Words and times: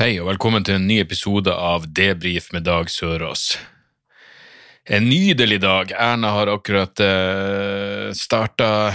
Hei 0.00 0.14
og 0.16 0.30
velkommen 0.30 0.64
til 0.64 0.78
en 0.78 0.86
ny 0.88 0.94
episode 1.02 1.52
av 1.52 1.82
Debrif 1.92 2.46
med 2.54 2.62
Dag 2.64 2.88
Sørås. 2.88 3.58
En 4.88 5.04
nydelig 5.04 5.58
dag. 5.60 5.92
Erna 5.92 6.30
har 6.38 6.48
akkurat 6.48 7.02
uh, 7.04 8.06
starta, 8.16 8.94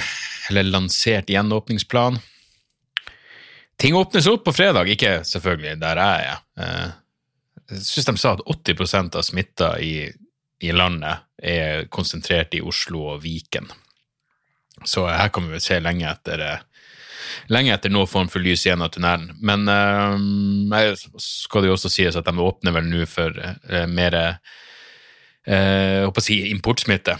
eller 0.49 0.65
lansert 0.65 1.29
gjenåpningsplan. 1.29 2.17
Ting 3.77 3.93
åpnes 3.93 4.25
opp 4.33 4.47
på 4.47 4.55
fredag, 4.57 4.89
ikke 4.89 5.19
selvfølgelig 5.29 5.77
der 5.83 6.01
jeg 6.01 6.25
er. 6.31 6.41
Eh, 6.57 6.89
jeg 7.75 7.85
syns 7.85 8.09
de 8.09 8.17
sa 8.23 8.33
at 8.39 8.45
80% 8.49 9.21
av 9.21 9.29
smitta 9.29 9.75
i, 9.77 10.07
i 10.65 10.73
landet 10.73 11.21
er 11.37 11.85
konsentrert 11.85 12.57
i 12.57 12.65
Oslo 12.65 13.11
og 13.11 13.21
Viken. 13.27 13.69
Så 14.81 15.05
her 15.05 15.29
kan 15.29 15.45
vi 15.45 15.53
vel 15.53 15.67
se 15.69 15.77
lenge 15.85 16.09
etter 16.09 16.47
uh, 16.49 16.74
lenge 17.51 17.73
etter 17.73 17.93
noen 17.93 18.09
form 18.09 18.29
for 18.31 18.43
lys 18.43 18.65
igjen 18.65 18.83
av 18.85 18.91
tunnelen. 18.93 19.31
Men 19.41 19.67
eh, 19.71 20.93
skal 21.21 21.63
det 21.63 21.71
jo 21.71 21.77
også 21.77 21.91
sies 21.93 22.17
at 22.17 22.27
de 22.27 22.35
åpner 22.41 22.75
vel 22.75 22.89
nå 22.89 23.05
for 23.09 23.35
eh, 23.39 23.87
mer 23.87 24.17
eh, 25.45 26.21
si 26.25 26.41
importsmitte. 26.51 27.17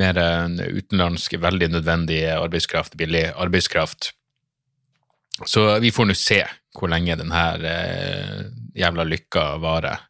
Mer 0.00 0.18
utenlandsk, 0.58 1.36
veldig 1.38 1.68
nødvendig 1.76 2.24
arbeidskraft, 2.34 2.96
billig 2.98 3.28
arbeidskraft. 3.30 4.10
Så 5.46 5.68
vi 5.82 5.92
får 5.94 6.08
nå 6.08 6.16
se 6.18 6.40
hvor 6.74 6.90
lenge 6.90 7.14
denne 7.14 7.42
uh, 7.62 8.40
jævla 8.74 9.04
lykka 9.06 9.44
varer. 9.62 10.02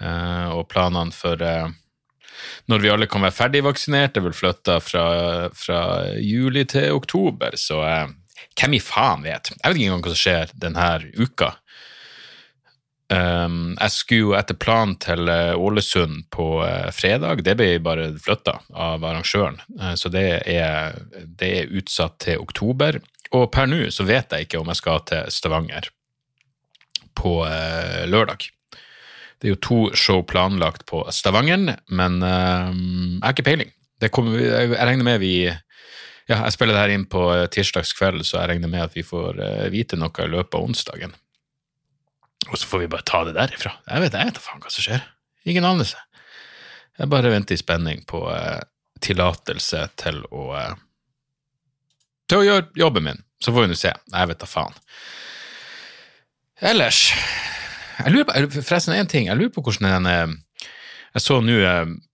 Uh, 0.00 0.56
og 0.56 0.64
planene 0.72 1.12
for 1.12 1.36
når 2.70 2.82
vi 2.82 2.90
alle 2.92 3.08
kan 3.10 3.24
være 3.24 3.36
ferdig 3.36 3.62
vaksinert, 3.66 4.16
er 4.16 4.24
vel 4.24 4.36
flytta 4.36 4.78
fra, 4.80 5.04
fra 5.56 5.80
juli 6.16 6.64
til 6.68 6.96
oktober, 6.96 7.56
så 7.60 7.82
hvem 8.58 8.76
i 8.76 8.82
faen 8.82 9.24
vet? 9.24 9.52
Jeg 9.52 9.62
vet 9.62 9.78
ikke 9.78 9.88
engang 9.88 10.04
hva 10.04 10.14
som 10.14 10.22
skjer 10.22 10.54
denne 10.62 10.88
uka. 11.18 11.54
Um, 13.10 13.72
jeg 13.74 13.90
skulle 13.90 14.38
etter 14.38 14.54
planen 14.54 14.94
til 15.02 15.26
Ålesund 15.30 16.28
på 16.30 16.60
uh, 16.62 16.92
fredag. 16.94 17.42
Det 17.42 17.56
ble 17.58 17.72
bare 17.82 18.12
flytta 18.22 18.60
av 18.70 19.02
arrangøren, 19.02 19.58
uh, 19.80 19.96
så 19.98 20.12
det 20.14 20.26
er, 20.46 21.00
det 21.26 21.48
er, 21.56 21.72
utsatt 21.74 22.20
til 22.22 22.38
oktober. 22.38 23.00
Og 23.34 23.48
per 23.50 23.66
nå 23.66 23.82
så 23.94 24.06
vet 24.06 24.30
jeg 24.30 24.46
ikke 24.46 24.60
om 24.62 24.70
jeg 24.70 24.78
skal 24.78 25.02
til 25.10 25.26
Stavanger 25.34 25.90
på 27.18 27.40
uh, 27.42 28.06
lørdag. 28.06 28.46
Det 29.40 29.48
er 29.48 29.56
jo 29.56 29.64
to 29.64 29.80
show 29.98 30.22
planlagt 30.22 30.86
på 30.86 31.02
Stavanger, 31.10 31.80
men 31.88 32.18
jeg 32.20 33.22
har 33.24 33.32
ikke 33.32 33.46
peiling. 33.46 33.70
Kommer, 34.12 34.36
jeg 34.36 34.74
regner 34.76 35.06
med 35.06 35.22
vi 35.22 35.32
ja, 36.30 36.38
jeg 36.46 36.54
spiller 36.54 36.76
det 36.76 36.84
her 36.84 36.94
inn 36.94 37.06
på 37.10 37.24
tirsdags 37.54 37.92
kveld, 37.98 38.22
så 38.26 38.38
jeg 38.38 38.52
regner 38.52 38.70
med 38.70 38.84
at 38.86 38.94
vi 38.96 39.02
får 39.06 39.40
uh, 39.40 39.66
vite 39.72 39.98
noe 39.98 40.14
i 40.22 40.30
løpet 40.30 40.56
av 40.56 40.68
onsdagen. 40.68 41.16
Og 42.48 42.54
så 42.56 42.68
får 42.70 42.84
vi 42.84 42.90
bare 42.92 43.06
ta 43.06 43.24
det 43.26 43.34
derifra. 43.36 43.74
Jeg 43.88 44.04
vet, 44.06 44.16
jeg 44.16 44.30
vet 44.30 44.38
da 44.38 44.44
faen 44.44 44.62
hva 44.62 44.70
som 44.72 44.86
skjer. 44.86 45.02
Ingen 45.50 45.66
anelse. 45.66 45.98
Jeg 47.00 47.10
bare 47.10 47.32
venter 47.32 47.56
i 47.56 47.60
spenning 47.60 48.04
på 48.08 48.22
uh, 48.28 48.60
tillatelse 49.02 49.82
til 50.00 50.22
å 50.30 50.46
uh, 50.54 50.70
til 52.30 52.40
å 52.40 52.46
gjøre 52.46 52.68
jobben 52.78 53.08
min. 53.08 53.24
Så 53.42 53.50
får 53.50 53.64
vi 53.64 53.72
nå 53.72 53.78
se. 53.78 53.90
Jeg 53.90 54.30
vet 54.30 54.40
da 54.40 54.46
faen. 54.46 54.76
Ellers 56.70 57.08
jeg 58.00 58.14
lurer 58.14 58.28
på, 58.28 58.62
Forresten, 58.62 58.94
én 58.96 59.08
ting. 59.10 59.26
Jeg 59.28 59.36
lurer 59.36 59.52
på 59.52 59.64
hvordan 59.64 60.06
den 60.06 60.36
jeg 61.10 61.22
så 61.24 61.40
nå 61.42 61.58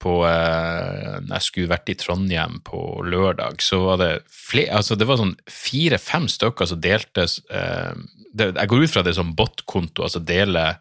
på 0.00 0.12
Når 0.24 1.32
jeg 1.34 1.44
skulle 1.44 1.72
vært 1.72 1.90
i 1.92 1.96
Trondheim 2.00 2.60
på 2.64 2.80
lørdag, 3.04 3.60
så 3.60 3.82
var 3.82 4.00
det 4.00 4.10
flere 4.32 4.78
Altså, 4.78 4.96
det 4.96 5.08
var 5.08 5.20
sånn 5.20 5.34
fire-fem 5.52 6.28
stykker 6.32 6.70
som 6.70 6.80
delte 6.80 7.26
Jeg 7.28 8.70
går 8.72 8.84
ut 8.86 8.94
fra 8.94 9.04
det 9.04 9.14
som 9.18 9.34
bot-konto, 9.36 10.06
altså 10.06 10.20
dele 10.24 10.78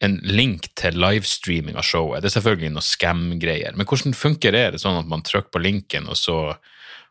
en 0.00 0.14
link 0.24 0.70
til 0.80 0.96
livestreaming 0.96 1.76
av 1.76 1.84
showet. 1.84 2.22
Det 2.22 2.30
er 2.30 2.36
selvfølgelig 2.38 2.70
noe 2.72 2.84
scam-greier, 2.84 3.74
men 3.76 3.84
hvordan 3.84 4.14
funker 4.16 4.54
det? 4.56 4.62
Er 4.64 4.70
det 4.72 4.80
sånn 4.80 4.96
at 4.96 5.10
man 5.10 5.20
trykker 5.20 5.52
på 5.52 5.60
linken, 5.60 6.08
og 6.08 6.16
så 6.16 6.36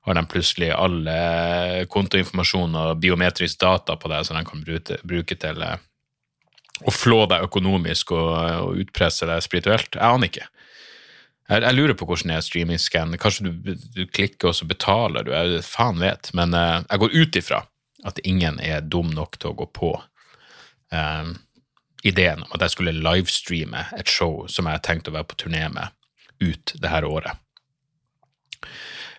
har 0.08 0.18
de 0.18 0.24
plutselig 0.32 0.72
all 0.74 1.06
kontoinformasjon 1.94 2.74
og 2.82 2.98
biometrisk 3.04 3.62
data 3.62 3.94
på 3.94 4.10
deg, 4.10 4.26
så 4.26 4.34
de 4.34 4.42
kan 4.48 4.66
bruke 4.66 5.38
til 5.38 5.62
å 6.86 6.94
flå 6.94 7.24
deg 7.30 7.46
økonomisk 7.48 8.14
og, 8.16 8.30
og 8.66 8.80
utpresse 8.84 9.28
deg 9.30 9.44
spirituelt? 9.44 9.98
Jeg 9.98 10.06
aner 10.06 10.32
ikke. 10.32 10.48
Jeg, 11.50 11.64
jeg 11.66 11.76
lurer 11.76 11.98
på 11.98 12.08
hvordan 12.10 12.34
det 12.34 12.38
er 12.38 12.46
streamingscan. 12.46 13.18
Kanskje 13.22 13.50
du, 13.50 13.74
du, 13.98 14.06
klikker 14.06 14.52
og 14.52 14.58
så 14.60 14.70
betaler 14.70 15.26
du, 15.26 15.34
jeg 15.34 15.66
faen 15.66 16.02
vet. 16.02 16.32
Men 16.38 16.56
uh, 16.56 16.80
jeg 16.86 17.04
går 17.04 17.18
ut 17.18 17.40
ifra 17.42 17.64
at 18.08 18.22
ingen 18.24 18.62
er 18.64 18.86
dum 18.86 19.10
nok 19.12 19.40
til 19.40 19.52
å 19.52 19.58
gå 19.60 19.70
på 19.76 19.92
uh, 19.98 21.32
ideen 22.08 22.46
om 22.46 22.56
at 22.56 22.64
jeg 22.64 22.78
skulle 22.78 22.96
livestreame 22.96 23.90
et 23.98 24.12
show 24.12 24.46
som 24.48 24.70
jeg 24.70 24.80
har 24.80 24.86
tenkt 24.86 25.10
å 25.10 25.16
være 25.16 25.28
på 25.32 25.42
turné 25.44 25.66
med 25.74 25.96
ut 26.40 26.76
det 26.80 26.92
her 26.94 27.08
året. 27.08 27.36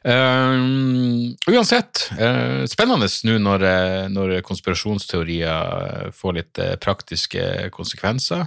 Uh, 0.01 1.35
uansett, 1.53 2.07
uh, 2.17 2.65
spennende 2.65 3.09
nå 3.29 3.35
når, 3.45 3.65
når, 4.09 4.39
konspirasjonsteorier 4.49 6.09
får 6.17 6.37
litt 6.39 6.61
uh, 6.63 6.77
praktiske 6.81 7.69
konsekvenser. 7.75 8.47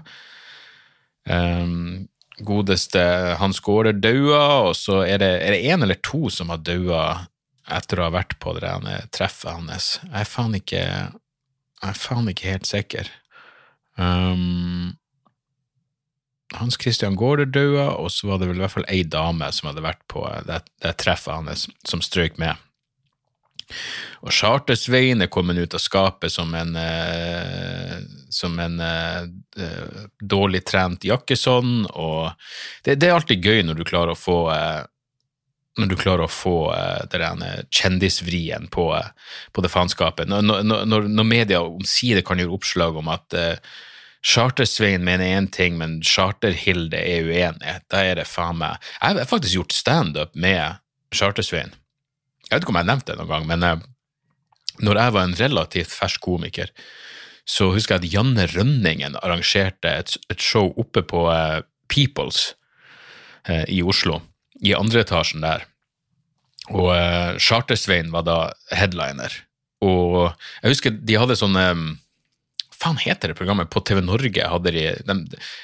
godeste 2.44 3.03
Hans 3.40 3.62
Gaarder 3.63 3.94
daua, 3.94 4.42
og 4.69 4.74
så 4.75 5.03
er 5.06 5.22
det, 5.22 5.30
en 5.69 5.86
eller 5.86 6.02
to 6.03 6.25
som 6.34 6.50
har 6.52 6.59
daua 6.66 7.03
etter 7.72 8.02
å 8.02 8.09
ha 8.09 8.16
vært 8.18 8.36
på 8.44 8.56
det 8.58 8.74
treffet 9.16 9.53
hans. 9.53 9.94
Jeg 10.09 10.25
er 10.25 10.28
faen 10.28 10.58
ikke, 10.58 10.81
jeg 10.84 11.94
er 11.94 12.02
faen 12.02 12.28
ikke 12.34 12.50
helt 12.50 12.68
sikker. 12.68 13.13
Um, 13.96 14.97
hans 16.59 16.78
Christian 16.80 17.18
Gaarder 17.19 17.50
daua, 17.50 17.90
og 18.00 18.12
så 18.14 18.30
var 18.30 18.41
det 18.41 18.50
vel 18.50 18.62
i 18.62 18.64
hvert 18.64 18.75
fall 18.75 18.90
ei 18.91 19.03
dame 19.03 19.50
som 19.56 19.69
hadde 19.69 19.86
vært 19.86 20.03
på 20.12 20.25
det, 20.47 20.62
det 20.84 20.96
treffet 21.02 21.34
hans, 21.36 21.68
som 21.88 22.03
strøk 22.03 22.40
med. 22.41 22.59
Og 24.24 24.31
Chartersveien 24.31 25.24
er 25.24 25.31
kommet 25.31 25.59
ut 25.59 25.75
av 25.75 25.81
skapet 25.81 26.31
som 26.31 26.53
en, 26.56 26.75
eh, 26.80 28.00
som 28.31 28.58
en 28.59 28.80
eh, 28.80 30.00
dårlig 30.19 30.63
trent 30.68 31.06
jakkesånn, 31.08 31.86
og 31.92 32.31
det, 32.86 32.97
det, 33.02 33.09
er 33.09 33.18
alltid 33.18 33.44
gøy 33.44 33.63
når 33.68 33.80
du 33.80 33.86
klarer 33.88 34.13
å 34.13 34.19
få 34.19 34.40
eh, 34.53 34.81
når 35.74 35.90
du 35.90 35.96
klarer 35.97 36.28
å 36.28 36.30
få 36.30 36.58
det 37.09 37.18
der 37.18 37.63
kjendisvrien 37.74 38.68
på, 38.69 38.84
på 38.94 39.62
det 39.66 39.72
faenskapet. 39.74 40.30
Når, 40.30 40.59
når, 40.62 41.08
når 41.09 41.25
media 41.25 41.63
omsider 41.66 42.22
kan 42.22 42.38
gjøre 42.38 42.53
oppslag 42.53 43.00
om 43.02 43.09
at 43.09 43.34
Chartersveien 44.24 45.04
mener 45.04 45.36
én 45.36 45.50
ting, 45.52 45.76
men 45.78 45.98
Charterhilde 46.04 46.98
er 46.98 47.28
uenig. 47.28 47.80
Da 47.92 48.04
er 48.08 48.22
det 48.22 48.28
faen 48.30 48.62
meg 48.62 48.80
Jeg 49.02 49.18
har 49.18 49.28
faktisk 49.28 49.58
gjort 49.58 49.76
standup 49.76 50.36
med 50.36 50.80
Chartersveien. 51.14 51.74
Jeg 52.48 52.56
vet 52.56 52.64
ikke 52.64 52.72
om 52.72 52.80
jeg 52.80 52.86
har 52.86 52.92
nevnt 52.94 53.10
det 53.10 53.18
noen 53.20 53.32
gang, 53.32 53.48
men 53.50 53.66
eh, 53.68 53.84
når 54.84 55.00
jeg 55.00 55.14
var 55.16 55.28
en 55.28 55.40
relativt 55.40 55.92
fersk 55.94 56.24
komiker, 56.24 56.72
så 57.44 57.70
husker 57.76 57.98
jeg 57.98 58.04
at 58.04 58.14
Janne 58.14 58.48
Rønningen 58.48 59.18
arrangerte 59.20 59.92
et, 59.92 60.16
show 60.40 60.72
oppe 60.80 61.04
på 61.04 61.26
eh, 61.34 61.60
Peoples 61.92 62.54
eh, 63.50 63.66
i 63.68 63.81
Oslo, 63.84 64.22
i 64.64 64.76
andre 64.78 65.04
etasjen 65.04 65.44
der. 65.44 65.68
Og 66.72 66.94
charter-svein 67.44 68.14
var 68.14 68.24
da 68.24 68.38
headliner. 68.72 69.34
Og 69.84 70.31
jeg 70.62 70.72
husker 70.72 70.96
de 70.96 71.18
hadde 71.19 71.36
sånne 71.36 71.66
faen 72.83 73.01
heter 73.01 73.31
det 73.31 73.39
programmet? 73.39 73.71
På 73.74 73.83
TV 73.85 74.03
Norge 74.03 74.47
hadde 74.51 74.75
de, 74.75 74.85
de 75.07 75.18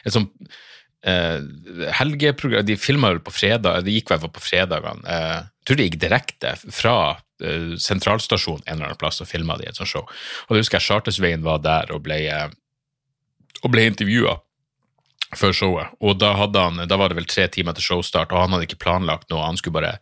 et 0.07 0.16
sånt 0.16 0.33
eh, 1.06 1.39
helgeprogram 2.00 2.66
De 2.66 2.77
filma 2.80 3.13
vel 3.13 3.24
på 3.24 3.33
fredag, 3.36 3.83
det 3.86 3.95
gikk 3.95 4.13
vel 4.13 4.27
på 4.27 4.44
fredagene. 4.44 5.06
Eh, 5.06 5.39
jeg 5.60 5.69
tror 5.69 5.80
det 5.80 5.88
gikk 5.89 6.01
direkte 6.01 6.54
fra 6.74 6.95
eh, 7.44 7.75
sentralstasjonen 7.80 8.66
en 8.66 8.75
eller 8.77 8.92
annen 8.92 9.01
plass 9.01 9.21
og 9.24 9.30
filma 9.30 9.57
de 9.60 9.69
et 9.69 9.80
sånt 9.80 9.92
show. 9.92 10.07
Og 10.48 10.56
det 10.56 10.63
husker 10.63 10.80
jeg 10.80 10.89
Chartersveien 10.89 11.45
var 11.45 11.63
der 11.66 11.94
og 11.95 12.04
ble, 12.07 12.21
eh, 12.27 13.68
ble 13.68 13.89
intervjua 13.92 14.39
før 15.38 15.54
showet. 15.54 15.98
Og 16.01 16.18
da, 16.18 16.33
han, 16.39 16.81
da, 16.89 16.98
var 16.98 17.12
det 17.12 17.19
vel 17.19 17.30
tre 17.30 17.45
timer 17.54 17.75
til 17.77 17.86
showstart, 17.86 18.31
og 18.33 18.42
han 18.42 18.56
hadde 18.56 18.66
ikke 18.66 18.81
planlagt 18.81 19.30
noe. 19.30 19.45
Han 19.45 19.60
skulle 19.60 19.77
bare 19.77 19.98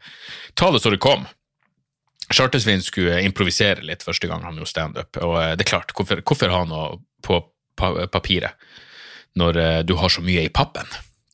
ta 0.55 0.71
det 0.71 0.79
så 0.83 0.93
det 0.93 1.01
kom. 1.03 1.27
Chartersveien 2.33 2.83
skulle 2.83 3.21
improvisere 3.23 3.85
litt 3.87 4.03
første 4.03 4.27
gang 4.27 4.43
han 4.43 4.57
gjorde 4.59 4.73
standup. 4.73 5.19
Og 5.23 5.37
eh, 5.39 5.53
det 5.55 5.63
er 5.65 5.71
klart, 5.71 5.93
hvorfor, 5.95 6.21
hvorfor 6.27 6.53
ha 6.53 6.63
noe 6.67 6.99
på 7.23 7.39
papiret 7.77 8.57
når 9.37 9.59
eh, 9.61 9.81
du 9.87 9.95
har 9.99 10.11
så 10.11 10.23
mye 10.25 10.47
i 10.47 10.53
pappen. 10.53 10.87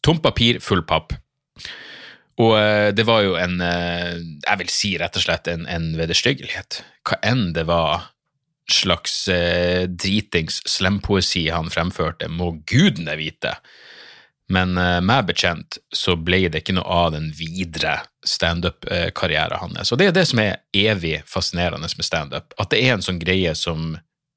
Tomt 0.05 0.23
papir, 0.25 0.59
full 0.61 0.83
papp. 0.85 1.15
Og 2.43 2.55
eh, 2.59 2.89
det 2.93 3.05
var 3.07 3.21
jo 3.23 3.35
en 3.37 3.59
Jeg 3.61 4.57
vil 4.59 4.73
si 4.73 4.95
rett 5.01 5.17
og 5.17 5.25
slett 5.25 5.49
en, 5.49 5.65
en 5.69 5.93
vederstyggelighet. 5.97 6.83
Hva 7.07 7.21
enn 7.25 7.51
det 7.57 7.65
var 7.69 8.11
slags 8.69 9.25
dritings 9.27 10.61
slempoesi 10.71 11.49
han 11.51 11.67
fremførte, 11.73 12.29
må 12.31 12.53
gudene 12.69 13.17
vite. 13.19 13.57
Men 14.51 14.77
uh, 14.77 14.99
meg 15.05 15.29
bekjent 15.29 15.77
så 15.95 16.17
ble 16.19 16.47
det 16.51 16.63
ikke 16.63 16.75
noe 16.75 16.87
av 17.05 17.13
den 17.15 17.29
videre 17.35 18.01
standup-karrieren 18.27 19.61
hans. 19.61 19.91
Og 19.91 19.99
det 19.99 20.09
er 20.09 20.17
det 20.17 20.25
som 20.29 20.41
er 20.43 20.61
evig 20.75 21.21
fascinerende 21.29 21.87
med 21.87 22.07
standup, 22.07 22.55
at 22.59 22.73
det 22.73 22.81
er 22.83 22.95
en 22.95 23.05
sånn 23.05 23.21
greie 23.21 23.53
som 23.55 23.93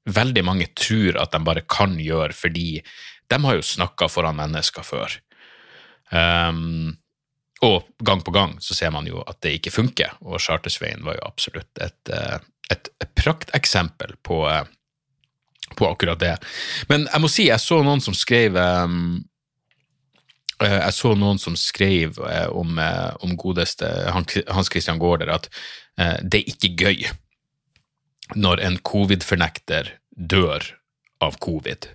veldig 0.07 0.43
mange 0.47 0.69
tror 0.79 1.19
at 1.19 1.33
de 1.33 1.43
bare 1.43 1.65
kan 1.67 1.97
gjøre 1.99 2.35
fordi 2.35 2.79
de 3.27 3.39
har 3.43 3.57
jo 3.57 3.65
snakka 3.65 4.07
foran 4.07 4.39
mennesker 4.39 4.85
før. 4.87 5.17
Um, 6.15 6.95
og 7.65 7.87
gang 8.05 8.21
på 8.21 8.31
gang 8.31 8.55
så 8.61 8.75
ser 8.77 8.93
man 8.93 9.07
jo 9.09 9.23
at 9.27 9.39
det 9.43 9.57
ikke 9.57 9.73
funker, 9.73 10.13
og 10.21 10.41
Chartersveien 10.43 11.03
var 11.05 11.17
jo 11.17 11.25
absolutt 11.25 11.81
et, 11.81 12.11
eh, 12.13 12.37
et, 12.69 12.89
prakteksempel 13.17 14.13
på, 14.21 14.43
eh, 14.49 14.63
på 15.75 15.87
akkurat 15.89 16.19
det. 16.21 16.35
Men 16.87 17.07
jeg 17.07 17.21
må 17.21 17.31
si, 17.31 17.47
jeg 17.49 17.59
så 17.59 17.81
noen 17.83 18.03
som 18.03 18.13
skrev 18.13 18.55
um, 18.55 19.25
jeg 20.63 20.93
så 20.95 21.13
noen 21.17 21.37
som 21.41 21.57
skrev 21.59 22.17
om, 22.49 22.79
om 23.21 23.35
godeste 23.37 23.87
Hans 24.09 24.71
Christian 24.71 24.99
Gaarder 25.01 25.29
at 25.35 25.49
det 26.21 26.41
er 26.41 26.51
ikke 26.53 26.73
gøy 26.77 27.07
når 28.35 28.61
en 28.65 28.77
covid-fornekter 28.85 29.93
dør 30.17 30.65
av 31.23 31.37
covid. 31.43 31.87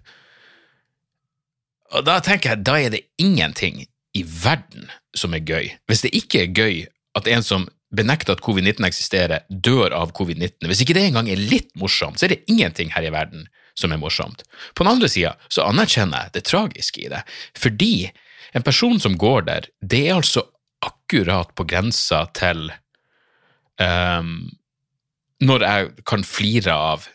Og 1.93 2.07
da 2.07 2.19
tenker 2.25 2.55
jeg, 2.55 2.65
da 2.65 2.79
er 2.81 2.95
det 2.95 3.05
ingenting 3.21 3.83
i 4.17 4.25
verden 4.25 4.89
som 5.17 5.35
er 5.37 5.45
gøy. 5.45 5.71
Hvis 5.91 6.05
det 6.07 6.15
ikke 6.17 6.45
er 6.45 6.55
gøy 6.57 6.83
at 7.19 7.29
en 7.29 7.45
som 7.45 7.69
benekter 7.93 8.33
at 8.33 8.45
covid-19 8.45 8.87
eksisterer, 8.89 9.45
dør 9.49 9.93
av 9.93 10.15
covid-19, 10.17 10.65
hvis 10.71 10.81
ikke 10.85 10.97
det 10.97 11.05
engang 11.11 11.29
er 11.29 11.41
litt 11.41 11.69
morsomt, 11.77 12.19
så 12.19 12.27
er 12.27 12.37
det 12.37 12.45
ingenting 12.49 12.93
her 12.95 13.05
i 13.05 13.13
verden 13.13 13.45
som 13.77 13.93
er 13.93 14.01
morsomt. 14.01 14.47
På 14.73 14.85
den 14.85 14.95
andre 14.95 15.11
sida 15.13 15.35
så 15.53 15.67
anerkjenner 15.69 16.27
jeg 16.27 16.37
det 16.39 16.45
tragiske 16.49 17.05
i 17.05 17.11
det, 17.13 17.21
fordi 17.59 17.95
en 18.53 18.65
person 18.65 19.01
som 19.01 19.17
går 19.19 19.47
der, 19.49 19.69
det 19.81 20.07
er 20.09 20.19
altså 20.19 20.45
akkurat 20.85 21.55
på 21.57 21.67
grensa 21.69 22.25
til 22.37 22.71
um, 23.81 24.51
Når 25.43 25.65
jeg 25.67 25.89
kan 26.07 26.25
flire 26.25 26.75
av 26.75 27.07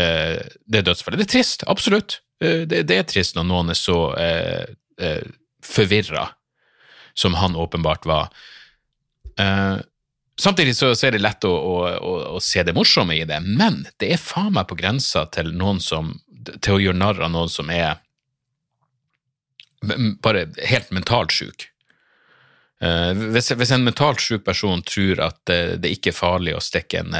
uh, 0.00 0.40
det 0.66 0.84
dødsfallet. 0.86 1.20
Det 1.20 1.26
er 1.26 1.32
trist, 1.34 1.64
absolutt. 1.68 2.20
Uh, 2.42 2.64
det, 2.68 2.84
det, 2.88 2.96
er 2.96 3.08
trist 3.08 3.36
når 3.36 3.48
noen 3.50 3.72
er 3.74 3.80
så 3.80 3.98
uh, 4.12 4.64
uh 5.00 5.40
forvirra 5.64 6.26
som 7.16 7.34
han 7.40 7.54
åpenbart 7.56 8.04
var. 8.04 8.26
Samtidig 10.36 10.74
så, 10.76 10.90
er 10.92 11.14
det 11.14 11.22
lett 11.24 11.46
å, 11.48 11.52
å, 11.56 11.76
å, 11.88 12.10
å, 12.36 12.40
se 12.42 12.60
det 12.68 12.74
morsomme 12.76 13.16
i 13.16 13.24
det, 13.24 13.38
men 13.40 13.86
det 13.96 14.10
er 14.12 14.20
faen 14.20 14.52
meg 14.52 14.66
på 14.68 14.76
grensa 14.76 15.22
til, 15.32 15.54
som, 15.80 16.10
til 16.60 16.76
å 16.76 16.82
gjøre 16.82 17.00
narr 17.00 17.22
av 17.24 17.32
noen 17.32 17.48
som 17.48 17.72
er 17.72 17.96
bare 20.24 20.48
helt 20.66 20.90
mentalt 20.94 21.34
sjuk. 21.34 21.68
Uh, 22.82 23.12
hvis, 23.32 23.52
hvis, 23.54 23.72
en 23.72 23.86
mentalt 23.86 24.20
sjuk 24.20 24.44
person 24.44 24.82
tror 24.84 25.22
at 25.24 25.38
det, 25.48 25.60
det 25.84 25.94
ikke 25.94 26.10
er 26.12 26.18
farlig 26.18 26.56
å 26.56 26.62
stikke 26.62 27.04
en, 27.04 27.14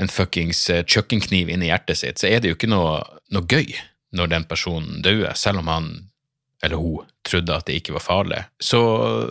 en 0.00 0.10
fuckings 0.10 0.66
kjøkkenkniv 0.70 1.52
inn 1.52 1.62
i 1.62 1.70
hjertet 1.70 2.00
sitt, 2.00 2.22
så 2.22 2.30
er 2.30 2.40
det 2.40 2.50
jo 2.50 2.58
ikke 2.58 2.72
noe, 2.72 2.98
noe 3.34 3.46
gøy 3.46 3.76
når 4.14 4.32
den 4.32 4.48
personen 4.48 5.02
dør, 5.04 5.32
selv 5.38 5.62
om 5.62 5.70
han 5.70 5.88
eller 6.64 6.80
hun, 6.80 7.08
trodde 7.28 7.56
at 7.56 7.66
det 7.68 7.78
ikke 7.80 7.96
var 7.98 8.04
farlig. 8.04 8.44
Så, 8.62 8.80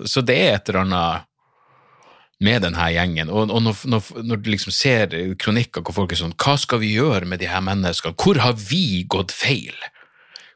så 0.05 0.21
det 0.21 0.35
er 0.37 0.57
et 0.57 0.69
eller 0.69 0.83
annet 0.83 1.29
med 2.43 2.61
denne 2.65 2.89
gjengen. 2.93 3.31
Og, 3.31 3.49
og 3.49 3.63
når, 3.65 3.79
når, 3.89 4.11
når, 4.27 4.41
du 4.43 4.51
liksom 4.53 4.73
ser 4.75 5.15
kronikker 5.41 5.85
hvor 5.85 5.95
folk 5.95 6.13
er 6.13 6.19
sånn 6.19 6.35
Hva 6.37 6.57
skal 6.59 6.81
vi 6.83 6.93
gjøre 6.95 7.29
med 7.29 7.41
de 7.41 7.49
her 7.49 7.63
menneskene? 7.65 8.17
Hvor 8.19 8.41
har 8.43 8.57
vi 8.59 9.03
gått 9.09 9.33
feil? 9.33 9.73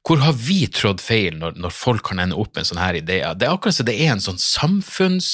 Hvor 0.07 0.21
har 0.23 0.37
vi 0.39 0.61
trådt 0.71 1.03
feil 1.03 1.35
når, 1.35 1.57
når 1.59 1.73
folk 1.75 2.05
kan 2.07 2.21
ende 2.23 2.37
opp 2.39 2.53
med 2.53 2.63
en 2.63 2.69
sånn 2.69 2.79
her 2.79 2.99
idé? 2.99 3.19
Det 3.35 3.47
er 3.47 3.51
akkurat 3.51 3.75
som 3.75 3.89
det 3.89 3.97
er 3.99 4.13
en 4.13 4.23
sånn 4.23 4.39
samfunns 4.39 5.31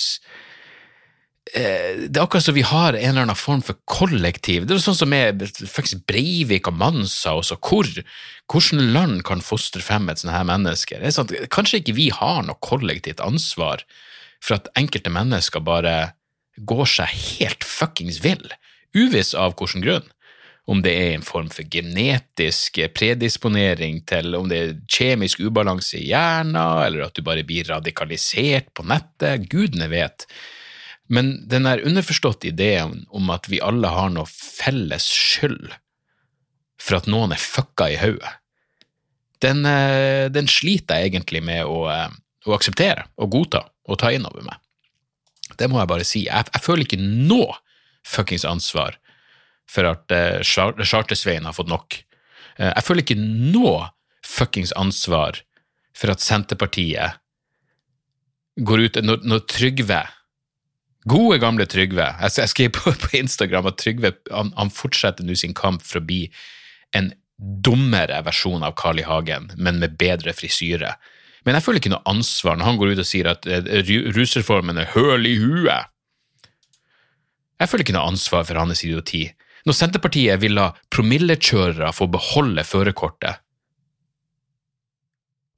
Eh, 1.52 2.08
det 2.10 2.18
er 2.18 2.24
akkurat 2.24 2.46
som 2.46 2.56
vi 2.56 2.64
har 2.66 2.96
en 2.96 3.10
eller 3.12 3.28
annen 3.28 3.38
form 3.38 3.62
for 3.66 3.78
kollektiv. 3.90 4.64
Det 4.66 4.74
er 4.74 4.82
sånn 4.82 4.98
som 4.98 5.12
med 5.12 5.44
faktisk 5.70 6.06
Breivik 6.10 6.70
og 6.72 6.78
Mansa 6.80 7.36
også. 7.38 7.60
Hvor, 7.62 7.90
hvordan 8.50 8.94
land 8.96 9.22
kan 9.28 9.44
fostre 9.44 9.84
frem 9.84 10.08
et 10.10 10.22
sånt 10.22 10.34
her 10.34 10.48
menneske? 10.48 10.98
Sånn, 11.14 11.30
kanskje 11.54 11.84
ikke 11.84 11.98
vi 12.00 12.08
har 12.16 12.42
noe 12.48 12.58
kollektivt 12.64 13.22
ansvar 13.24 13.84
for 14.44 14.58
at 14.58 14.72
enkelte 14.80 15.14
mennesker 15.14 15.64
bare 15.64 16.16
går 16.58 16.90
seg 16.90 17.12
helt 17.12 17.66
fuckings 17.66 18.22
vill, 18.24 18.50
uviss 18.96 19.34
av 19.38 19.58
hvilken 19.60 19.84
grunn. 19.86 20.10
Om 20.64 20.80
det 20.86 20.94
er 20.96 21.14
en 21.14 21.26
form 21.28 21.50
for 21.52 21.68
genetisk 21.68 22.78
predisponering 22.96 24.00
til 24.08 24.36
om 24.38 24.48
det 24.48 24.60
er 24.62 24.76
kjemisk 24.88 25.42
ubalanse 25.44 25.98
i 26.00 26.06
hjernen, 26.14 26.56
eller 26.56 27.10
at 27.10 27.18
du 27.18 27.24
bare 27.26 27.44
blir 27.44 27.68
radikalisert 27.68 28.72
på 28.76 28.86
nettet, 28.88 29.50
gudene 29.52 29.90
vet. 29.92 30.24
Men 31.12 31.36
den 31.52 31.68
der 31.68 31.84
underforståtte 31.84 32.48
ideen 32.54 33.04
om 33.12 33.34
at 33.34 33.50
vi 33.52 33.60
alle 33.64 33.92
har 33.92 34.14
noe 34.14 34.30
felles 34.30 35.10
skyld 35.12 35.74
for 36.80 37.00
at 37.00 37.12
noen 37.12 37.36
er 37.36 37.44
fucka 37.44 37.90
i 37.92 38.00
hodet, 38.00 38.32
den, 39.44 39.66
eh, 39.68 40.30
den, 40.32 40.48
sliter 40.48 41.02
jeg 41.02 41.12
egentlig 41.12 41.44
med 41.44 41.66
å, 41.68 41.84
eh, 41.92 42.08
å, 42.48 42.54
akseptere 42.56 43.10
og 43.20 43.34
godta 43.36 43.66
og 43.92 44.00
ta 44.00 44.14
inn 44.16 44.28
over 44.30 44.46
meg. 44.46 44.56
Det 45.60 45.68
må 45.68 45.82
jeg 45.82 45.92
bare 45.92 46.08
si. 46.08 46.24
Jeg, 46.30 46.48
jeg 46.54 46.64
føler 46.64 46.88
ikke 46.88 47.04
noe 47.04 47.58
fuckings 48.08 48.46
ansvar 48.48 48.96
for 49.70 49.88
at 49.90 50.14
uh, 50.14 50.42
Chartersveien 50.44 51.46
har 51.48 51.56
fått 51.56 51.72
nok. 51.72 52.00
Uh, 52.60 52.72
jeg 52.72 52.86
føler 52.88 53.06
ikke 53.06 53.20
noe 53.22 53.90
fuckings 54.24 54.74
ansvar 54.80 55.42
for 55.98 56.14
at 56.14 56.24
Senterpartiet 56.24 57.20
går 58.62 58.86
ut 58.86 59.00
Når, 59.02 59.24
når 59.26 59.48
Trygve 59.50 60.04
Gode, 61.10 61.40
gamle 61.42 61.66
Trygve. 61.68 62.06
Jeg, 62.22 62.32
jeg 62.40 62.52
skrev 62.52 62.70
på, 62.78 62.94
på, 63.04 63.10
Instagram 63.20 63.68
at 63.68 63.80
Trygve 63.82 64.14
han, 64.32 64.54
han 64.56 64.72
fortsetter 64.72 65.26
nå 65.28 65.36
sin 65.36 65.56
kamp 65.58 65.84
for 65.84 66.00
å 66.00 66.06
bli 66.06 66.22
en 66.96 67.12
dummere 67.38 68.22
versjon 68.24 68.64
av 68.64 68.76
Carl 68.80 69.02
I. 69.02 69.08
Hagen, 69.08 69.50
men 69.58 69.82
med 69.82 69.98
bedre 70.00 70.32
frisyre. 70.38 70.94
Men 71.44 71.58
jeg 71.58 71.66
føler 71.66 71.82
ikke 71.82 71.92
noe 71.92 72.08
ansvar 72.08 72.56
når 72.56 72.70
han 72.70 72.80
går 72.80 72.94
ut 72.94 73.02
og 73.04 73.10
sier 73.10 73.28
at 73.34 73.48
uh, 73.50 73.90
rusreformen 74.16 74.80
er 74.80 74.94
høl 74.94 75.28
i 75.28 75.36
huet. 75.42 75.90
Jeg 77.60 77.72
føler 77.72 77.86
ikke 77.86 77.96
noe 77.98 78.12
ansvar 78.14 78.48
for 78.48 78.60
hans 78.60 78.84
idioti. 78.86 79.26
Når 79.64 79.78
Senterpartiet 79.78 80.42
vil 80.42 80.58
la 80.58 80.72
promillekjørere 80.92 81.94
få 81.96 82.10
beholde 82.12 82.66
førerkortet 82.68 83.40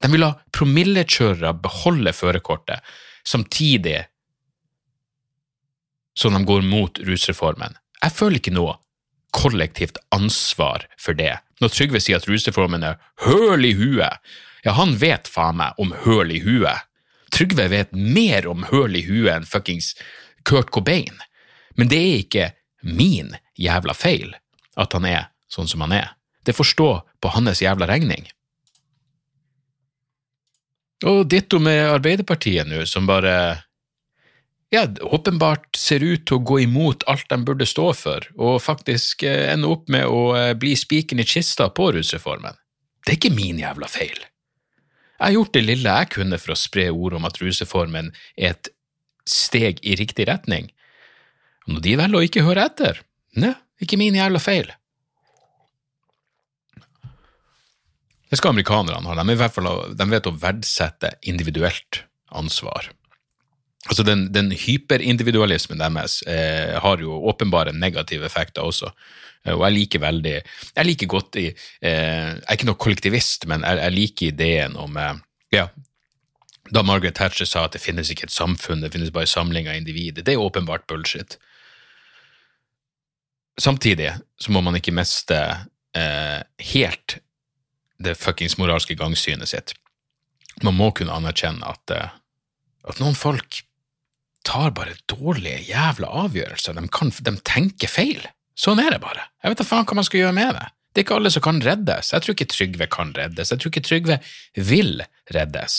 De 0.04 0.10
vil 0.12 0.22
la 0.22 0.34
promillekjørere 0.54 1.54
beholde 1.64 2.12
førerkortet, 2.14 2.84
samtidig 3.26 4.04
som 6.16 6.36
de 6.36 6.44
går 6.48 6.62
mot 6.64 6.98
rusreformen. 7.04 7.74
Jeg 8.02 8.14
føler 8.14 8.38
ikke 8.38 8.54
noe 8.54 8.76
kollektivt 9.36 9.98
ansvar 10.14 10.86
for 11.00 11.16
det. 11.16 11.34
Når 11.60 11.72
Trygve 11.72 12.00
sier 12.00 12.20
at 12.20 12.28
rusreformen 12.28 12.84
er 12.86 13.00
høl 13.26 13.64
i 13.68 13.74
huet, 13.76 14.20
ja, 14.64 14.74
han 14.76 14.96
vet 15.00 15.28
faen 15.28 15.58
meg 15.60 15.80
om 15.82 15.92
høl 16.04 16.32
i 16.32 16.40
huet. 16.44 16.86
Trygve 17.34 17.68
vet 17.72 17.92
mer 17.92 18.46
om 18.48 18.64
høl 18.70 18.96
i 18.96 19.04
huet 19.06 19.32
enn 19.34 19.48
fuckings 19.48 19.92
Kurt 20.46 20.70
Cobain. 20.74 21.18
Men 21.76 21.90
det 21.92 22.00
er 22.00 22.20
ikke 22.22 22.46
min 22.86 23.34
jævla 23.58 23.94
feil 23.96 24.34
at 24.76 24.94
han 24.96 25.06
er 25.08 25.28
sånn 25.50 25.68
som 25.70 25.84
han 25.84 25.94
er. 25.96 26.10
Det 26.46 26.54
får 26.56 26.72
stå 26.72 26.90
på 27.22 27.32
hans 27.34 27.62
jævla 27.62 27.88
regning. 27.90 28.26
Og 31.04 31.26
ditto 31.28 31.58
med 31.60 31.90
Arbeiderpartiet 31.90 32.68
nå, 32.68 32.84
som 32.88 33.08
bare 33.08 33.34
ja, 34.72 34.86
åpenbart 35.00 35.76
ser 35.78 36.02
ut 36.02 36.24
til 36.26 36.38
å 36.38 36.44
gå 36.46 36.60
imot 36.64 37.04
alt 37.10 37.28
de 37.30 37.38
burde 37.46 37.66
stå 37.68 37.90
for, 37.94 38.24
og 38.34 38.62
faktisk 38.64 39.26
ender 39.28 39.76
opp 39.76 39.90
med 39.92 40.08
å 40.08 40.22
eh, 40.38 40.54
bli 40.58 40.72
spikeren 40.78 41.22
i 41.22 41.28
kista 41.28 41.68
på 41.70 41.92
rusreformen. 41.94 42.56
Det 43.04 43.14
er 43.14 43.20
ikke 43.20 43.36
min 43.36 43.60
jævla 43.62 43.90
feil. 43.90 44.16
Jeg 45.16 45.24
har 45.24 45.36
gjort 45.36 45.54
det 45.54 45.64
lille 45.64 45.98
jeg 46.00 46.12
kunne 46.12 46.40
for 46.40 46.52
å 46.52 46.58
spre 46.58 46.88
ord 46.90 47.14
om 47.16 47.28
at 47.28 47.38
rusreformen 47.40 48.10
er 48.36 48.56
et 48.56 48.72
steg 49.26 49.78
i 49.86 49.94
riktig 49.98 50.26
retning. 50.28 50.68
Når 51.66 51.82
de 51.82 51.94
velger 51.98 52.18
å 52.18 52.26
ikke 52.26 52.44
høre 52.46 52.66
etter, 52.70 53.00
ne, 53.36 53.54
ikke 53.82 53.98
min 54.00 54.16
jævla 54.16 54.40
feil. 54.42 54.68
Det 58.26 58.38
skal 58.40 58.54
amerikanerne 58.54 59.06
ha, 59.06 59.22
de, 59.22 59.36
de 59.96 60.06
vet 60.10 60.28
å 60.28 60.36
verdsette 60.42 61.12
individuelt 61.30 62.02
ansvar. 62.34 62.90
Altså 63.86 64.02
den, 64.02 64.26
den 64.34 64.50
hyperindividualismen 64.50 65.78
deres 65.78 66.18
eh, 66.26 66.74
har 66.82 67.02
jo 67.02 67.20
åpenbare 67.30 67.74
negative 67.76 68.26
effekter 68.26 68.66
også. 68.66 68.90
Eh, 69.46 69.54
og 69.54 69.62
jeg 69.68 69.76
liker 69.76 70.02
veldig 70.02 70.34
Jeg 70.34 70.86
liker 70.88 71.10
godt 71.10 71.38
i 71.38 71.46
eh, 71.46 72.32
Jeg 72.34 72.42
er 72.42 72.58
ikke 72.58 72.70
noe 72.70 72.82
kollektivist, 72.82 73.46
men 73.50 73.62
jeg, 73.62 73.78
jeg 73.84 73.94
liker 73.94 74.32
ideen 74.32 74.74
om 74.80 74.98
eh, 74.98 75.20
ja, 75.54 75.68
Da 76.72 76.82
Margaret 76.82 77.14
Thatcher 77.18 77.46
sa 77.46 77.66
at 77.68 77.76
det 77.76 77.84
finnes 77.84 78.10
ikke 78.10 78.26
et 78.26 78.34
samfunn, 78.34 78.82
det 78.82 78.90
finnes 78.96 79.14
bare 79.14 79.30
samling 79.30 79.70
av 79.70 79.78
individer. 79.78 80.26
Det 80.26 80.34
er 80.34 80.42
åpenbart 80.42 80.88
bullshit. 80.90 81.38
Samtidig 83.60 84.12
så 84.40 84.52
må 84.52 84.60
man 84.64 84.76
ikke 84.76 84.94
miste 84.94 85.38
eh, 85.96 86.40
helt 86.72 87.18
det 88.02 88.16
fuckings 88.20 88.58
moralske 88.60 88.96
gangsynet 88.98 89.48
sitt. 89.48 89.72
Man 90.64 90.76
må 90.76 90.90
kunne 90.96 91.16
anerkjenne 91.16 91.64
at, 91.64 91.92
eh, 91.94 92.12
at 92.88 93.00
noen 93.00 93.16
folk 93.16 93.62
tar 94.46 94.72
bare 94.76 94.98
dårlige 95.10 95.64
jævla 95.70 96.12
avgjørelser. 96.24 96.76
De, 96.76 96.88
kan, 96.92 97.10
de 97.10 97.36
tenker 97.48 97.90
feil. 97.90 98.22
Sånn 98.56 98.80
er 98.80 98.92
det 98.94 99.02
bare. 99.02 99.26
Jeg 99.42 99.52
vet 99.52 99.62
da 99.62 99.68
faen 99.68 99.88
hva 99.88 99.98
man 99.98 100.06
skal 100.06 100.22
gjøre 100.22 100.36
med 100.36 100.54
det. 100.56 100.66
Det 100.92 101.02
er 101.02 101.06
ikke 101.08 101.16
alle 101.18 101.32
som 101.32 101.44
kan 101.44 101.58
reddes. 101.60 102.12
Jeg 102.14 102.24
tror 102.24 102.36
ikke 102.36 102.52
Trygve 102.52 102.86
kan 102.92 103.10
reddes. 103.16 103.50
Jeg 103.52 103.60
tror 103.60 103.72
ikke 103.72 103.84
Trygve 103.84 104.20
vil 104.54 105.02
reddes. 105.34 105.74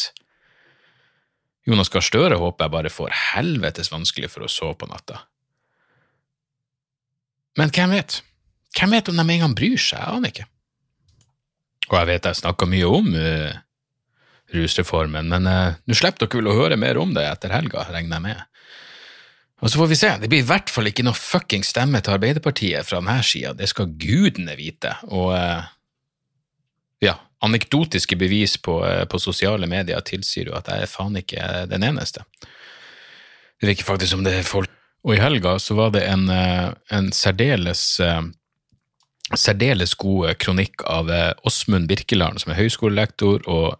Jonas 1.68 1.90
Gahr 1.92 2.06
Støre 2.06 2.38
håper 2.40 2.68
jeg 2.68 2.74
bare 2.76 2.92
får 2.94 3.16
helvetes 3.34 3.90
vanskelig 3.92 4.30
for 4.32 4.46
å 4.46 4.52
sove 4.52 4.78
på 4.78 4.90
natta. 4.92 5.24
Men 7.58 7.74
hvem 7.74 7.96
vet? 7.96 8.22
Hvem 8.78 8.94
vet 8.94 9.10
om 9.10 9.18
de 9.18 9.26
engang 9.34 9.56
bryr 9.58 9.80
seg? 9.82 10.00
Jeg 10.00 10.18
aner 10.18 10.34
ikke. 10.34 10.48
Og 11.88 11.96
jeg 11.96 12.10
vet 12.12 12.28
jeg 12.28 12.40
snakka 12.42 12.68
mye 12.70 12.90
om 12.92 13.08
uh, 13.16 13.56
rusreformen, 14.54 15.32
men 15.32 15.48
uh, 15.50 15.78
nå 15.88 15.98
slipper 15.98 16.28
dere 16.28 16.42
vel 16.42 16.52
å 16.52 16.58
høre 16.58 16.80
mer 16.80 17.00
om 17.02 17.14
det 17.16 17.24
etter 17.26 17.54
helga, 17.56 17.88
regner 17.94 18.20
jeg 18.20 18.26
med. 18.28 18.44
Og 19.64 19.72
så 19.72 19.80
får 19.80 19.90
vi 19.90 19.98
se. 19.98 20.12
Det 20.22 20.30
blir 20.30 20.44
i 20.44 20.48
hvert 20.48 20.70
fall 20.70 20.92
ikke 20.92 21.06
noe 21.08 21.18
fucking 21.18 21.64
stemme 21.66 22.02
til 22.04 22.14
Arbeiderpartiet 22.14 22.86
fra 22.86 23.00
denne 23.02 23.24
sida, 23.26 23.56
det 23.58 23.72
skal 23.72 23.96
gudene 23.98 24.58
vite. 24.60 24.94
Og 25.10 25.32
uh, 25.34 25.64
ja, 27.02 27.16
anekdotiske 27.48 28.20
bevis 28.20 28.58
på, 28.62 28.78
på, 29.10 29.22
sosiale 29.22 29.70
medier 29.70 30.04
tilsier 30.06 30.52
jo 30.52 30.58
at 30.60 30.70
jeg 30.70 30.86
er 30.86 30.92
faen 30.92 31.18
ikke 31.18 31.66
den 31.72 31.88
eneste. 31.88 32.26
Det 33.58 33.72
virker 33.72 33.88
faktisk 33.88 34.14
som 34.14 34.26
det 34.26 34.36
er 34.38 34.46
folk 34.46 34.77
Og 35.06 35.16
i 35.16 35.22
helga 35.22 35.58
så 35.62 35.76
var 35.78 35.92
det 35.96 36.04
en, 36.08 36.30
en 36.30 37.12
særdeles 37.16 38.00
særdeles 39.36 39.94
god 40.00 40.38
kronikk 40.40 40.84
av 40.88 41.12
Åsmund 41.48 41.88
Birkeland, 41.88 42.40
som 42.40 42.54
er 42.54 42.62
høyskolelektor 42.62 43.44
og 43.52 43.76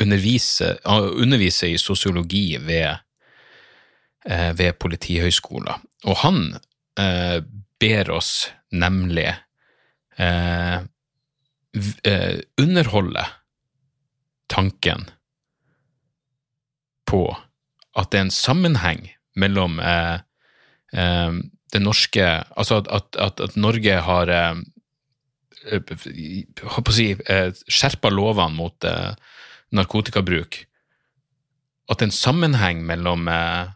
underviser, 0.00 0.78
underviser 0.84 1.68
i 1.68 1.78
sosiologi 1.78 2.56
ved, 2.58 2.96
eh, 4.26 4.58
ved 4.58 4.72
Politihøgskolen. 4.72 5.86
Og 6.04 6.16
han 6.16 6.58
eh, 6.98 7.40
ber 7.80 8.10
oss 8.10 8.50
nemlig 8.72 9.30
eh, 10.18 10.76
eh, 12.04 12.36
underholde 12.60 13.24
tanken 14.50 15.08
på 17.06 17.24
at 17.94 18.10
det 18.10 18.18
er 18.18 18.26
en 18.26 18.34
sammenheng 18.34 19.08
mellom 19.38 19.78
eh, 19.80 20.14
eh, 20.14 20.20
det 20.94 21.80
norske 21.82 22.22
Altså 22.54 22.76
at, 22.86 23.16
at, 23.18 23.40
at 23.42 23.56
Norge 23.58 23.96
har 24.06 24.30
eh, 24.30 24.60
på 25.80 26.82
å 26.82 26.94
si, 26.94 27.08
eh, 27.14 27.50
skjerpa 27.66 28.12
lovene 28.12 28.54
mot 28.54 28.86
eh, 28.86 29.14
narkotikabruk. 29.74 30.60
At 31.90 31.98
det 31.98 32.06
er 32.06 32.10
en 32.10 32.16
sammenheng 32.16 32.84
mellom 32.86 33.28
eh, 33.28 33.72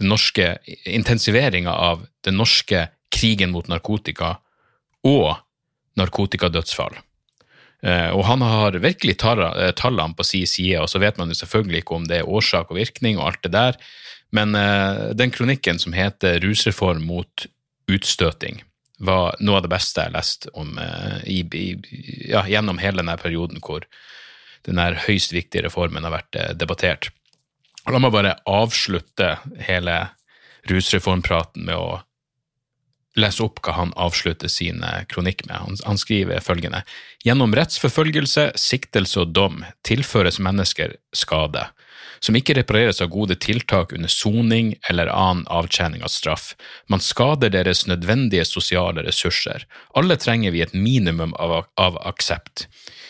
den 0.00 0.12
norske 0.12 0.56
intensiveringa 0.84 1.72
av 1.72 2.06
den 2.26 2.38
norske 2.38 2.86
krigen 3.12 3.52
mot 3.54 3.68
narkotika 3.70 4.36
og 5.06 5.36
narkotikadødsfall. 5.96 6.98
Eh, 7.86 8.10
og 8.12 8.24
han 8.28 8.42
har 8.44 8.76
virkelig 8.82 9.16
eh, 9.16 9.72
tallene 9.76 10.16
på 10.16 10.26
sin 10.26 10.48
side, 10.48 10.80
og 10.82 10.90
så 10.92 11.00
vet 11.00 11.18
man 11.20 11.32
jo 11.32 11.38
selvfølgelig 11.38 11.84
ikke 11.84 11.96
om 11.96 12.08
det 12.08 12.20
er 12.20 12.28
årsak 12.28 12.72
og 12.72 12.80
virkning 12.80 13.20
og 13.20 13.30
alt 13.30 13.42
det 13.46 13.52
der, 13.56 13.80
men 14.36 14.54
uh, 14.54 15.12
den 15.16 15.32
kronikken 15.34 15.80
som 15.82 15.96
heter 15.96 16.40
'Rusreform 16.40 17.04
mot 17.08 17.46
utstøting', 17.90 18.62
var 18.98 19.36
noe 19.44 19.58
av 19.58 19.66
det 19.66 19.72
beste 19.74 20.00
jeg 20.00 20.08
har 20.08 20.14
lest 20.14 20.46
om, 20.56 20.78
i, 21.28 21.42
i, 21.44 21.66
ja, 22.30 22.40
gjennom 22.48 22.78
hele 22.80 23.02
denne 23.02 23.18
perioden 23.20 23.60
hvor 23.60 23.84
denne 24.64 24.86
høyst 25.04 25.34
viktige 25.36 25.66
reformen 25.66 26.06
har 26.08 26.14
vært 26.14 26.38
debattert. 26.56 27.10
La 27.92 28.00
meg 28.00 28.14
bare 28.14 28.38
avslutte 28.48 29.34
hele 29.68 29.98
rusreformpraten 30.70 31.68
med 31.68 31.76
å 31.76 32.00
lese 33.16 33.44
opp 33.44 33.62
hva 33.64 33.76
han 33.78 33.94
avslutter 33.96 34.50
sin 34.52 34.84
kronikk 35.10 35.46
med. 35.48 35.78
Han, 35.86 35.98
skriver 35.98 36.44
følgende 36.44 36.82
Gjennom 37.24 37.54
rettsforfølgelse, 37.56 38.50
siktelse 38.60 39.22
og 39.22 39.32
dom 39.36 39.62
tilføres 39.86 40.40
mennesker 40.42 40.96
skade 41.16 41.64
som 42.26 42.36
ikke 42.38 42.56
repareres 42.58 42.98
av 43.04 43.12
gode 43.14 43.36
tiltak 43.38 43.92
under 43.94 44.10
soning 44.10 44.74
eller 44.90 45.10
annen 45.12 45.46
avtjening 45.46 46.02
av 46.02 46.10
straff. 46.10 46.54
Man 46.90 47.02
skader 47.02 47.52
deres 47.54 47.84
nødvendige 47.86 48.44
sosiale 48.48 49.04
ressurser. 49.06 49.66
Alle 49.94 50.18
trenger 50.18 50.54
vi 50.54 50.64
et 50.64 50.74
minimum 50.74 51.34
av, 51.38 51.68
av 51.78 51.98
aksept. 52.02 52.66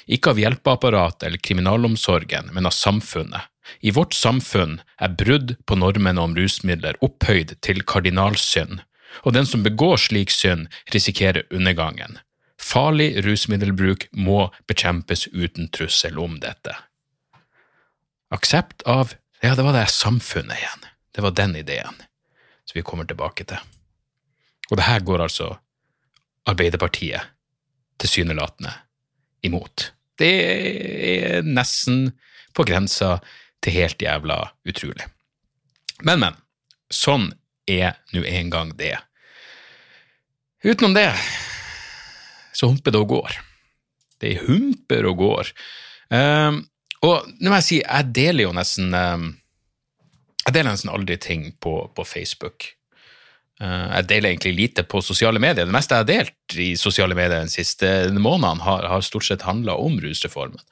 Ikke 0.06 0.34
av 0.34 0.40
hjelpeapparatet 0.40 1.28
eller 1.28 1.42
kriminalomsorgen, 1.42 2.52
men 2.52 2.68
av 2.68 2.76
samfunnet. 2.76 3.48
I 3.80 3.90
vårt 3.90 4.14
samfunn 4.14 4.78
er 5.02 5.16
brudd 5.18 5.56
på 5.66 5.78
normene 5.80 6.22
om 6.22 6.36
rusmidler 6.36 7.00
opphøyd 7.02 7.56
til 7.66 7.82
kardinalsynd, 7.82 8.84
og 9.24 9.34
den 9.34 9.48
som 9.48 9.64
begår 9.64 9.96
slik 9.98 10.30
synd, 10.30 10.68
risikerer 10.94 11.48
undergangen. 11.50 12.20
Farlig 12.62 13.16
rusmiddelbruk 13.24 14.08
må 14.12 14.46
bekjempes 14.68 15.26
uten 15.32 15.72
trussel 15.72 16.20
om 16.20 16.38
dette. 16.42 16.76
Aksept 18.34 18.82
av 18.82 19.14
Ja, 19.40 19.54
det 19.54 19.62
var 19.62 19.76
det 19.76 19.86
samfunnet 19.92 20.56
igjen. 20.58 20.86
Det 21.12 21.22
var 21.22 21.30
den 21.36 21.56
ideen 21.56 21.98
som 22.64 22.78
vi 22.78 22.82
kommer 22.82 23.04
tilbake 23.04 23.44
til. 23.44 23.58
Og 24.70 24.80
det 24.80 24.86
her 24.88 25.00
går 25.00 25.22
altså 25.26 25.50
Arbeiderpartiet 26.48 27.20
tilsynelatende 28.00 28.72
imot. 29.46 29.90
Det 30.18 30.32
er 31.10 31.46
nesten 31.46 32.10
på 32.56 32.64
grensa 32.64 33.18
til 33.60 33.76
helt 33.76 34.02
jævla 34.02 34.38
utrolig. 34.68 35.06
Men, 36.02 36.20
men. 36.20 36.38
Sånn 36.92 37.32
er 37.66 37.96
nå 38.14 38.22
en 38.24 38.50
gang 38.50 38.70
det. 38.78 38.94
Utenom 40.64 40.94
det 40.94 41.10
så 42.56 42.70
humper 42.70 42.94
det 42.94 43.02
og 43.02 43.10
går. 43.10 43.36
Det 44.22 44.36
humper 44.46 45.08
og 45.10 45.18
går. 45.20 45.50
Um, 46.08 46.62
og 47.04 47.28
nå 47.36 47.50
må 47.50 47.58
jeg 47.60 47.66
si, 47.66 47.82
jeg 47.82 48.12
deler 48.16 48.46
jo 48.46 48.54
nesten 48.56 48.94
um, 48.94 49.28
Jeg 50.46 50.54
deler 50.56 50.72
nesten 50.72 50.92
aldri 50.94 51.18
ting 51.20 51.48
på, 51.60 51.74
på 51.92 52.04
Facebook. 52.06 52.70
Uh, 53.60 53.88
jeg 53.98 54.08
deler 54.12 54.30
egentlig 54.30 54.54
lite 54.56 54.84
på 54.86 55.02
sosiale 55.04 55.40
medier. 55.42 55.66
Det 55.66 55.74
meste 55.74 55.96
jeg 55.96 56.04
har 56.04 56.10
delt 56.10 56.58
i 56.62 56.68
sosiale 56.78 57.16
medier 57.18 57.42
den 57.42 57.52
siste 57.52 57.90
måneden, 58.14 58.62
har, 58.64 58.86
har 58.88 59.04
stort 59.04 59.26
sett 59.26 59.46
handla 59.48 59.74
om 59.80 59.98
rusreformen. 60.00 60.62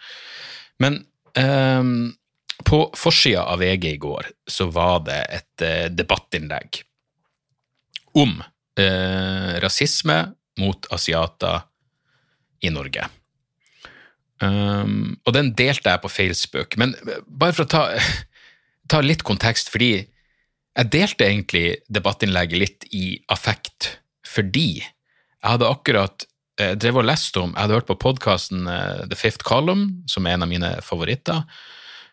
Men 0.83 1.03
um, 1.37 2.15
på 2.65 2.81
forsida 2.97 3.45
av 3.51 3.61
VG 3.65 3.89
i 3.97 4.01
går 4.01 4.31
så 4.51 4.69
var 4.73 5.03
det 5.09 5.21
et 5.35 5.67
uh, 5.67 5.91
debattinnlegg 5.91 6.81
om 8.15 8.39
uh, 8.39 9.53
rasisme 9.65 10.21
mot 10.63 10.87
asiater 10.95 11.67
i 12.63 12.71
Norge. 12.71 13.09
Um, 14.43 15.15
og 15.23 15.35
den 15.37 15.53
delte 15.55 15.93
jeg 15.93 16.03
på 16.03 16.11
Facebook. 16.11 16.77
Men 16.81 16.95
bare 17.27 17.55
for 17.55 17.65
å 17.65 17.71
ta, 17.71 17.85
ta, 18.91 19.03
litt 19.05 19.25
kontekst, 19.27 19.71
fordi 19.73 19.93
jeg 20.75 20.91
delte 20.91 21.29
egentlig 21.29 21.67
debattinnlegget 21.93 22.61
litt 22.61 22.87
i 22.97 23.19
affekt, 23.31 23.99
fordi 24.27 24.69
jeg 24.81 25.47
hadde 25.47 25.71
akkurat 25.71 26.27
jeg 26.55 26.71
eh, 26.71 26.77
drev 26.79 27.01
og 27.01 27.07
leste 27.09 27.41
om 27.43 27.51
Jeg 27.51 27.65
hadde 27.65 27.75
hørt 27.75 27.89
på 27.89 27.97
podkasten 27.99 28.69
eh, 28.71 29.01
The 29.11 29.17
Fifth 29.19 29.43
Column, 29.43 30.05
som 30.07 30.27
er 30.27 30.37
en 30.37 30.45
av 30.47 30.51
mine 30.51 30.69
favoritter. 30.87 31.41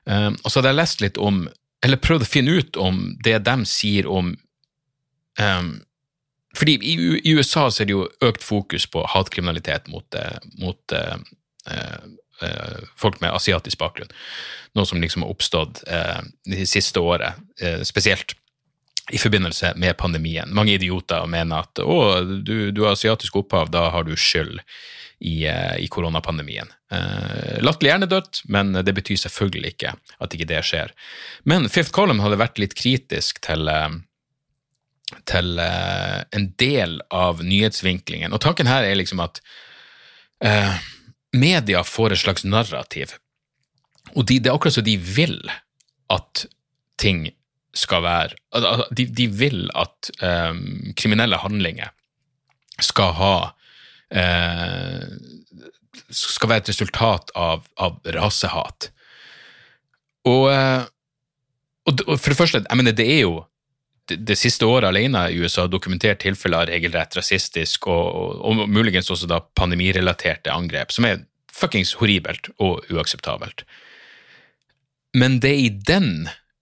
Um, 0.10 0.34
og 0.42 0.48
så 0.50 0.58
hadde 0.58 0.72
jeg 0.72 0.80
lest 0.80 1.04
litt 1.04 1.20
om, 1.22 1.44
eller 1.86 2.01
prøvd 2.01 2.25
å 2.25 2.30
finne 2.30 2.56
ut 2.58 2.80
om 2.82 3.04
det 3.22 3.36
de 3.46 3.54
sier 3.70 4.10
om 4.10 4.32
um, 5.38 5.70
fordi 6.58 6.74
i, 6.82 6.96
i, 7.22 7.36
USA 7.38 7.68
så 7.70 7.84
er 7.84 7.92
det 7.92 7.94
jo 7.94 8.08
økt 8.25 8.42
fokus 8.42 8.88
på 8.90 9.06
hatkriminalitet 9.13 9.86
mot, 9.94 10.18
uh, 10.18 10.42
mot 10.58 10.98
uh, 10.98 11.13
Eh, 11.16 11.20
eh, 11.20 11.40
folk 12.96 13.22
med 13.22 13.34
asiatisk 13.34 13.77
bakgrunn. 13.82 14.12
Noe 14.77 14.88
som 14.88 15.01
liksom 15.01 15.25
har 15.25 15.34
oppstått 15.34 15.84
eh, 15.88 16.22
det 16.48 16.65
siste 16.70 17.00
året 17.00 17.34
spesielt. 17.88 18.36
i 19.12 19.18
forbindelse 19.18 19.74
med 19.75 19.98
pandemien. 19.98 20.53
Mange 20.53 20.74
idioter 20.74 21.25
mener 21.27 21.65
at 21.65 21.80
å, 21.84 22.22
du, 22.24 22.72
du 22.72 22.84
har 22.86 22.94
asiatisk 22.94 23.36
opphav, 23.36 23.72
da 23.74 23.89
har 23.91 24.06
du 24.08 24.13
skyld 24.15 24.62
i, 25.20 25.48
eh, 25.50 25.75
i 25.84 25.88
koronapandemien. 25.91 26.70
Uh, 26.94 27.58
Latterlig 27.65 27.91
hjernedødt, 27.91 28.41
men 28.46 28.72
det 28.74 28.94
betyr 28.96 29.20
selvfølgelig 29.20 29.74
ikke 29.74 29.91
at 30.22 30.38
ikke 30.38 30.48
det 30.48 30.62
skjer. 30.63 30.94
Men 31.44 31.68
Fifth 31.68 31.91
Column 31.91 32.22
hadde 32.24 32.39
vært 32.39 32.62
litt 32.62 32.77
kritisk 32.77 33.41
til, 33.44 33.68
til 35.27 35.60
en 35.60 36.48
del 36.62 36.98
av 37.12 37.44
nyhetsvinklingen. 37.44 38.32
Og 38.32 38.41
tanken 38.46 38.70
her 38.70 38.86
er 38.88 38.96
liksom 39.01 39.20
at 39.25 39.41
media 41.33 41.83
får 41.88 42.15
et 42.15 42.23
slags 42.23 42.43
narrativ, 42.47 43.15
og 44.15 44.25
de, 44.27 44.39
det 44.39 44.50
er 44.51 44.55
akkurat 44.57 44.75
som 44.75 44.88
de 44.88 44.97
vil 44.97 45.38
at 46.11 46.45
ting 47.00 47.29
skal 47.73 48.01
være 48.03 48.35
De, 48.91 49.05
de 49.07 49.27
vil 49.31 49.69
at 49.79 50.09
kriminelle 51.00 51.38
handlinger 51.39 51.93
skal 52.83 53.13
ha 53.15 53.35
uh, 54.11 55.05
skal 56.11 56.51
være 56.51 56.65
et 56.65 56.71
resultat 56.71 57.31
av, 57.38 57.63
av 57.79 58.00
rasehat. 58.15 58.89
Og, 60.27 60.47
eh, 60.51 60.83
og, 61.88 62.03
for 62.13 62.31
det 62.31 62.38
første, 62.38 62.63
jeg 62.67 62.77
mener, 62.77 62.95
det 62.95 63.07
er 63.09 63.23
jo 63.23 63.41
det, 64.18 64.36
siste 64.39 64.68
året 64.68 64.89
alene 64.89 65.27
i 65.32 65.39
USA 65.41 65.68
dokumentert 65.68 66.22
tilfeller 66.24 66.63
av 66.63 66.72
regelrett 66.72 67.15
rasistisk 67.18 67.88
og, 67.91 68.41
og, 68.41 68.63
muligens 68.70 69.12
også 69.13 69.30
da 69.30 69.41
pandemirelaterte 69.58 70.53
angrep, 70.53 70.91
som 70.91 71.08
er 71.08 71.24
fuckings 71.51 71.96
horribelt 72.00 72.50
og 72.60 72.86
uakseptabelt. 72.91 73.65
Men 75.18 75.39
det 75.44 75.51
er 75.51 75.65
i 75.65 75.74
den 75.88 76.12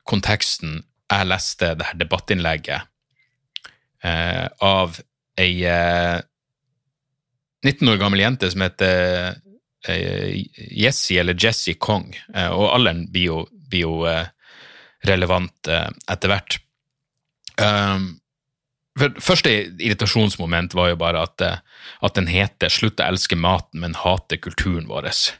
konteksten 0.09 0.81
jeg 1.09 1.29
leste 1.29 1.73
det 1.77 1.87
her 1.89 1.97
debattinnlegget 1.97 2.89
eh, 4.05 4.45
av 4.61 4.99
ei 5.39 5.53
eh, 5.65 6.19
19 7.65 7.89
år 7.91 7.99
gammel 7.99 8.23
jente 8.23 8.49
som 8.51 8.63
heter 8.63 9.35
eh, 9.89 10.35
Jessie 10.55 11.19
eller 11.19 11.35
Jessie 11.35 11.75
Kong, 11.75 12.13
uh, 12.35 12.51
og 12.55 12.69
alderen 12.71 13.01
blir 13.11 13.25
jo, 13.25 13.39
blir 13.51 13.83
jo 13.83 13.95
uh, 14.07 14.23
relevant 15.07 15.67
etter 15.67 16.31
hvert. 16.31 16.59
Um, 17.59 18.07
for 18.99 19.19
Første 19.23 19.51
irritasjonsmoment 19.79 20.73
var 20.75 20.89
jo 20.91 20.97
bare 20.99 21.21
at, 21.23 21.43
at 22.03 22.17
den 22.17 22.27
heter 22.27 22.71
'Slutt 22.71 22.99
å 22.99 23.07
elske 23.07 23.37
maten, 23.39 23.79
men 23.83 23.95
hate 23.95 24.39
kulturen 24.41 24.89
vår'. 24.89 25.37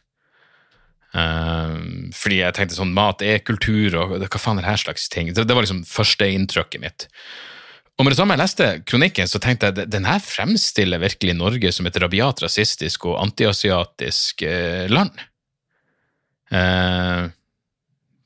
Um, 1.10 2.12
fordi 2.14 2.44
jeg 2.44 2.54
tenkte 2.54 2.78
sånn, 2.78 2.94
mat 2.94 3.24
er 3.26 3.42
kultur, 3.42 3.96
og 3.98 4.20
hva 4.22 4.40
faen 4.40 4.60
er 4.60 4.68
det 4.68 4.70
her 4.70 4.84
slags 4.84 5.08
ting? 5.10 5.32
Det, 5.34 5.48
det 5.50 5.56
var 5.58 5.66
liksom 5.66 5.82
førsteinntrykket 5.90 6.84
mitt. 6.84 7.08
Og 7.98 8.06
med 8.06 8.14
det 8.14 8.20
samme 8.20 8.38
jeg 8.38 8.44
leste 8.44 8.68
kronikken, 8.88 9.28
så 9.28 9.42
tenkte 9.44 9.68
jeg 9.68 9.76
at 9.76 9.92
den 9.92 10.06
her 10.08 10.22
fremstiller 10.24 11.02
virkelig 11.02 11.36
Norge 11.36 11.74
som 11.76 11.90
et 11.90 11.98
rabiat 12.00 12.44
rasistisk 12.46 13.10
og 13.10 13.18
antiasiatisk 13.26 14.46
eh, 14.48 14.86
land. 14.88 15.18
Eh, 16.54 17.26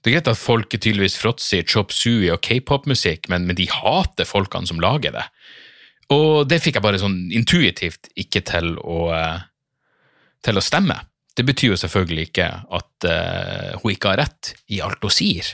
det 0.03 0.11
er 0.11 0.17
greit 0.17 0.31
at 0.33 0.39
folk 0.39 0.73
er 0.75 0.81
tydeligvis 0.83 1.15
fråtser 1.15 1.63
chop 1.63 1.93
sui 1.95 2.27
og 2.33 2.41
k-pop-musikk, 2.43 3.29
men, 3.31 3.47
men, 3.47 3.55
de 3.55 3.69
hater 3.71 4.27
folkene 4.27 4.67
som 4.67 4.81
lager 4.83 5.15
det. 5.15 5.23
Og 6.11 6.43
det 6.51 6.59
fikk 6.59 6.77
jeg 6.77 6.83
bare 6.83 6.99
sånn 6.99 7.31
intuitivt 7.31 8.11
ikke 8.19 8.43
til 8.45 8.73
å, 8.83 9.07
eh, 9.15 9.45
til 10.43 10.59
å 10.59 10.63
stemme. 10.63 10.99
Det 11.33 11.45
betyr 11.47 11.71
jo 11.71 11.79
selvfølgelig 11.79 12.27
ikke 12.27 12.45
at 12.77 13.05
uh, 13.09 13.71
hun 13.81 13.93
ikke 13.95 14.11
har 14.11 14.19
rett 14.21 14.51
i 14.69 14.83
alt 14.85 15.01
hun 15.01 15.13
sier. 15.15 15.47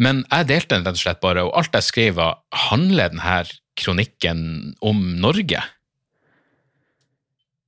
Men 0.00 0.22
jeg 0.30 0.48
delte 0.48 0.78
den 0.78 0.86
rett 0.86 0.96
og 0.96 1.02
slett 1.02 1.20
bare, 1.20 1.42
og 1.44 1.58
alt 1.58 1.76
jeg 1.76 1.84
skrev, 1.84 2.22
handler 2.70 3.12
denne 3.12 3.42
kronikken 3.76 4.40
om 4.80 5.02
Norge? 5.20 5.60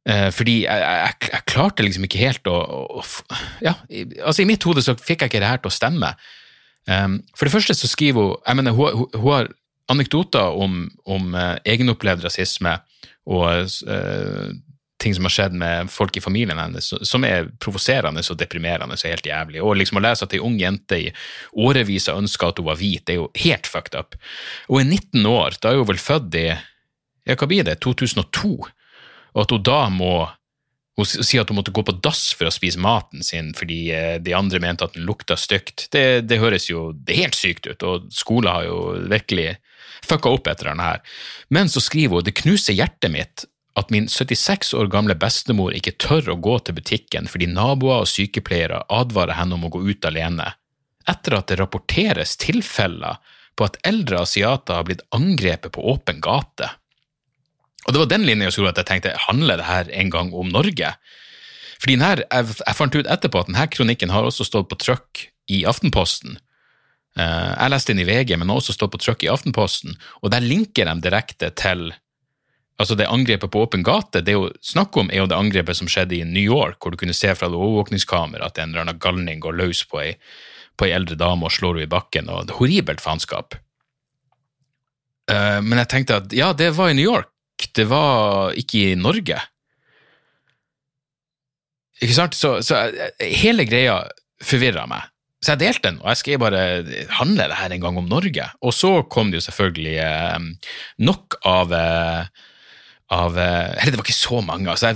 Eh, 0.08 0.30
fordi 0.32 0.62
jeg, 0.64 0.80
jeg, 0.80 1.16
jeg, 1.28 1.46
klarte 1.50 1.84
liksom 1.84 2.06
ikke 2.06 2.22
helt 2.22 2.48
å, 2.48 2.56
å, 3.00 3.02
Ja, 3.60 3.74
altså 4.24 4.42
i 4.42 4.48
mitt 4.48 4.64
hode 4.64 4.84
så 4.84 4.96
fikk 4.96 5.24
jeg 5.24 5.32
ikke 5.32 5.42
det 5.42 5.50
her 5.50 5.60
til 5.60 5.72
å 5.72 5.76
stemme. 5.76 6.14
Um, 6.88 7.18
for 7.36 7.46
det 7.46 7.52
første 7.52 7.76
så 7.76 7.90
skriver 7.90 8.24
hun 8.24 8.38
jeg 8.40 8.56
mener, 8.56 8.72
hun, 8.72 8.94
hun, 8.96 9.10
hun 9.20 9.34
har 9.34 9.50
anekdoter 9.92 10.56
om, 10.56 10.86
om 11.04 11.34
uh, 11.36 11.58
egenopplevd 11.68 12.24
rasisme 12.24 12.72
og 13.28 13.68
uh, 13.90 14.48
ting 15.00 15.14
som 15.16 15.26
har 15.26 15.34
skjedd 15.34 15.56
med 15.56 15.90
folk 15.92 16.16
i 16.16 16.22
familien 16.24 16.58
hennes, 16.60 16.90
som 17.08 17.24
er 17.24 17.48
provoserende 17.62 18.22
og 18.22 18.40
deprimerende 18.40 18.96
og 18.96 19.06
helt 19.08 19.28
jævlig. 19.28 19.62
Og 19.64 19.78
liksom 19.80 20.00
å 20.00 20.04
lese 20.04 20.26
at 20.26 20.34
ei 20.36 20.42
ung 20.44 20.58
jente 20.60 20.98
i 20.98 21.12
årevis 21.56 22.10
har 22.10 22.20
ønska 22.20 22.50
at 22.50 22.60
hun 22.60 22.68
var 22.68 22.80
hvit, 22.80 23.04
det 23.08 23.16
er 23.16 23.22
jo 23.22 23.30
helt 23.44 23.70
fucked 23.70 23.96
up. 23.96 24.18
Og 24.68 24.82
er 24.82 24.90
19 24.90 25.30
år, 25.30 25.56
da 25.60 25.72
er 25.72 25.80
hun 25.80 25.88
vel 25.88 26.02
født 26.02 26.36
i 26.40 26.46
ja, 26.50 27.36
hva 27.36 27.48
blir 27.48 27.64
det, 27.68 27.78
2002, 27.84 28.52
og 29.34 29.44
at 29.44 29.54
hun 29.54 29.64
da 29.66 29.80
må 29.92 30.14
hun 31.00 31.06
sier 31.08 31.42
at 31.42 31.50
hun 31.50 31.56
måtte 31.56 31.72
gå 31.72 31.82
på 31.86 31.94
dass 32.04 32.30
for 32.36 32.48
å 32.48 32.52
spise 32.52 32.80
maten 32.80 33.24
sin 33.24 33.54
fordi 33.56 33.78
eh, 33.94 34.16
de 34.20 34.34
andre 34.36 34.60
mente 34.62 34.84
at 34.84 34.96
den 34.96 35.06
lukta 35.08 35.36
stygt. 35.38 35.86
Det, 35.94 36.26
det 36.28 36.40
høres 36.42 36.68
jo 36.68 36.90
det 36.92 37.16
helt 37.16 37.38
sykt 37.38 37.70
ut, 37.70 37.82
og 37.86 38.10
skolen 38.12 38.52
har 38.52 38.66
jo 38.68 38.80
virkelig 39.08 39.54
fucka 40.06 40.32
opp 40.32 40.50
etter 40.50 40.70
denne 40.70 40.90
her. 40.90 41.00
Men 41.48 41.72
så 41.72 41.82
skriver 41.82 42.20
hun 42.20 42.26
det 42.26 42.36
knuser 42.42 42.76
hjertet 42.76 43.14
mitt 43.14 43.46
at 43.78 43.92
min 43.94 44.08
76 44.10 44.74
år 44.76 44.90
gamle 44.92 45.14
bestemor 45.16 45.74
ikke 45.76 45.96
tør 46.02 46.32
å 46.34 46.40
gå 46.42 46.56
til 46.66 46.76
butikken 46.76 47.28
fordi 47.30 47.48
naboer 47.48 48.02
og 48.02 48.10
sykepleiere 48.10 48.82
advarer 48.92 49.38
henne 49.38 49.56
om 49.56 49.68
å 49.68 49.72
gå 49.72 49.84
ut 49.86 50.08
alene, 50.08 50.50
etter 51.08 51.38
at 51.38 51.48
det 51.48 51.60
rapporteres 51.62 52.36
tilfeller 52.40 53.22
på 53.56 53.66
at 53.68 53.78
eldre 53.86 54.24
asiater 54.24 54.80
har 54.80 54.88
blitt 54.88 55.06
angrepet 55.14 55.72
på 55.76 55.84
åpen 55.92 56.20
gate. 56.24 56.68
Og 57.86 57.92
Det 57.92 58.02
var 58.02 58.10
den 58.10 58.26
linja 58.28 58.50
som 58.50 58.62
gjorde 58.62 58.76
at 58.76 58.82
jeg 58.82 58.90
tenkte 58.90 59.16
handler 59.26 59.60
det 59.60 59.68
her 59.68 59.90
en 60.02 60.10
gang 60.12 60.34
om 60.36 60.52
Norge? 60.52 60.94
Fordi 61.80 61.96
denne, 61.96 62.26
jeg, 62.28 62.76
fant 62.76 62.94
ut 62.94 63.08
etterpå 63.08 63.40
at 63.40 63.48
denne 63.48 63.66
kronikken 63.72 64.12
har 64.12 64.28
også 64.28 64.44
stått 64.44 64.68
på 64.68 64.78
trykk 64.82 65.24
i 65.50 65.62
Aftenposten. 65.68 66.36
Eh, 67.18 67.50
jeg 67.56 67.72
leste 67.72 67.94
den 67.94 68.04
i 68.04 68.08
VG, 68.08 68.36
men 68.36 68.52
har 68.52 68.60
også 68.60 68.76
stått 68.76 68.92
på 68.92 69.00
trykk 69.00 69.24
i 69.24 69.32
Aftenposten, 69.32 69.96
og 70.20 70.32
der 70.34 70.44
linker 70.44 70.90
de 70.90 71.00
direkte 71.08 71.52
til 71.56 71.90
Altså 72.80 72.94
det 72.96 73.10
Angrepet 73.12 73.50
på 73.52 73.60
åpen 73.60 73.82
gate 73.84 74.22
det 74.24 74.32
er 74.32 74.38
jo 74.38 74.52
snakk 74.64 74.96
om, 74.96 75.10
er 75.12 75.20
jo 75.20 75.26
det 75.28 75.36
angrepet 75.36 75.76
som 75.76 75.88
skjedde 75.90 76.16
i 76.16 76.24
New 76.24 76.40
York, 76.40 76.78
hvor 76.80 76.94
du 76.94 76.96
kunne 76.96 77.12
se 77.12 77.34
fra 77.36 77.50
det 77.52 77.58
overvåkningskameraet 77.58 78.54
at 78.54 78.60
en 78.62 78.70
eller 78.70 78.86
annen 78.86 79.02
galning 79.02 79.42
går 79.44 79.58
løs 79.58 79.82
på 79.90 80.00
ei, 80.00 80.14
på 80.80 80.86
ei 80.86 80.94
eldre 80.96 81.18
dame 81.20 81.44
og 81.44 81.52
slår 81.52 81.76
henne 81.82 81.90
i 81.90 81.92
bakken. 81.92 82.30
og 82.32 82.46
det 82.48 82.54
er 82.54 82.56
Horribelt 82.56 83.04
faenskap. 83.04 83.58
Uh, 85.28 85.60
men 85.60 85.76
jeg 85.82 85.90
tenkte 85.92 86.22
at 86.22 86.32
ja, 86.32 86.54
det 86.56 86.70
var 86.78 86.88
i 86.88 86.96
New 86.96 87.04
York, 87.04 87.28
det 87.76 87.86
var 87.90 88.56
ikke 88.58 88.90
i 88.90 88.98
Norge. 88.98 89.38
Ikke 92.00 92.16
sant? 92.16 92.36
Så, 92.38 92.58
så 92.64 92.80
hele 93.20 93.66
greia 93.68 94.02
forvirra 94.44 94.86
meg. 94.90 95.08
Så 95.40 95.54
jeg 95.54 95.62
delte 95.62 95.88
den, 95.88 95.98
og 96.02 96.10
jeg 96.12 96.20
skrev 96.20 96.40
bare 96.42 96.62
handler 97.16 97.48
det 97.48 97.58
her 97.60 97.72
en 97.72 97.82
gang 97.84 97.98
om 98.00 98.08
Norge? 98.08 98.46
Og 98.60 98.74
så 98.76 98.92
kom 99.08 99.30
det 99.32 99.40
jo 99.40 99.46
selvfølgelig 99.46 99.94
eh, 100.04 100.48
nok 101.08 101.38
av 101.48 101.72
eh, 101.76 102.48
av 103.10 103.38
eh, 103.38 103.70
Eller 103.82 103.92
det 103.92 104.00
var 104.00 104.06
ikke 104.06 104.16
så 104.16 104.40
mange. 104.44 104.70
Altså, 104.70 104.92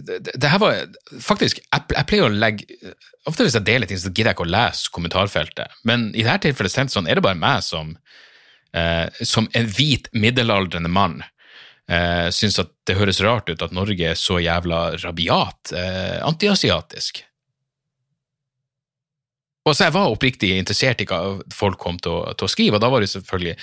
det, 0.00 0.20
det, 0.32 0.48
her 0.48 0.60
var 0.62 0.78
faktisk 1.20 1.60
jeg, 1.60 1.84
jeg, 1.92 2.06
pleier 2.08 2.28
å 2.28 2.32
legge 2.32 2.94
Ofte 3.28 3.44
hvis 3.44 3.58
jeg 3.58 3.66
deler 3.66 3.88
ting, 3.88 4.00
så 4.00 4.08
gidder 4.08 4.30
jeg 4.30 4.38
ikke 4.38 4.46
å 4.46 4.54
lese 4.54 4.92
kommentarfeltet. 4.94 5.74
Men 5.88 6.08
i 6.14 6.24
dette 6.24 6.48
tilfellet 6.48 6.94
sånn, 6.94 7.10
er 7.10 7.18
det 7.18 7.24
bare 7.26 7.36
meg 7.36 7.60
som, 7.66 7.90
eh, 8.72 9.04
som 9.20 9.50
en 9.58 9.68
hvit, 9.68 10.08
middelaldrende 10.16 10.88
mann, 10.88 11.18
eh, 11.90 12.28
syns 12.34 12.60
at 12.62 12.72
det 12.88 12.98
høres 12.98 13.22
rart 13.24 13.50
ut 13.50 13.64
at 13.64 13.74
Norge 13.76 14.12
er 14.12 14.18
så 14.18 14.38
jævla 14.42 14.98
rabiat, 15.02 15.72
eh, 15.72 16.18
antiasiatisk. 16.26 17.24
Og 19.68 19.76
så 19.76 19.88
jeg 19.88 19.96
var 19.98 20.08
oppriktig 20.08 20.54
interessert 20.56 21.02
i 21.04 21.08
hva 21.08 21.38
folk 21.52 21.80
kom 21.80 21.98
til 22.00 22.14
å, 22.14 22.36
til 22.38 22.48
å 22.48 22.52
skrive, 22.52 22.78
og 22.78 22.84
da 22.84 22.92
var 22.92 23.04
det 23.04 23.10
selvfølgelig 23.12 23.58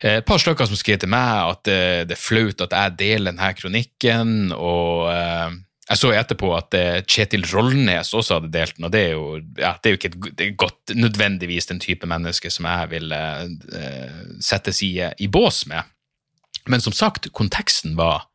Eh, 0.00 0.20
et 0.20 0.26
par 0.26 0.40
stykker 0.40 0.68
som 0.68 0.78
skrev 0.80 1.00
til 1.02 1.12
meg 1.12 1.52
at 1.52 1.64
det, 1.68 1.80
det 2.08 2.16
er 2.16 2.20
flaut 2.20 2.64
at 2.64 2.76
jeg 2.76 2.96
deler 3.02 3.32
denne 3.32 3.50
kronikken. 3.56 4.54
og 4.56 5.10
eh, 5.12 5.58
jeg 5.90 5.98
så 5.98 6.12
etterpå 6.14 6.52
at 6.54 6.76
eh, 6.78 7.00
Kjetil 7.02 7.44
Rollnes 7.50 8.14
også 8.14 8.38
hadde 8.38 8.52
delt 8.54 8.76
den, 8.78 8.86
og 8.86 8.94
det 8.94 9.00
er 9.08 9.16
jo, 9.16 9.24
ja, 9.58 9.74
det 9.76 9.90
er 9.90 9.94
jo 9.96 10.00
ikke 10.00 10.12
et, 10.12 10.44
godt, 10.56 10.94
nødvendigvis 10.94 11.68
den 11.68 11.82
type 11.82 12.08
menneske 12.08 12.52
som 12.52 12.68
jeg 12.70 12.92
vil 12.94 13.16
eh, 13.16 14.20
settes 14.44 14.84
i, 14.86 14.94
i, 15.02 15.28
bås 15.28 15.64
med. 15.70 15.96
Men 16.66 16.84
som 16.84 16.92
sagt, 16.92 17.30
konteksten 17.32 17.96
var 17.96 18.26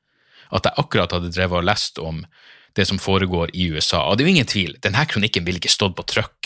at 0.53 0.67
jeg 0.67 0.77
akkurat 0.81 1.13
hadde 1.15 1.31
drevet 1.33 1.61
og 1.61 1.67
lest 1.67 1.99
om 2.01 2.25
det 2.75 2.85
som 2.89 2.99
foregår 2.99 3.47
i 3.53 3.69
USA. 3.71 4.01
Og 4.03 4.17
det 4.17 4.23
er 4.23 4.27
jo 4.27 4.35
ingen 4.35 4.51
tvil, 4.51 4.73
denne 4.83 5.05
kronikken 5.09 5.45
ville 5.47 5.59
ikke 5.61 5.71
stått 5.71 5.95
på 5.97 6.07
trykk 6.11 6.39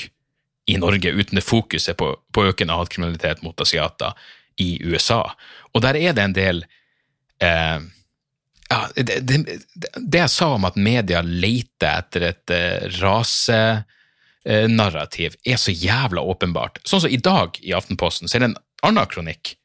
i 0.69 0.77
Norge 0.77 1.11
uten 1.11 1.35
det 1.39 1.45
fokuset 1.45 1.97
på, 1.97 2.07
på 2.33 2.45
økende 2.51 2.77
hatkriminalitet 2.77 3.43
mot 3.45 3.61
asiater 3.61 4.11
i 4.61 4.69
USA. 4.85 5.23
Og 5.73 5.81
der 5.81 5.95
er 5.97 6.13
det 6.13 6.23
en 6.23 6.37
del 6.37 6.57
eh, 7.41 7.79
ja, 8.69 8.79
det, 8.95 9.19
det, 9.25 9.37
det, 9.95 10.19
jeg 10.19 10.29
sa 10.29 10.47
om 10.53 10.65
at 10.69 10.75
media 10.77 11.21
leter 11.25 12.03
etter 12.03 12.21
et 12.29 12.49
eh, 12.53 12.85
rasenarrativ, 12.99 15.33
er 15.41 15.57
så 15.57 15.71
jævla 15.73 16.21
åpenbart. 16.21 16.77
Sånn 16.85 17.01
som 17.05 17.11
i 17.11 17.17
dag 17.17 17.57
i 17.65 17.73
Aftenposten, 17.73 18.27
så 18.29 18.37
er 18.37 18.41
det 18.43 18.49
en 18.51 18.61
annen 18.85 19.07
kronikk 19.09 19.57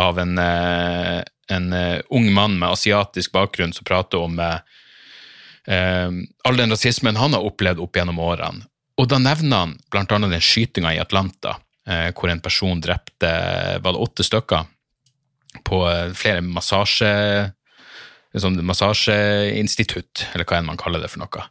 av 0.00 0.18
en, 0.22 0.38
eh, 0.40 1.20
en 1.52 1.72
uh, 1.72 2.00
ung 2.08 2.32
mann 2.32 2.58
med 2.58 2.68
asiatisk 2.74 3.32
bakgrunn 3.32 3.72
som 3.72 3.84
prater 3.84 4.18
om 4.18 4.38
uh, 4.38 4.58
all 6.44 6.56
den 6.56 6.70
rasismen 6.70 7.16
han 7.16 7.36
har 7.36 7.44
opplevd 7.44 7.80
opp 7.84 7.96
gjennom 7.96 8.20
årene. 8.22 8.66
Og 8.98 9.08
da 9.10 9.20
nevner 9.22 9.56
han 9.56 9.76
annet 9.94 10.34
den 10.34 10.42
skytinga 10.42 10.94
i 10.94 11.02
Atlanta, 11.02 11.56
uh, 11.88 12.08
hvor 12.12 12.32
en 12.32 12.42
person 12.44 12.80
drepte 12.80 13.32
var 13.82 13.94
det 13.94 14.04
åtte 14.06 14.26
stykker 14.26 14.66
på 15.64 15.78
flere 16.14 16.42
massasje, 16.44 17.10
liksom 18.36 18.58
massasjeinstitutt, 18.68 20.26
eller 20.34 20.44
hva 20.44 20.58
enn 20.60 20.68
man 20.68 20.80
kaller 20.80 21.00
det 21.02 21.08
for 21.10 21.22
noe. 21.22 21.46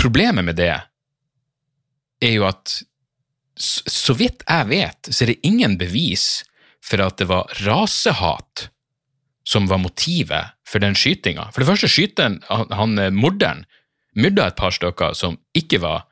Problemet 0.00 0.46
med 0.46 0.56
det 0.58 0.72
er 2.24 2.32
jo 2.32 2.46
at 2.48 2.78
så 3.56 4.16
vidt 4.16 4.44
jeg 4.44 4.68
vet, 4.68 5.08
så 5.10 5.24
er 5.24 5.32
det 5.32 5.48
ingen 5.48 5.76
bevis 5.80 6.44
for 6.84 7.02
at 7.04 7.18
det 7.20 7.28
var 7.30 7.52
rasehat 7.64 8.68
som 9.46 9.68
var 9.70 9.78
motivet 9.78 10.56
for 10.66 10.82
den 10.82 10.96
skytinga. 10.98 11.50
For 11.54 11.62
det 11.62 11.70
første, 11.70 11.90
skyteren, 11.90 12.40
han, 12.50 12.72
han 12.74 12.98
eh, 12.98 13.14
morderen, 13.14 13.64
myrda 14.18 14.50
et 14.50 14.58
par 14.58 14.74
stykker 14.74 15.14
som 15.14 15.38
ikke 15.56 15.80
var 15.84 16.06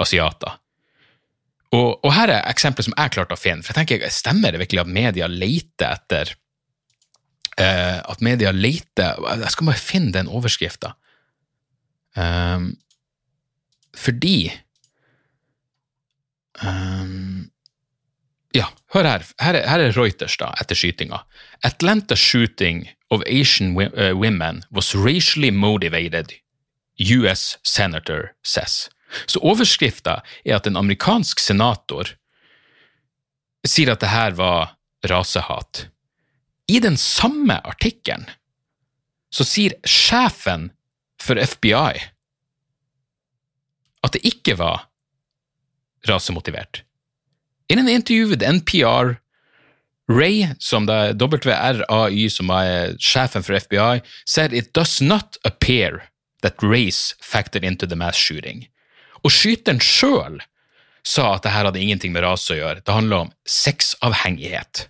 asiater. 0.00 0.56
Og, 1.76 1.98
og 2.00 2.12
her 2.16 2.32
er 2.32 2.46
eksempelet 2.48 2.88
som 2.88 2.96
jeg 2.96 3.12
klarte 3.12 3.36
å 3.36 3.40
finne, 3.40 3.64
for 3.64 3.74
jeg 3.74 3.82
tenker, 3.82 4.12
stemmer 4.14 4.54
det 4.54 4.62
virkelig 4.62 4.86
at 4.86 4.92
media 4.94 5.28
leter 5.28 5.90
etter 5.90 6.30
uh, 7.60 7.98
At 8.08 8.22
media 8.24 8.54
leter 8.54 9.18
Jeg 9.42 9.52
skal 9.52 9.68
bare 9.68 9.82
finne 9.82 10.14
den 10.14 10.30
overskrifta. 10.32 10.94
Um, 12.16 12.70
fordi 13.98 14.48
um, 16.64 17.37
hør 18.94 19.08
her. 19.08 19.24
Her 19.40 19.58
er, 19.58 19.82
er 19.88 19.96
Reuters 19.96 20.36
da, 20.40 20.52
etter 20.60 20.78
skytinga. 20.78 21.22
Atlanta 21.64 22.16
shooting 22.16 22.86
of 23.10 23.22
Asian 23.26 23.76
uh, 23.76 24.14
women 24.16 24.62
was 24.70 24.94
racially 24.94 25.50
motivated, 25.50 26.34
US 26.98 27.58
senator 27.62 28.32
says. 28.42 28.88
Så 29.26 29.40
overskrifta 29.40 30.20
er 30.44 30.58
at 30.58 30.66
en 30.66 30.76
amerikansk 30.76 31.40
senator 31.40 32.10
sier 33.66 33.92
at 33.92 34.02
det 34.02 34.10
her 34.12 34.36
var 34.36 34.74
rasehat. 35.08 35.88
I 36.68 36.80
den 36.84 36.96
samme 37.00 37.56
artikkelen 37.64 38.28
så 39.32 39.44
sier 39.44 39.76
sjefen 39.88 40.68
for 41.20 41.40
FBI 41.40 41.96
at 44.04 44.14
det 44.14 44.22
ikke 44.28 44.58
var 44.60 44.86
rasemotivert. 46.08 46.84
I 47.68 47.76
en 47.76 47.88
intervju 47.88 48.28
with 48.30 48.44
NPR, 48.44 49.18
Ray, 50.08 50.46
som 50.58 50.88
er 50.88 51.12
WRAY, 51.20 52.28
som 52.32 52.50
er 52.50 52.94
sjefen 52.96 53.44
for 53.44 53.58
FBI, 53.60 54.00
said 54.24 54.52
it 54.52 54.72
does 54.72 55.02
not 55.02 55.36
appear 55.44 56.08
that 56.42 56.62
race 56.62 57.14
factored 57.20 57.64
into 57.64 57.86
the 57.86 57.96
mass 57.96 58.16
shooting. 58.16 58.66
Og 59.24 59.34
skyteren 59.34 59.82
sjøl 59.82 60.40
sa 61.04 61.34
at 61.34 61.44
det 61.44 61.52
her 61.52 61.68
hadde 61.68 61.80
ingenting 61.82 62.14
med 62.14 62.24
rase 62.24 62.54
å 62.54 62.58
gjøre, 62.58 62.84
det 62.84 62.94
handla 62.94 63.24
om 63.26 63.32
sexavhengighet. 63.48 64.86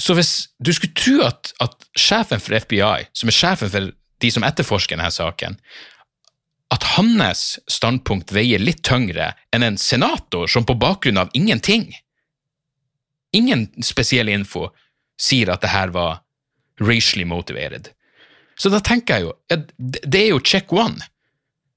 Så 0.00 0.14
hvis 0.16 0.34
du 0.62 0.72
skulle 0.72 0.96
tro 0.96 1.26
at, 1.26 1.52
at 1.60 1.88
sjefen 1.98 2.40
for 2.40 2.56
FBI, 2.56 3.10
som 3.12 3.30
er 3.30 3.36
sjefen 3.36 3.72
for 3.72 3.90
de 4.20 4.30
som 4.32 4.46
etterforsker 4.46 4.96
denne 4.96 5.10
saken, 5.12 5.58
at 6.70 6.86
hans 6.94 7.58
standpunkt 7.70 8.32
veier 8.32 8.62
litt 8.62 8.82
tyngre 8.86 9.32
enn 9.54 9.66
en 9.66 9.78
senator 9.78 10.46
som 10.50 10.66
på 10.66 10.76
bakgrunn 10.78 11.18
av 11.18 11.32
ingenting, 11.34 11.88
ingen 13.34 13.66
spesiell 13.82 14.30
info, 14.30 14.68
sier 15.20 15.50
at 15.52 15.64
det 15.64 15.72
her 15.72 15.90
var 15.94 16.20
racially 16.80 17.26
motivated. 17.28 17.90
Så 18.56 18.70
da 18.72 18.80
tenker 18.84 19.18
jeg 19.18 19.26
jo, 19.26 19.34
at 19.50 19.72
det 19.78 20.20
er 20.20 20.30
jo 20.32 20.44
check 20.44 20.72
one 20.72 21.00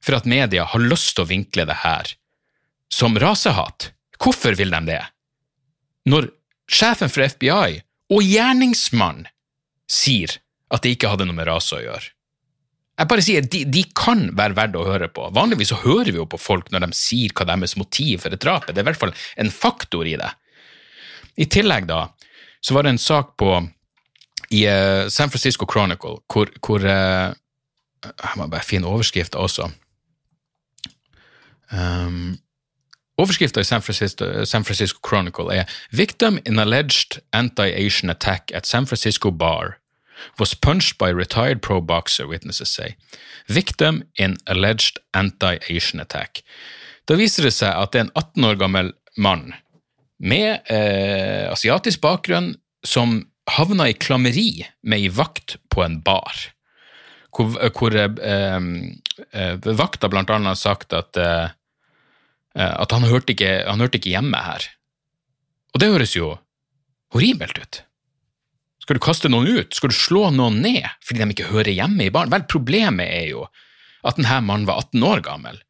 for 0.03 0.17
at 0.17 0.27
media 0.29 0.65
har 0.67 0.83
lyst 0.83 1.15
til 1.15 1.25
å 1.25 1.31
vinkle 1.31 1.65
det 1.67 1.79
her 1.83 2.13
som 2.91 3.17
rasehat. 3.19 3.91
Hvorfor 4.21 4.55
vil 4.59 4.73
de 4.73 4.81
det? 4.91 5.01
Når 6.11 6.29
sjefen 6.69 7.11
for 7.11 7.25
FBI 7.25 7.81
og 8.13 8.23
gjerningsmann 8.23 9.25
sier 9.89 10.37
at 10.73 10.83
det 10.83 10.95
ikke 10.95 11.13
hadde 11.13 11.27
noe 11.27 11.37
med 11.37 11.47
rase 11.47 11.77
å 11.77 11.83
gjøre. 11.83 12.11
Jeg 12.93 13.09
bare 13.09 13.23
sier, 13.25 13.45
de, 13.49 13.63
de 13.65 13.81
kan 13.97 14.27
være 14.37 14.53
verdt 14.57 14.75
å 14.77 14.85
høre 14.85 15.07
på. 15.09 15.25
Vanligvis 15.33 15.71
så 15.73 15.79
hører 15.81 16.11
vi 16.11 16.19
jo 16.19 16.27
på 16.29 16.37
folk 16.37 16.69
når 16.71 16.85
de 16.85 16.97
sier 16.97 17.33
hva 17.33 17.47
deres 17.49 17.73
motiv 17.79 18.21
for 18.21 18.35
et 18.35 18.41
drap 18.41 18.67
er. 18.67 18.75
Det 18.75 18.83
er 18.83 18.85
i 18.85 18.89
hvert 18.91 19.01
fall 19.01 19.15
en 19.41 19.49
faktor 19.53 20.09
i 20.09 20.13
det. 20.19 20.29
I 21.41 21.47
tillegg 21.49 21.87
da, 21.89 22.05
så 22.61 22.77
var 22.77 22.85
det 22.85 22.93
en 22.93 23.01
sak 23.01 23.33
på 23.41 23.55
i 24.53 24.67
uh, 24.69 25.09
San 25.09 25.33
Francisco 25.33 25.65
Chronicle, 25.65 26.19
hvor, 26.29 26.51
hvor 26.61 26.85
uh, 26.85 27.33
Jeg 28.03 28.37
må 28.37 28.45
bare 28.51 28.67
finne 28.67 28.89
overskrifta 28.91 29.41
også. 29.41 29.71
Um, 31.71 32.35
Overskrifta 33.17 33.61
i 33.61 33.65
San 33.67 33.81
Francisco, 33.81 34.25
San 34.45 34.65
Francisco 34.65 34.99
Chronicle 35.05 35.53
er 35.53 35.69
«Victim 35.91 36.39
in 36.45 36.59
alleged 36.59 37.21
anti-Asian 37.33 38.09
attack 38.09 38.51
at 38.53 38.65
San 38.65 38.87
Francisco 38.87 39.31
bar 39.31 39.77
was 40.39 40.53
punched 40.53 40.97
by 40.97 41.09
retired 41.09 41.61
pro 41.61 41.81
boxer, 41.81 42.27
witnesses 42.27 42.69
say. 42.69 42.95
Victim 43.47 44.03
in 44.17 44.37
alleged 44.47 44.99
anti-Asian 45.13 45.99
attack». 45.99 46.43
Da 47.03 47.17
viser 47.19 47.43
det 47.43 47.53
seg 47.55 47.75
at 47.75 47.91
det 47.91 47.99
er 47.99 48.05
en 48.07 48.15
18 48.15 48.45
år 48.47 48.59
gammel 48.61 48.93
mann 49.19 49.51
med 50.23 50.63
eh, 50.71 51.51
asiatisk 51.51 52.01
bakgrunn 52.03 52.53
som 52.85 53.19
havna 53.57 53.89
i 53.91 53.97
klammeri 53.99 54.63
med 54.87 55.01
ei 55.01 55.09
vakt 55.11 55.57
på 55.73 55.83
en 55.83 55.99
bar. 56.05 56.45
Hvor, 57.33 57.57
hvor 57.75 57.97
eh, 57.97 58.69
eh, 59.33 59.67
vakta 59.83 60.09
blant 60.11 60.31
annet 60.31 60.53
har 60.53 60.59
sagt 60.59 60.95
at 60.95 61.19
eh, 61.19 61.51
eh, 62.55 62.73
at 62.73 62.95
han 62.95 63.07
hørte, 63.09 63.33
ikke, 63.35 63.63
han 63.67 63.83
hørte 63.83 63.99
ikke 63.99 64.13
hjemme 64.13 64.39
her. 64.47 64.69
Og 65.73 65.81
det 65.81 65.91
høres 65.91 66.15
jo 66.15 66.35
horribelt 67.13 67.59
ut. 67.59 67.81
Skal 68.83 68.97
du 68.97 69.03
kaste 69.03 69.31
noen 69.31 69.47
ut? 69.47 69.75
Skal 69.75 69.93
du 69.93 69.95
slå 69.95 70.27
noen 70.35 70.59
ned 70.63 70.83
fordi 71.05 71.23
de 71.23 71.35
ikke 71.35 71.51
hører 71.53 71.71
hjemme 71.71 72.03
i 72.07 72.11
baren? 72.11 72.33
Vel, 72.33 72.43
problemet 72.51 73.07
er 73.07 73.29
jo 73.31 73.45
at 74.03 74.19
denne 74.19 74.41
mannen 74.43 74.67
var 74.67 74.81
18 74.83 75.05
år 75.07 75.23
gammel, 75.23 75.61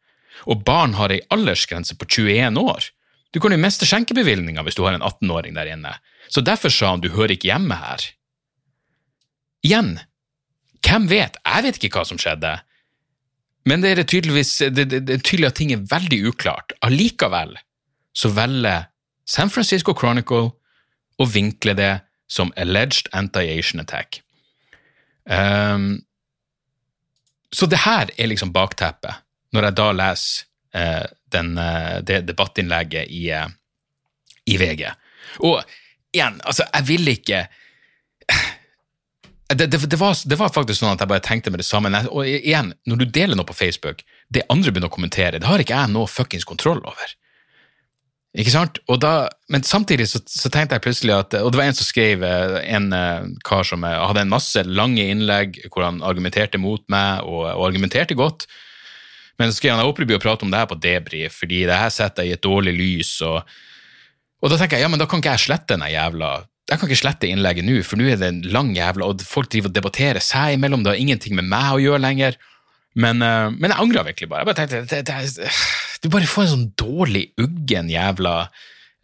og 0.50 0.64
barn 0.66 0.96
har 0.98 1.14
ei 1.14 1.22
aldersgrense 1.34 1.94
på 2.00 2.08
21 2.10 2.58
år. 2.58 2.88
Du 3.34 3.40
kan 3.42 3.54
jo 3.54 3.62
miste 3.62 3.86
skjenkebevilgninga 3.90 4.66
hvis 4.66 4.78
du 4.78 4.82
har 4.86 4.98
en 4.98 5.06
18-åring 5.06 5.54
der 5.58 5.70
inne. 5.76 5.94
Så 6.30 6.42
derfor 6.42 6.74
sa 6.74 6.94
han 6.94 7.04
du 7.04 7.12
hører 7.14 7.36
ikke 7.36 7.52
hjemme 7.52 7.78
her. 7.78 8.08
Igjen, 9.64 9.96
hvem 10.84 11.06
vet? 11.10 11.38
Jeg 11.46 11.66
vet 11.66 11.78
ikke 11.80 12.02
hva 12.02 12.08
som 12.10 12.20
skjedde. 12.22 12.56
Men 13.70 13.84
det 13.84 13.94
er 13.94 14.02
det, 14.02 14.10
det, 14.76 14.88
det 14.92 15.14
er 15.16 15.24
tydelig 15.24 15.52
at 15.52 15.58
ting 15.62 15.72
er 15.72 15.86
veldig 15.88 16.20
uklart. 16.34 16.74
Allikevel 16.84 17.56
så 18.14 18.34
velger 18.34 18.90
San 19.30 19.54
Francisco 19.54 19.96
Chronicle 19.98 20.50
å 21.22 21.30
vinkle 21.30 21.78
det 21.78 21.94
som 22.28 22.54
alleged 22.58 23.10
anti-Asian 23.14 23.82
attack. 23.84 24.22
Um, 25.26 26.04
så 27.54 27.66
det 27.70 27.84
her 27.86 28.10
er 28.18 28.32
liksom 28.32 28.54
bakteppet, 28.54 29.22
når 29.54 29.70
jeg 29.70 29.78
da 29.78 29.90
leser 29.96 30.48
uh, 30.76 31.06
den, 31.34 31.54
uh, 31.60 32.00
det 32.02 32.24
debattinnlegget 32.28 33.12
i, 33.14 33.28
uh, 33.32 33.48
i 34.50 34.58
VG. 34.58 34.88
Og 35.46 35.62
igjen, 36.14 36.40
altså, 36.44 36.66
jeg 36.74 36.88
vil 36.90 37.14
ikke 37.14 37.44
det, 39.54 39.68
det, 39.68 39.78
det, 39.78 40.00
var, 40.00 40.18
det 40.26 40.40
var 40.40 40.54
faktisk 40.54 40.82
sånn 40.82 40.96
at 40.96 41.04
jeg 41.04 41.12
bare 41.12 41.26
tenkte 41.26 41.54
med 41.54 41.62
det 41.62 41.68
samme. 41.68 41.94
Og 42.10 42.26
igjen, 42.26 42.74
når 42.90 43.04
du 43.04 43.06
deler 43.06 43.38
noe 43.38 43.48
på 43.48 43.58
Facebook, 43.58 44.02
det 44.34 44.48
andre 44.50 44.74
begynner 44.74 44.90
å 44.90 44.96
kommentere, 44.96 45.40
det 45.40 45.50
har 45.50 45.62
ikke 45.62 45.78
jeg 45.78 45.94
noe 45.94 46.10
fuckings 46.10 46.48
kontroll 46.50 46.82
over. 46.82 47.14
Ikke 48.34 48.50
sant? 48.50 48.80
Da, 48.98 49.28
men 49.54 49.66
samtidig 49.66 50.08
så, 50.10 50.20
så 50.26 50.50
tenkte 50.50 50.80
jeg 50.80 50.84
plutselig 50.88 51.14
at 51.14 51.36
Og 51.38 51.52
det 51.54 51.60
var 51.60 51.68
en 51.70 51.76
som 51.78 51.86
skrev, 51.86 52.24
eh, 52.26 52.56
en 52.74 52.88
eh, 52.98 53.28
kar 53.46 53.68
som 53.68 53.84
eh, 53.86 53.94
hadde 53.94 54.24
en 54.26 54.32
masse 54.32 54.64
lange 54.66 55.06
innlegg 55.06 55.60
hvor 55.68 55.86
han 55.86 56.02
argumenterte 56.02 56.58
mot 56.62 56.82
meg, 56.90 57.22
og, 57.30 57.46
og 57.52 57.68
argumenterte 57.68 58.18
godt. 58.18 58.48
Men 59.38 59.52
så 59.52 59.60
skrev 59.60 59.76
han 59.76 59.84
jeg 59.84 59.92
håper 59.92 60.16
å 60.18 60.24
prate 60.24 60.48
om 60.48 60.54
det 60.54 60.64
her 60.64 60.72
på 60.72 60.80
debrief, 60.82 61.38
fordi 61.44 61.62
det 61.70 61.78
her 61.78 61.94
setter 61.94 62.26
jeg 62.26 62.34
i 62.34 62.38
et 62.40 62.46
dårlig 62.46 62.74
lys. 62.78 63.14
Og, 63.28 63.54
og 64.42 64.50
da 64.50 64.58
tenker 64.58 64.82
jeg 64.82 64.88
ja, 64.88 64.90
men 64.94 65.02
da 65.02 65.10
kan 65.10 65.22
ikke 65.22 65.38
jeg 65.38 65.48
slette 65.50 65.78
den 65.78 65.86
jævla 65.94 66.34
jeg 66.72 66.80
kan 66.80 66.88
ikke 66.88 66.96
slette 67.02 67.28
innlegget 67.28 67.66
nå, 67.68 67.82
for 67.84 68.00
nå 68.00 68.06
er 68.08 68.20
det 68.22 68.30
en 68.32 68.38
lang 68.54 68.70
jævla 68.72 69.10
Og 69.12 69.24
folk 69.28 69.50
driver 69.52 69.68
og 69.68 69.76
debatterer 69.76 70.24
seg 70.24 70.56
imellom, 70.56 70.86
det 70.86 70.94
har 70.94 71.02
ingenting 71.02 71.36
med 71.36 71.50
meg 71.52 71.74
å 71.76 71.82
gjøre 71.84 72.00
lenger. 72.06 72.38
Men, 72.94 73.22
eh, 73.26 73.50
men 73.56 73.72
jeg 73.72 73.80
angra 73.82 74.06
virkelig 74.06 74.30
bare. 74.30 74.44
Jeg 74.44 74.50
bare 74.52 74.60
tenkte, 74.62 74.84
det, 74.90 75.04
det, 75.10 75.52
Du 76.04 76.10
bare 76.14 76.30
får 76.30 76.46
en 76.46 76.54
sånn 76.54 76.70
dårlig, 76.80 77.26
uggen 77.42 77.90
jævla 77.92 78.36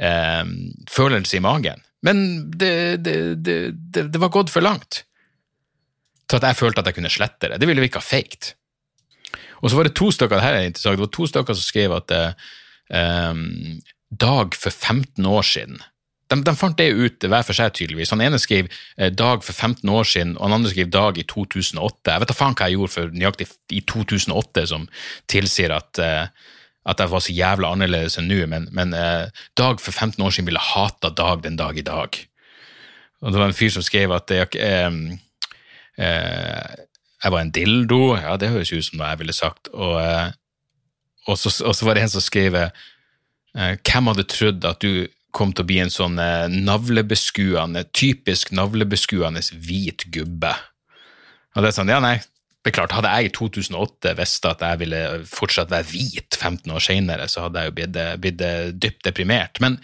eh, 0.01 0.45
følelse 0.91 1.39
i 1.39 1.43
magen. 1.43 1.85
Men 2.05 2.23
det, 2.55 3.01
det, 3.03 4.19
var 4.21 4.31
gått 4.31 4.53
for 4.53 4.63
langt 4.63 5.03
til 6.29 6.37
at 6.37 6.45
jeg 6.47 6.59
følte 6.59 6.83
at 6.83 6.89
jeg 6.89 6.99
kunne 6.99 7.11
slette 7.11 7.49
det. 7.49 7.59
Det 7.59 7.67
ville 7.67 7.83
vi 7.83 7.89
ikke 7.89 7.99
ha 7.99 8.05
faked. 8.05 8.53
Og 9.59 9.71
så 9.71 9.79
var 9.79 9.89
det 9.89 9.97
to 9.97 10.07
stykker 10.13 10.39
det 10.39 10.45
her 10.45 10.57
er 10.59 10.67
interessant, 10.69 10.99
det 10.99 11.03
var 11.03 11.15
to 11.17 11.27
stykker 11.27 11.57
som 11.57 11.65
skrev 11.65 11.95
at 11.97 12.13
eh, 12.15 12.51
um, 13.31 13.79
Dag 14.09 14.55
for 14.57 14.73
15 14.73 15.25
år 15.29 15.43
siden 15.45 15.81
De, 16.29 16.37
de 16.45 16.53
fant 16.57 16.77
det 16.77 16.91
ut 16.93 17.25
hver 17.25 17.45
for 17.45 17.57
seg, 17.57 17.73
tydeligvis. 17.73 18.11
Han 18.13 18.21
ene 18.21 18.39
skrev 18.41 18.69
eh, 18.69 19.09
dag 19.09 19.41
for 19.45 19.55
15 19.55 19.89
år 19.89 20.05
siden, 20.05 20.35
og 20.37 20.45
han 20.45 20.59
andre 20.59 20.73
skrev 20.73 20.91
dag 20.93 21.17
i 21.17 21.25
2008. 21.29 22.13
Jeg 22.13 22.21
vet 22.21 22.31
da 22.31 22.37
faen 22.37 22.57
hva 22.57 22.69
jeg 22.69 22.77
gjorde 22.77 22.93
for 22.93 23.15
nøyaktig 23.15 23.49
i 23.73 23.81
2008 23.89 24.65
som 24.69 24.85
tilsier 25.31 25.73
at, 25.73 26.01
eh, 26.05 26.51
at 26.89 27.01
jeg 27.01 27.13
var 27.13 27.25
så 27.25 27.35
jævla 27.35 27.73
annerledes 27.73 28.19
enn 28.21 28.29
nå, 28.29 28.43
men, 28.51 28.69
men 28.75 28.93
eh, 28.97 29.41
Dag 29.57 29.81
for 29.81 29.95
15 29.95 30.21
år 30.25 30.35
siden 30.35 30.51
ville 30.51 30.67
hata 30.69 31.09
Dag 31.09 31.41
den 31.47 31.57
dag 31.59 31.77
i 31.77 31.87
dag. 31.87 32.21
Og 33.19 33.33
det 33.33 33.41
var 33.41 33.49
en 33.49 33.57
fyr 33.57 33.73
som 33.73 33.83
skrev 33.83 34.13
at 34.15 34.29
jeg, 34.31 34.53
eh, 34.61 34.93
eh, 35.97 36.85
jeg 37.23 37.33
var 37.33 37.41
en 37.41 37.55
dildo. 37.57 38.03
Ja, 38.21 38.37
det 38.37 38.53
høres 38.53 38.71
ut 38.71 38.85
som 38.85 39.01
noe 39.01 39.09
jeg 39.15 39.25
ville 39.25 39.35
sagt. 39.35 39.73
Og, 39.73 39.97
og, 41.25 41.35
så, 41.41 41.51
og 41.65 41.73
så 41.75 41.89
var 41.89 41.97
det 41.97 42.05
en 42.05 42.19
som 42.19 42.23
skrev 42.23 42.67
Hvem 43.49 44.07
hadde 44.11 44.23
trodd 44.29 44.65
at 44.69 44.77
du 44.85 45.09
kom 45.35 45.53
til 45.53 45.65
å 45.65 45.69
bli 45.69 45.79
en 45.83 45.93
sånn 45.93 46.19
eh, 46.21 46.49
navlebeskuende, 46.51 47.85
typisk 47.95 48.53
navlebeskuende 48.55 49.43
hvit 49.53 50.07
gubbe? 50.13 50.53
Og 51.55 51.63
det 51.63 51.71
er 51.71 51.77
sånn, 51.77 51.91
ja 51.93 51.99
nei, 52.03 52.17
det 52.59 52.71
er 52.71 52.75
klart, 52.75 52.93
hadde 52.93 53.11
jeg 53.15 53.29
i 53.29 53.33
2008 53.37 54.13
visst 54.19 54.45
at 54.49 54.63
jeg 54.65 54.81
ville 54.81 55.01
fortsatt 55.29 55.71
være 55.71 55.87
hvit 55.91 56.35
15 56.35 56.73
år 56.75 56.83
senere, 56.83 57.27
så 57.31 57.45
hadde 57.45 57.63
jeg 57.63 57.71
jo 57.71 57.75
blitt, 57.77 57.99
blitt 58.21 58.43
dypt 58.83 59.05
deprimert. 59.07 59.61
Men 59.63 59.77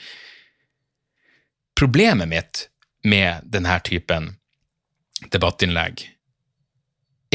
problemet 1.80 2.30
mitt 2.32 2.66
med 3.06 3.46
denne 3.48 3.78
typen 3.86 4.34
debattinnlegg 5.32 6.04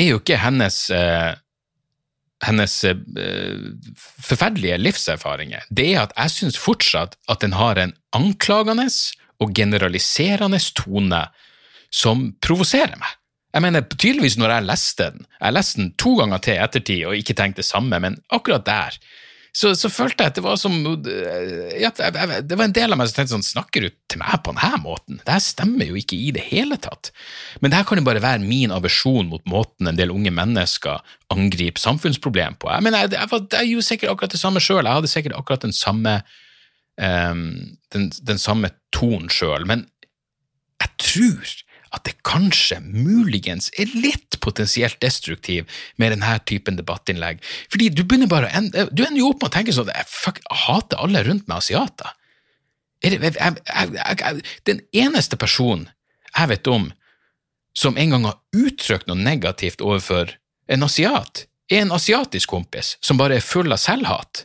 er 0.00 0.10
jo 0.12 0.20
ikke 0.20 0.40
hennes 0.42 0.82
eh, 0.94 1.32
hennes 2.44 2.74
eh, 2.84 2.96
forferdelige 4.20 4.78
livserfaringer, 4.80 5.66
det 5.68 5.88
er 5.94 6.04
at 6.06 6.14
jeg 6.16 6.36
syns 6.36 6.58
fortsatt 6.60 7.16
at 7.28 7.44
den 7.44 7.56
har 7.58 7.80
en 7.80 7.94
anklagende 8.16 8.88
og 9.40 9.54
generaliserende 9.56 10.60
tone 10.76 11.24
som 11.90 12.30
provoserer 12.44 12.96
meg. 13.00 13.16
Jeg 13.50 13.64
mener, 13.64 13.82
tydeligvis 13.82 14.36
når 14.38 14.52
jeg 14.54 14.66
leste 14.68 15.08
den, 15.10 15.24
jeg 15.40 15.56
leste 15.56 15.80
den 15.80 15.90
to 15.98 16.14
ganger 16.20 16.42
til 16.44 16.54
i 16.54 16.62
ettertid 16.62 17.06
og 17.08 17.18
ikke 17.18 17.34
tenkte 17.34 17.64
det 17.64 17.70
samme, 17.70 17.98
men 17.98 18.20
akkurat 18.30 18.66
der 18.68 18.98
så, 19.52 19.72
så, 19.74 19.90
følte 19.90 20.22
jeg 20.22 20.30
at 20.30 20.36
det 20.38 20.44
var 20.44 20.58
som 20.60 20.74
ja, 21.80 21.90
Det 21.90 22.54
var 22.54 22.64
en 22.68 22.74
del 22.74 22.94
av 22.94 23.00
meg 23.00 23.08
som 23.10 23.16
tenkte 23.16 23.34
sånn 23.34 23.46
Snakker 23.46 23.82
du 23.82 23.88
til 24.10 24.20
meg 24.22 24.42
på 24.46 24.54
denne 24.54 24.78
måten? 24.84 25.18
Det 25.24 25.34
her 25.34 25.42
stemmer 25.42 25.90
jo 25.90 25.98
ikke 25.98 26.18
i 26.18 26.30
det 26.34 26.44
hele 26.52 26.78
tatt. 26.78 27.10
Men 27.58 27.72
det 27.72 27.80
her 27.80 27.88
kan 27.88 27.98
jo 27.98 28.06
bare 28.06 28.22
være 28.22 28.44
min 28.44 28.74
aversjon 28.74 29.30
mot 29.30 29.42
måten 29.50 29.90
en 29.90 29.98
del 29.98 30.14
unge 30.14 30.32
mennesker 30.34 31.02
angriper 31.34 31.82
samfunnsproblem 31.82 32.58
på. 32.62 32.70
Jeg 32.70 32.86
mener, 32.86 33.06
jeg, 33.06 33.16
jeg, 33.18 33.30
var, 33.32 33.42
jeg 33.56 33.72
gjorde 33.72 33.88
sikkert 33.88 34.14
akkurat 34.14 34.36
det 34.36 34.42
samme 34.42 34.62
sjøl. 34.62 34.84
Jeg 34.84 35.00
hadde 35.00 35.10
sikkert 35.10 35.36
akkurat 35.38 35.66
den 35.66 35.74
samme 35.76 36.14
um, 37.00 37.44
den, 37.94 38.10
den 38.30 38.42
samme 38.42 38.72
tonen 38.94 39.30
sjøl. 39.32 39.66
Men 39.68 39.86
jeg 40.80 40.94
tror 41.02 41.56
at 41.90 42.04
det 42.06 42.14
kanskje, 42.26 42.78
muligens, 42.80 43.70
er 43.78 43.90
litt 43.98 44.38
potensielt 44.44 45.00
destruktiv 45.02 45.66
med 45.98 46.14
denne 46.14 46.36
typen 46.46 46.78
debattinnlegg. 46.78 47.42
Fordi 47.72 47.90
du 47.90 48.04
begynner 48.04 48.30
bare 48.30 48.50
ende, 48.54 48.86
du 48.94 49.02
ender 49.04 49.22
jo 49.22 49.32
opp 49.32 49.42
med 49.42 49.50
å 49.50 49.54
tenke 49.56 49.74
sånn 49.74 49.90
fuck, 50.06 50.38
jeg 50.44 50.60
hater 50.66 51.02
alle 51.02 51.24
rundt 51.26 51.48
meg 51.50 51.58
asiater. 51.58 52.14
Jeg, 53.02 53.18
jeg, 53.24 53.56
jeg, 53.66 54.42
den 54.68 54.82
eneste 54.92 55.38
personen 55.40 55.88
jeg 56.36 56.50
vet 56.52 56.68
om 56.70 56.90
som 57.74 57.96
en 57.98 58.12
gang 58.12 58.26
har 58.28 58.38
uttrykt 58.54 59.08
noe 59.08 59.18
negativt 59.18 59.82
overfor 59.82 60.34
en 60.70 60.84
asiat, 60.86 61.46
er 61.70 61.84
en 61.84 61.94
asiatisk 61.94 62.50
kompis 62.50 62.96
som 63.02 63.18
bare 63.18 63.38
er 63.38 63.46
full 63.46 63.72
av 63.72 63.80
selvhat. 63.82 64.44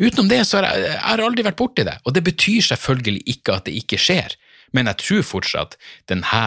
Utenom 0.00 0.30
det 0.30 0.44
så 0.48 0.60
har 0.60 0.70
jeg, 0.70 0.84
jeg 0.88 1.02
har 1.04 1.22
aldri 1.24 1.44
vært 1.44 1.58
borti 1.60 1.84
det, 1.84 1.98
og 2.04 2.16
det 2.16 2.24
betyr 2.24 2.64
selvfølgelig 2.70 3.24
ikke 3.34 3.56
at 3.56 3.66
det 3.68 3.76
ikke 3.82 4.00
skjer 4.00 4.36
men 4.76 4.90
jeg 4.90 5.00
tror 5.02 5.26
fortsatt 5.26 5.76
denne, 6.10 6.42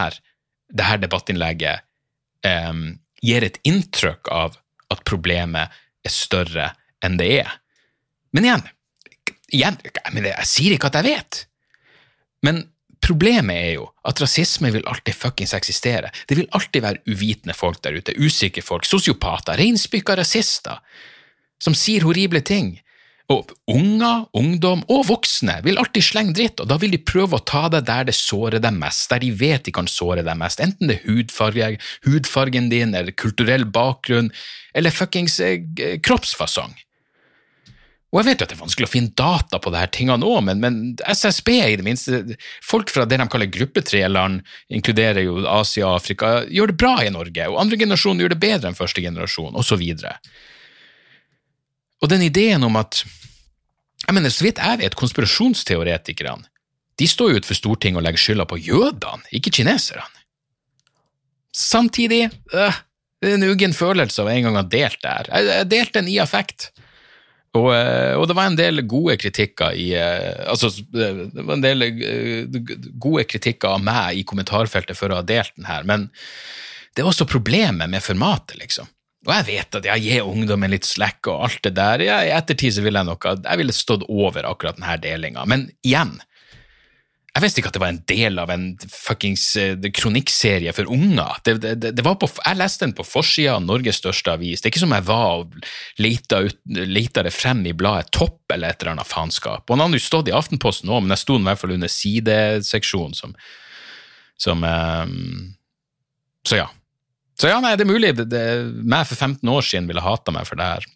det 0.72 0.86
her 0.88 1.00
debattinnlegget 1.02 1.84
um, 2.46 2.98
gir 3.24 3.46
et 3.46 3.58
inntrykk 3.68 4.30
av 4.32 4.58
at 4.92 5.02
problemet 5.08 5.72
er 6.04 6.12
større 6.12 6.70
enn 7.04 7.18
det 7.20 7.30
er. 7.40 7.50
Men 8.34 8.48
igjen, 8.48 8.68
igjen 9.54 9.80
jeg, 9.84 10.12
mener, 10.12 10.30
jeg 10.32 10.50
sier 10.50 10.76
ikke 10.76 10.90
at 10.92 11.00
jeg 11.00 11.08
vet, 11.08 11.42
men 12.44 12.64
problemet 13.04 13.56
er 13.56 13.72
jo 13.76 13.88
at 14.08 14.20
rasisme 14.22 14.70
vil 14.72 14.86
alltid 14.88 15.16
fuckings 15.16 15.54
eksistere. 15.56 16.10
Det 16.28 16.38
vil 16.38 16.48
alltid 16.56 16.84
være 16.84 17.02
uvitende 17.10 17.56
folk 17.56 17.82
der 17.84 17.98
ute, 17.98 18.16
usikre 18.16 18.64
folk, 18.64 18.86
sosiopater, 18.88 19.58
reinspykka 19.60 20.16
rasister, 20.20 20.80
som 21.60 21.76
sier 21.76 22.04
horrible 22.04 22.42
ting, 22.44 22.74
og 23.32 23.52
unger, 23.70 24.26
ungdom 24.36 24.82
og 24.92 25.06
voksne 25.08 25.56
vil 25.64 25.78
alltid 25.80 26.04
slenge 26.04 26.34
dritt, 26.36 26.60
og 26.60 26.68
da 26.68 26.76
vil 26.80 26.92
de 26.92 27.00
prøve 27.00 27.38
å 27.38 27.44
ta 27.48 27.66
deg 27.72 27.86
der 27.88 28.08
det 28.10 28.16
sårer 28.18 28.60
deg 28.60 28.76
mest, 28.76 29.08
der 29.10 29.22
de 29.24 29.30
vet 29.32 29.64
de 29.64 29.72
kan 29.72 29.88
såre 29.88 30.24
deg 30.26 30.36
mest, 30.40 30.60
enten 30.60 30.90
det 30.90 30.98
er 31.00 31.06
hudfarge, 31.08 31.70
hudfargen 32.04 32.68
din, 32.72 32.92
eller 32.92 33.16
kulturell 33.16 33.64
bakgrunn, 33.64 34.28
eller 34.76 34.92
fuckings 34.92 35.38
eh, 35.40 35.62
kroppsfasong. 36.04 36.76
Og 38.14 38.20
jeg 38.20 38.28
vet 38.28 38.42
jo 38.42 38.46
at 38.46 38.52
det 38.52 38.54
er 38.54 38.62
vanskelig 38.62 38.86
å 38.86 38.92
finne 38.92 39.16
data 39.18 39.58
på 39.58 39.72
disse 39.74 39.90
tingene 39.96 40.28
òg, 40.28 40.44
men, 40.46 40.60
men, 40.62 40.76
SSB 41.02 41.48
i 41.56 41.78
det 41.80 41.86
minste, 41.86 42.20
folk 42.62 42.92
fra 42.92 43.08
det 43.10 43.18
de 43.18 43.26
kaller 43.32 43.50
gruppe 43.50 43.82
tre-land, 43.82 44.44
inkluderer 44.70 45.24
jo 45.24 45.40
Asia 45.50 45.88
og 45.88 45.96
Afrika, 45.98 46.36
gjør 46.46 46.70
det 46.70 46.78
bra 46.78 46.92
i 47.02 47.10
Norge, 47.10 47.48
og 47.50 47.58
andre 47.64 47.80
generasjon 47.80 48.22
gjør 48.22 48.36
det 48.36 48.42
bedre 48.44 48.70
enn 48.70 48.78
første 48.78 49.02
generasjon, 49.02 49.56
osv. 49.58 49.82
Og 52.04 52.10
den 52.12 52.22
ideen 52.26 52.64
om 52.66 52.76
at 52.76 53.04
jeg 54.04 54.12
mener, 54.12 54.28
Så 54.28 54.44
vidt 54.44 54.60
jeg 54.60 54.82
vet, 54.82 54.94
konspirasjonsteoretikerne 55.00 56.44
de 57.00 57.06
står 57.10 57.32
jo 57.32 57.40
utenfor 57.40 57.58
Stortinget 57.58 57.98
og 57.98 58.04
legger 58.06 58.22
skylda 58.22 58.44
på 58.46 58.60
jødene, 58.62 59.26
ikke 59.34 59.50
kineserne. 59.50 60.04
Samtidig 61.54 62.28
øh, 62.54 62.76
det 63.22 63.30
er 63.30 63.38
en 63.38 63.48
uggen 63.48 63.74
følelse 63.74 64.22
av 64.22 64.30
en 64.30 64.46
gang 64.46 64.56
å 64.56 64.62
ha 64.62 64.68
delt 64.68 65.00
det 65.02 65.10
her. 65.10 65.30
Jeg, 65.32 65.68
delte 65.70 65.98
den 66.00 66.10
i 66.12 66.18
affekt. 66.22 66.68
Og, 67.54 67.68
øh, 67.70 68.18
og, 68.18 68.26
det 68.28 68.36
var 68.36 68.50
en 68.50 68.58
del 68.58 68.82
gode 68.90 69.14
kritikker 69.22 69.76
i 69.78 69.92
øh, 69.94 70.50
Altså, 70.50 70.72
det 70.92 71.10
var 71.34 71.54
en 71.54 71.62
del 71.62 71.86
øh, 71.86 72.58
gode 72.98 73.26
kritikker 73.30 73.76
av 73.76 73.84
meg 73.86 74.18
i 74.18 74.26
kommentarfeltet 74.26 74.98
for 74.98 75.10
å 75.10 75.20
ha 75.20 75.26
delt 75.26 75.54
den 75.54 75.70
her, 75.70 75.86
men 75.86 76.08
det 76.94 77.02
er 77.02 77.10
også 77.10 77.26
problemet 77.30 77.90
med 77.90 78.02
formatet, 78.02 78.58
liksom. 78.58 78.90
Og 79.24 79.32
jeg 79.32 79.46
vet 79.48 79.80
at 79.80 79.88
jeg 79.88 80.04
gir 80.04 80.28
ungdommen 80.28 80.72
litt 80.72 80.86
slack 80.88 81.24
og 81.32 81.46
alt 81.46 81.64
det 81.64 81.74
der. 81.78 82.04
Ja, 82.04 82.20
I 82.26 82.34
ettertid 82.36 82.76
så 82.76 82.84
ville 82.84 83.00
jeg 83.00 83.08
nok 83.08 83.26
jeg 83.32 83.60
ville 83.60 83.74
stått 83.74 84.04
over 84.08 84.46
akkurat 84.48 84.76
denne 84.76 84.96
delinga. 85.00 85.46
Men 85.48 85.68
igjen, 85.86 86.18
jeg 87.34 87.42
visste 87.42 87.58
ikke 87.58 87.70
at 87.72 87.74
det 87.74 87.82
var 87.82 87.90
en 87.90 88.02
del 88.06 88.38
av 88.38 88.50
en 88.54 88.66
fuckings 88.86 89.44
uh, 89.58 89.86
kronikkserie 89.98 90.70
for 90.76 90.92
unger. 90.94 91.40
Det, 91.42 91.56
det, 91.64 91.90
det 91.96 92.04
på, 92.04 92.28
jeg 92.36 92.60
leste 92.60 92.86
den 92.86 92.94
på 92.94 93.06
forsida 93.08 93.56
av 93.56 93.64
Norges 93.64 93.98
største 93.98 94.36
avis. 94.36 94.62
Det 94.62 94.68
er 94.68 94.74
ikke 94.74 94.84
som 94.84 94.94
jeg 94.94 95.06
var 95.08 95.40
og 95.40 95.56
leita, 95.98 96.44
ut, 96.46 96.60
leita 96.70 97.24
det 97.26 97.34
frem 97.34 97.64
i 97.66 97.74
bladet 97.74 98.12
Topp 98.14 98.54
eller 98.54 98.70
et 98.70 98.84
eller 98.84 98.94
annet 98.94 99.10
faenskap. 99.10 99.64
Og 99.66 99.74
han 99.74 99.82
hadde 99.82 99.98
jo 99.98 100.06
stått 100.06 100.30
i 100.30 100.36
Aftenposten 100.36 100.92
òg, 100.92 101.02
men 101.02 101.16
jeg 101.16 101.24
sto 101.24 101.40
i 101.40 101.48
hvert 101.48 101.64
fall 101.64 101.74
under 101.74 101.90
sideseksjonen 101.96 103.18
som, 103.18 103.34
som 104.46 104.62
um, 104.62 105.18
Så 106.46 106.62
ja. 106.62 106.70
Så 107.40 107.50
ja, 107.50 107.58
nei, 107.62 107.74
det 107.74 107.86
er 107.86 107.90
mulig 107.90 108.12
det, 108.18 108.44
for 109.08 109.16
15 109.16 109.50
år 109.50 109.64
siden 109.66 109.88
ville 109.90 110.04
hata 110.04 110.34
meg 110.34 110.46
for 110.46 110.60
det 110.60 110.68
her. 110.68 110.86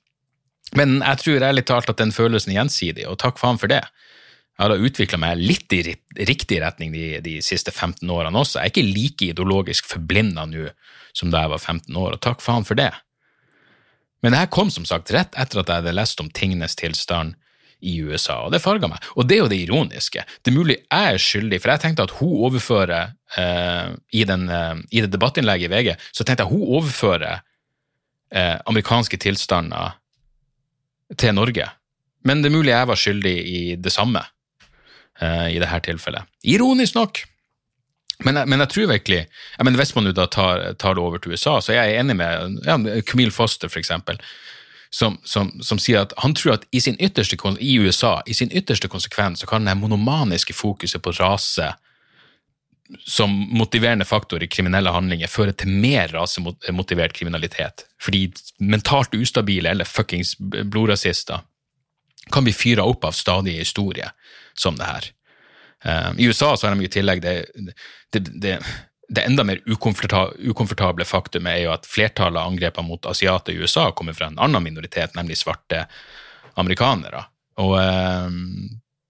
Men 0.78 1.00
jeg 1.00 1.22
tror 1.22 1.46
ærlig 1.48 1.64
talt 1.66 1.90
at 1.90 1.98
den 1.98 2.12
følelsen 2.14 2.52
er 2.52 2.60
gjensidig, 2.60 3.06
og 3.08 3.18
takk 3.22 3.40
faen 3.40 3.58
for 3.60 3.70
det. 3.72 3.80
Jeg 4.58 4.66
har 4.66 4.84
utvikla 4.88 5.20
meg 5.22 5.38
litt 5.38 5.72
i 5.74 5.82
riktig 6.26 6.58
retning 6.62 6.90
de, 6.94 7.20
de, 7.22 7.36
siste 7.46 7.70
15 7.70 8.02
årene 8.10 8.40
også. 8.40 8.58
Jeg 8.58 8.66
er 8.66 8.72
ikke 8.72 8.94
like 8.94 9.28
ideologisk 9.30 9.86
forblinda 9.86 10.48
nå 10.50 10.66
som 11.16 11.30
da 11.30 11.44
jeg 11.44 11.52
var 11.54 11.62
15 11.62 11.98
år, 11.98 12.16
og 12.16 12.22
takk 12.22 12.42
faen 12.42 12.66
for 12.66 12.78
det. 12.78 12.90
Men 14.22 14.34
det 14.34 14.42
her 14.42 14.50
kom 14.50 14.70
som 14.74 14.86
sagt 14.86 15.12
rett 15.14 15.34
etter 15.38 15.62
at 15.62 15.70
jeg 15.70 15.82
hadde 15.82 15.94
lest 15.94 16.20
om 16.22 16.30
tingenes 16.34 16.74
tilstand 16.78 17.38
i 17.80 17.98
USA, 18.02 18.40
og 18.44 18.52
det 18.52 18.62
farga 18.62 18.90
meg. 18.90 19.04
Og 19.14 19.28
det 19.28 19.36
er 19.36 19.44
jo 19.44 19.50
det 19.52 19.60
ironiske. 19.62 20.24
Det 20.42 20.50
er 20.50 20.56
mulig 20.56 20.78
jeg 20.80 21.14
er 21.14 21.22
skyldig, 21.22 21.60
for 21.62 21.72
jeg 21.72 21.82
tenkte 21.84 22.08
at 22.08 22.14
hun 22.18 22.34
overfører 22.48 23.14
eh, 23.38 23.92
i, 24.18 24.24
den, 24.28 24.48
eh, 24.50 24.74
i, 24.90 25.02
det 25.04 25.12
debattinnlegget 25.14 25.68
i 25.68 25.74
VG, 25.74 25.92
så 26.10 26.26
tenkte 26.26 26.46
jeg 26.46 26.52
hun 26.54 26.66
overfører 26.80 27.44
eh, 28.34 28.56
amerikanske 28.66 29.20
tilstander 29.22 29.96
til 31.16 31.36
Norge. 31.38 31.70
Men 32.26 32.42
det 32.42 32.50
er 32.50 32.56
mulig 32.58 32.74
jeg 32.74 32.90
var 32.90 33.00
skyldig 33.00 33.36
i 33.46 33.62
det 33.78 33.94
samme 33.94 34.24
eh, 35.22 35.48
i 35.54 35.62
dette 35.62 35.82
tilfellet. 35.86 36.26
Ironisk 36.50 36.98
nok. 36.98 37.22
Men, 38.26 38.40
men, 38.50 38.58
jeg 38.64 38.72
tror 38.72 38.88
virkelig 38.90 39.18
jeg 39.20 39.62
mener, 39.62 39.78
Hvis 39.78 39.94
man 39.94 40.08
da 40.10 40.24
tar, 40.26 40.72
tar, 40.74 40.96
det 40.98 41.02
over 41.02 41.20
til 41.22 41.36
USA, 41.36 41.60
så 41.62 41.76
jeg 41.76 41.84
er 41.84 41.92
jeg 41.92 42.00
enig 42.02 42.16
med 42.18 42.56
ja, 42.66 42.74
Camille 43.06 43.30
Foster, 43.30 43.70
for 43.70 43.78
eksempel 43.78 44.18
som, 44.90 45.18
som, 45.24 45.50
som, 45.62 45.78
sier 45.78 46.06
at 46.06 46.14
han 46.22 46.34
tror 46.34 46.56
at 46.56 46.64
i, 46.70 46.80
ytterste, 46.80 47.36
i 47.60 47.74
USA, 47.78 48.18
i 48.26 48.34
sin 48.34 48.52
ytterste 48.52 48.88
konsekvens, 48.88 49.40
så 49.40 49.46
kan 49.46 49.64
det 49.64 49.76
monomaniske 49.76 50.56
fokuset 50.56 51.02
på 51.02 51.12
rase 51.18 51.74
som 53.04 53.30
motiverende 53.30 54.04
faktor 54.04 54.42
i 54.42 54.48
kriminelle 54.48 54.90
handlinger 54.90 55.28
føre 55.28 55.52
til 55.52 55.68
mer 55.68 56.08
rasemotivert 56.08 57.12
kriminalitet. 57.12 57.84
Fordi 58.00 58.30
mentalt 58.58 59.14
ustabile 59.14 59.70
eller 59.70 59.84
fuckings 59.84 60.36
blodrasister 60.38 61.44
kan 62.32 62.44
bli 62.44 62.52
fyra 62.52 62.84
opp 62.88 63.04
av 63.04 63.16
stadige 63.16 63.60
historier 63.60 64.12
som 64.56 64.76
det 64.76 64.88
her. 64.88 65.10
Um, 65.84 66.18
I 66.18 66.26
USA 66.26 66.56
så 66.56 66.66
har 66.66 66.74
de 66.74 66.84
i 66.84 66.90
tillegg 66.90 67.22
det, 67.22 67.34
det, 68.12 68.24
det, 68.42 68.56
det 69.08 69.24
enda 69.24 69.44
mer 69.44 69.60
ukomfortable 69.66 71.04
faktumet 71.08 71.54
er 71.54 71.62
jo 71.64 71.72
at 71.72 71.86
flertallet 71.88 72.40
av 72.42 72.50
angrepene 72.52 72.90
mot 72.90 73.06
asiater 73.08 73.54
i 73.54 73.62
USA 73.62 73.88
kommer 73.96 74.16
fra 74.16 74.28
en 74.28 74.40
annen 74.44 74.64
minoritet, 74.64 75.14
nemlig 75.16 75.38
svarte 75.40 75.86
amerikanere. 76.60 77.24
Og, 77.62 77.72
eh, 77.80 78.28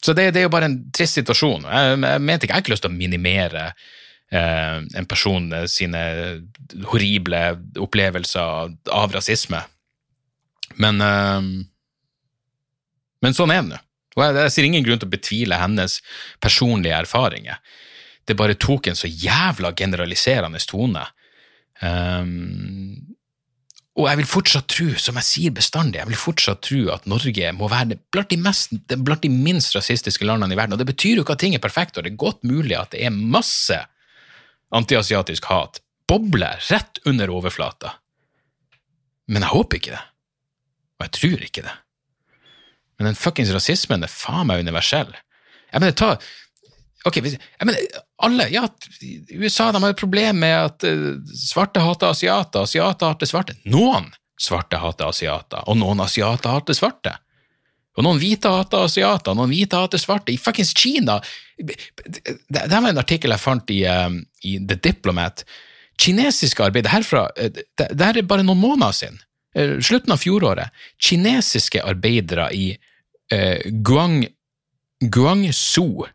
så 0.05 0.15
det, 0.15 0.31
det 0.35 0.43
er 0.43 0.47
jo 0.47 0.53
bare 0.55 0.69
en 0.71 0.79
trist 0.95 1.19
situasjon. 1.19 1.67
Jeg, 1.67 1.97
jeg 1.99 2.23
mente 2.23 2.47
ikke, 2.47 2.53
jeg 2.53 2.61
har 2.61 2.67
ikke 2.67 2.75
lyst 2.77 2.87
til 2.87 2.95
å 2.95 2.99
minimere 2.99 3.65
eh, 4.31 4.79
en 5.01 5.11
person 5.11 5.51
sine 5.71 6.05
horrible 6.93 7.43
opplevelser 7.83 8.71
av 8.95 9.19
rasisme. 9.19 9.65
Men, 10.79 11.03
eh, 11.03 11.51
men 13.27 13.35
sånn 13.35 13.51
er 13.51 13.65
det 13.65 13.75
nå. 13.75 13.83
Jeg, 14.19 14.39
jeg 14.45 14.55
ser 14.55 14.67
ingen 14.71 14.87
grunn 14.87 15.03
til 15.03 15.11
å 15.11 15.17
betvile 15.17 15.59
hennes 15.59 15.99
personlige 16.43 17.03
erfaringer. 17.03 17.59
Det 18.29 18.37
bare 18.37 18.59
tok 18.61 18.91
en 18.91 18.99
så 18.99 19.09
jævla 19.09 19.73
generaliserende 19.77 20.61
tone. 20.69 21.05
Um, 21.81 23.09
og 23.99 24.07
jeg 24.07 24.21
vil 24.21 24.29
fortsatt 24.31 24.69
tro, 24.71 24.89
som 25.01 25.17
jeg 25.19 25.27
sier 25.27 25.55
bestandig, 25.55 25.99
jeg 25.99 26.11
vil 26.13 26.21
fortsatt 26.21 26.61
tro 26.63 26.85
at 26.95 27.07
Norge 27.11 27.53
må 27.57 27.67
være 27.71 27.97
blant 28.15 28.31
de, 28.31 28.39
mest, 28.45 28.77
blant 28.95 29.25
de 29.25 29.31
minst 29.33 29.75
rasistiske 29.75 30.27
landene 30.29 30.55
i 30.55 30.59
verden. 30.59 30.77
Og 30.77 30.83
det 30.83 30.87
betyr 30.93 31.19
jo 31.19 31.25
ikke 31.25 31.35
at 31.35 31.43
ting 31.43 31.57
er 31.57 31.65
perfekt, 31.65 31.99
og 31.99 32.07
det 32.07 32.13
er 32.13 32.21
godt 32.21 32.45
mulig 32.47 32.77
at 32.79 32.93
det 32.95 33.03
er 33.09 33.17
masse 33.17 33.81
antiasiatisk 34.71 35.49
hat. 35.51 35.81
Bobler 36.09 36.63
rett 36.71 37.03
under 37.09 37.33
overflata. 37.35 37.97
Men 39.29 39.43
jeg 39.45 39.55
håper 39.57 39.81
ikke 39.81 39.97
det. 39.97 40.05
Og 40.99 41.07
jeg 41.09 41.15
tror 41.19 41.47
ikke 41.49 41.67
det. 41.67 41.77
Men 42.99 43.11
den 43.11 43.19
fuckings 43.19 43.51
rasismen 43.55 44.07
er 44.07 44.13
faen 44.13 44.47
meg 44.51 44.63
universell. 44.63 45.11
Jeg 45.73 45.83
mener, 45.83 45.95
ta 45.99 46.15
Ok, 47.07 47.21
jeg 47.23 47.67
mener, 47.67 48.01
alle 48.27 48.49
Ja, 48.51 48.65
USA 49.39 49.71
de 49.73 49.83
har 49.83 49.93
et 49.95 50.01
problem 50.01 50.41
med 50.43 50.57
at 50.57 50.85
eh, 50.85 51.21
svarte 51.39 51.81
hater 51.85 52.11
asiater, 52.11 52.67
asiater 52.67 53.13
hater 53.13 53.31
svarte. 53.31 53.55
Noen 53.71 54.11
svarte 54.41 54.81
hater 54.83 55.11
asiater, 55.13 55.63
og 55.67 55.79
noen 55.79 56.03
asiater 56.03 56.57
hater 56.57 56.75
svarte. 56.75 57.15
Og 57.99 58.05
noen 58.07 58.21
hvite 58.23 58.51
hater 58.51 58.85
asiater, 58.87 59.35
noen 59.35 59.51
hvite 59.51 59.79
hater 59.79 59.99
svarte. 59.99 60.31
I 60.31 60.39
fuckings 60.39 60.71
Kina 60.79 61.17
Det 61.59 62.61
her 62.61 62.69
var 62.71 62.93
en 62.93 63.01
artikkel 63.01 63.35
jeg 63.35 63.43
fant 63.43 63.71
i, 63.75 63.81
um, 63.91 64.21
i 64.47 64.59
The 64.63 64.77
Diplomat. 64.79 65.43
Kinesiske 65.99 66.63
arbeidere 66.63 66.93
herfra 66.95 67.25
eh, 67.35 67.51
Det 67.51 67.89
det 67.99 68.11
er 68.13 68.21
bare 68.23 68.45
noen 68.47 68.61
måneder 68.63 68.95
siden. 68.95 69.19
eh, 69.55 69.79
Slutten 69.83 70.15
av 70.15 70.23
fjoråret. 70.23 70.71
Kinesiske 71.03 71.83
arbeidere 71.83 72.51
i 72.55 72.69
uh, 73.35 73.59
Guang, 73.83 74.29
Guangzhou, 75.03 76.07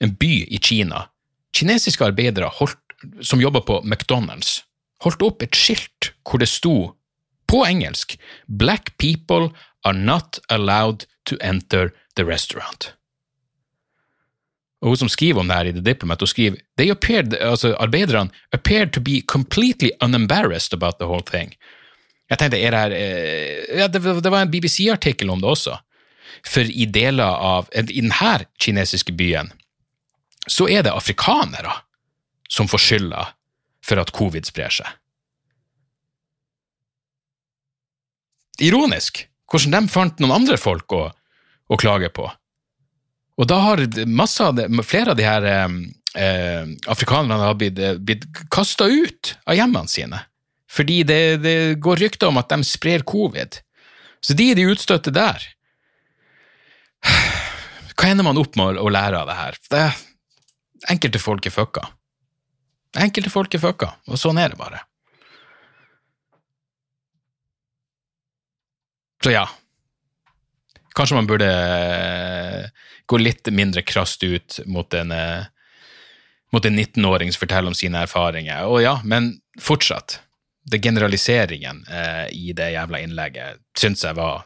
en 0.00 0.14
by 0.20 0.32
i 0.48 0.58
Kina. 0.58 1.06
Kinesiske 1.54 2.04
arbeidere 2.04 2.50
holdt, 2.58 2.80
som 3.22 3.42
jobba 3.42 3.60
på 3.60 3.80
McDonald's, 3.84 4.62
holdt 5.04 5.22
opp 5.22 5.44
et 5.44 5.56
skilt 5.56 6.12
hvor 6.24 6.40
det 6.40 6.48
sto 6.48 6.94
på 7.50 7.62
engelsk 7.66 8.16
Black 8.46 8.96
people 8.98 9.52
are 9.84 9.96
not 9.96 10.40
allowed 10.48 11.04
to 11.28 11.36
enter 11.40 11.92
the 12.16 12.24
restaurant. 12.24 12.94
Og 14.84 14.92
hun 14.92 15.00
som 15.00 15.08
skriver 15.08 15.40
om 15.40 15.48
det 15.48 15.56
her 15.56 15.70
i 15.70 15.72
The 15.72 15.84
Diplomat, 15.84 16.20
hun 16.20 16.28
skriver 16.28 16.60
They 16.76 16.90
appeared, 16.92 17.34
altså 17.40 17.72
Arbeiderne 17.80 18.30
appeared 18.52 18.92
to 18.92 19.00
be 19.00 19.20
completely 19.20 19.90
unembarrassed 20.04 20.74
about 20.76 20.98
the 21.00 21.08
whole 21.08 21.24
thing. 21.24 21.54
Jeg 22.30 22.38
tenkte, 22.38 22.60
er 22.60 22.72
det 22.72 22.80
her 22.80 22.94
eh, 22.96 23.80
ja, 23.80 23.88
det, 23.88 24.02
det 24.24 24.32
var 24.32 24.42
en 24.42 24.50
BBC-artikkel 24.52 25.30
om 25.30 25.40
det 25.40 25.48
også. 25.48 25.76
For 26.44 26.68
i 26.68 26.84
deler 26.84 27.24
av 27.24 27.68
I 27.72 27.84
denne 27.88 28.34
kinesiske 28.60 29.12
byen 29.16 29.52
så 30.46 30.68
er 30.68 30.84
det 30.84 30.92
afrikanere 30.92 31.72
som 32.50 32.68
får 32.68 32.82
skylda 32.86 33.26
for 33.84 34.00
at 34.00 34.12
covid 34.16 34.46
sprer 34.48 34.72
seg. 34.72 34.88
Ironisk 38.62 39.24
hvordan 39.50 39.86
de 39.86 39.92
fant 39.92 40.22
noen 40.22 40.38
andre 40.40 40.56
folk 40.58 40.92
å, 40.96 41.04
å 41.68 41.78
klage 41.78 42.10
på. 42.14 42.26
Og 43.38 43.48
da 43.50 43.58
har 43.64 43.82
av 43.82 44.54
det, 44.56 44.68
flere 44.86 45.12
av 45.12 45.18
de 45.18 45.26
her 45.26 45.46
eh, 45.50 46.68
afrikanerne 46.90 47.50
har 47.50 47.58
blitt, 47.58 47.80
blitt 47.98 48.26
kasta 48.54 48.86
ut 48.86 49.34
av 49.44 49.58
hjemmene 49.58 49.90
sine. 49.90 50.22
Fordi 50.70 51.02
det, 51.06 51.20
det 51.42 51.56
går 51.82 52.02
rykter 52.02 52.30
om 52.30 52.38
at 52.40 52.50
de 52.50 52.66
sprer 52.66 53.04
covid. 53.06 53.60
Så 54.24 54.34
de 54.38 54.50
er 54.50 54.58
de 54.58 54.66
utstøtte 54.70 55.12
der. 55.14 55.42
Hva 57.94 58.10
ender 58.10 58.26
man 58.26 58.40
opp 58.40 58.56
med 58.58 58.80
å, 58.80 58.88
lære 58.90 59.20
av 59.20 59.30
det 59.30 59.38
her? 59.38 59.60
Det, 59.70 59.84
enkelte 60.90 61.20
folk 61.22 61.46
er 61.46 61.54
fucka. 61.54 61.86
Enkelte 63.00 63.32
folk 63.32 63.54
er 63.54 63.62
fucka, 63.62 63.94
og 64.06 64.20
sånn 64.20 64.38
er 64.38 64.52
det 64.52 64.60
bare. 64.60 64.82
Så 69.24 69.32
ja, 69.32 69.46
kanskje 70.94 71.16
man 71.16 71.26
burde 71.26 71.48
eh, 71.48 72.66
gå 73.06 73.18
litt 73.18 73.48
mindre 73.50 73.82
krast 73.82 74.22
ut 74.24 74.60
mot 74.66 74.94
en, 74.94 75.12
eh, 75.12 75.46
en 76.52 76.78
19-åring 76.78 77.32
som 77.32 77.46
forteller 77.46 77.72
om 77.72 77.78
sine 77.78 78.04
erfaringer. 78.04 78.68
Og 78.68 78.82
ja, 78.84 78.98
men 79.04 79.32
fortsatt, 79.60 80.20
det 80.70 80.82
generaliseringen 80.84 81.84
eh, 81.88 82.26
i 82.32 82.52
det 82.56 82.74
jævla 82.76 83.00
innlegget 83.04 83.64
syns 83.78 84.04
jeg 84.04 84.16
var 84.16 84.44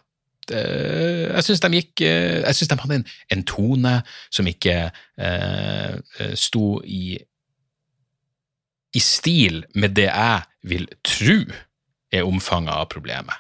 Jeg 0.55 1.45
syns 1.45 1.61
de 1.61 1.71
gikk 1.77 2.03
eh, 2.07 2.41
Jeg 2.41 2.57
syns 2.57 2.71
de 2.71 2.79
hadde 2.81 2.99
en, 3.01 3.09
en 3.35 3.45
tone 3.49 3.95
som 4.33 4.49
ikke 4.49 4.77
eh, 4.89 5.95
eh, 5.99 6.35
sto 6.39 6.79
i 6.85 7.19
i 8.97 9.01
stil 9.05 9.61
med 9.77 9.93
det 9.99 10.09
jeg 10.09 10.69
vil 10.71 10.87
tro 11.05 11.43
er 12.09 12.25
omfanget 12.25 12.73
av 12.73 12.87
problemet. 12.89 13.37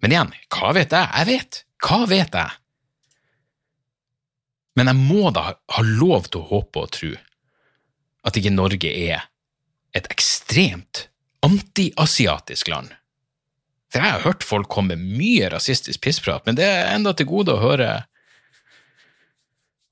Men 0.00 0.14
igjen, 0.14 0.32
hva 0.56 0.70
vet 0.72 0.94
jeg? 0.96 1.10
Jeg 1.18 1.28
vet. 1.28 1.58
Hva 1.84 1.98
vet 2.08 2.38
jeg? 2.40 2.56
Men 4.78 4.88
jeg 4.88 4.98
må 5.02 5.32
da 5.36 5.50
ha 5.52 5.82
lov 5.84 6.30
til 6.30 6.40
å 6.40 6.48
håpe 6.54 6.86
og 6.86 6.94
tro 6.96 7.10
at 8.24 8.36
ikke 8.36 8.52
Norge 8.54 8.88
er 8.88 9.26
et 9.96 10.08
ekstremt 10.12 11.06
antiasiatisk 11.44 12.68
land. 12.72 12.92
For 13.90 13.98
jeg 13.98 14.14
har 14.14 14.22
hørt 14.22 14.46
folk 14.46 14.70
komme 14.70 14.94
med 14.94 15.18
mye 15.18 15.50
rasistisk 15.50 16.02
pissprat, 16.04 16.46
men 16.46 16.58
det 16.58 16.66
er 16.66 16.92
enda 16.94 17.12
til 17.16 17.28
gode 17.30 17.56
å 17.56 17.62
høre 17.62 17.90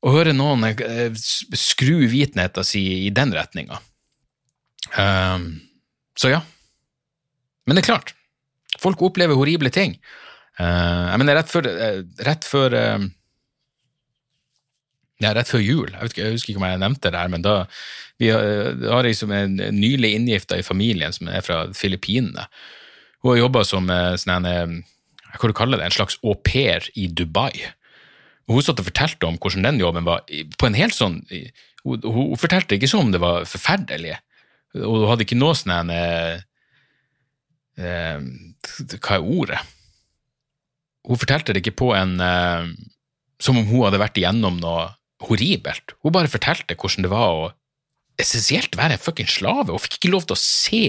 å 0.06 0.12
høre 0.14 0.34
noen 0.36 0.62
eh, 0.70 1.10
skru 1.58 2.06
vitenheten 2.10 2.66
si 2.66 2.84
i 3.08 3.10
den 3.14 3.34
retninga. 3.34 3.80
Um, 4.94 5.50
så 6.18 6.30
ja. 6.30 6.44
Men 7.66 7.76
det 7.76 7.82
er 7.82 7.90
klart, 7.90 8.14
folk 8.78 9.02
opplever 9.02 9.38
horrible 9.38 9.72
ting. 9.74 9.98
Uh, 10.58 11.10
jeg 11.10 11.22
mener, 11.22 11.40
rett 11.40 11.50
før, 11.50 11.68
eh, 11.70 12.00
rett 12.26 12.46
før 12.46 12.78
uh, 12.78 13.08
ja, 15.18 15.34
rett 15.34 15.50
før 15.50 15.62
jul, 15.62 15.90
jeg, 15.90 16.12
ikke, 16.12 16.22
jeg 16.22 16.36
husker 16.36 16.52
ikke 16.52 16.62
om 16.62 16.68
jeg 16.68 16.82
nevnte 16.84 17.10
det 17.10 17.18
her, 17.18 17.30
men 17.34 17.42
da 17.42 17.54
vi 18.22 18.30
har, 18.30 18.74
har 18.94 19.06
liksom 19.06 19.34
en 19.34 19.58
nylig 19.74 20.12
inngifta 20.14 20.58
i 20.58 20.66
familien 20.66 21.14
som 21.14 21.30
er 21.30 21.42
fra 21.42 21.64
Filippinene. 21.74 22.46
Hun 23.22 23.32
har 23.32 23.42
jobba 23.42 23.64
som 23.66 23.90
eh, 23.90 24.14
sånn 24.20 24.46
en, 24.46 24.78
eh, 24.78 25.38
hva 25.38 25.50
du 25.50 25.76
det, 25.76 25.84
en 25.84 25.96
slags 25.98 26.18
au 26.22 26.34
pair 26.34 26.86
i 26.94 27.08
Dubai. 27.08 27.52
Og 28.48 28.58
hun 28.58 28.64
satt 28.64 28.80
og 28.80 28.88
fortalte 28.88 29.28
om 29.28 29.36
hvordan 29.36 29.66
den 29.66 29.80
jobben 29.82 30.06
var, 30.08 30.24
på 30.26 30.68
en 30.68 30.78
helt 30.78 30.96
sånn 30.96 31.20
Hun, 31.84 32.02
hun 32.02 32.38
fortalte 32.40 32.74
ikke 32.74 32.88
som 32.90 33.04
om 33.06 33.12
det 33.14 33.20
var 33.22 33.44
forferdelig, 33.46 34.16
og 34.76 34.94
hun 35.02 35.08
hadde 35.08 35.24
ikke 35.24 35.38
noe 35.38 35.56
sånn 35.56 35.92
eh, 35.94 36.40
eh, 37.80 38.24
Hva 38.98 39.18
er 39.18 39.24
ordet? 39.24 39.60
Hun 41.08 41.20
fortalte 41.20 41.54
det 41.54 41.62
ikke 41.62 41.78
på 41.80 41.92
en 41.96 42.18
eh, 42.20 42.72
Som 43.40 43.60
om 43.60 43.68
hun 43.70 43.86
hadde 43.86 44.02
vært 44.02 44.18
igjennom 44.20 44.58
noe 44.60 44.90
horribelt. 45.24 45.96
Hun 46.04 46.14
bare 46.14 46.30
fortalte 46.30 46.76
hvordan 46.78 47.06
det 47.06 47.10
var 47.10 47.32
å 47.34 47.46
essensielt 48.18 48.76
være 48.78 48.94
en 48.94 49.02
fucking 49.02 49.30
slave. 49.30 49.72
Hun 49.72 49.82
fikk 49.82 49.96
ikke 49.98 50.12
lov 50.12 50.26
til 50.26 50.36
å 50.36 50.42
se 50.42 50.82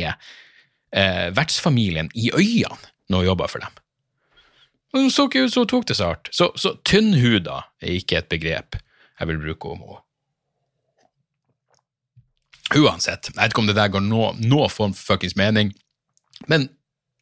eh, 0.91 1.30
vertsfamilien 1.36 2.12
i 2.15 2.32
øynene 2.34 2.91
når 3.10 3.23
hun 3.23 3.30
jobba 3.32 3.47
for 3.49 3.65
dem. 3.65 3.80
Hun 4.93 5.10
så 5.13 5.28
ikke 5.28 5.45
ut 5.45 5.54
som 5.54 5.65
hun 5.65 5.69
tok 5.69 5.88
det 5.89 5.97
så 5.99 6.12
hardt. 6.12 6.30
Så, 6.34 6.52
så 6.58 6.75
tynnhuda 6.88 7.63
er 7.82 7.97
ikke 7.99 8.21
et 8.21 8.30
begrep 8.32 8.80
jeg 9.19 9.28
vil 9.28 9.41
bruke 9.41 9.73
om 9.73 9.82
henne. 9.84 10.02
Uansett, 12.78 13.32
jeg 13.32 13.38
vet 13.39 13.53
ikke 13.53 13.63
om 13.63 13.70
det 13.70 13.78
der 13.80 13.89
går 13.91 14.03
noe, 14.05 14.34
noe 14.45 14.68
form 14.70 14.93
for 14.93 15.16
fuckings 15.16 15.34
mening, 15.39 15.72
men 16.47 16.68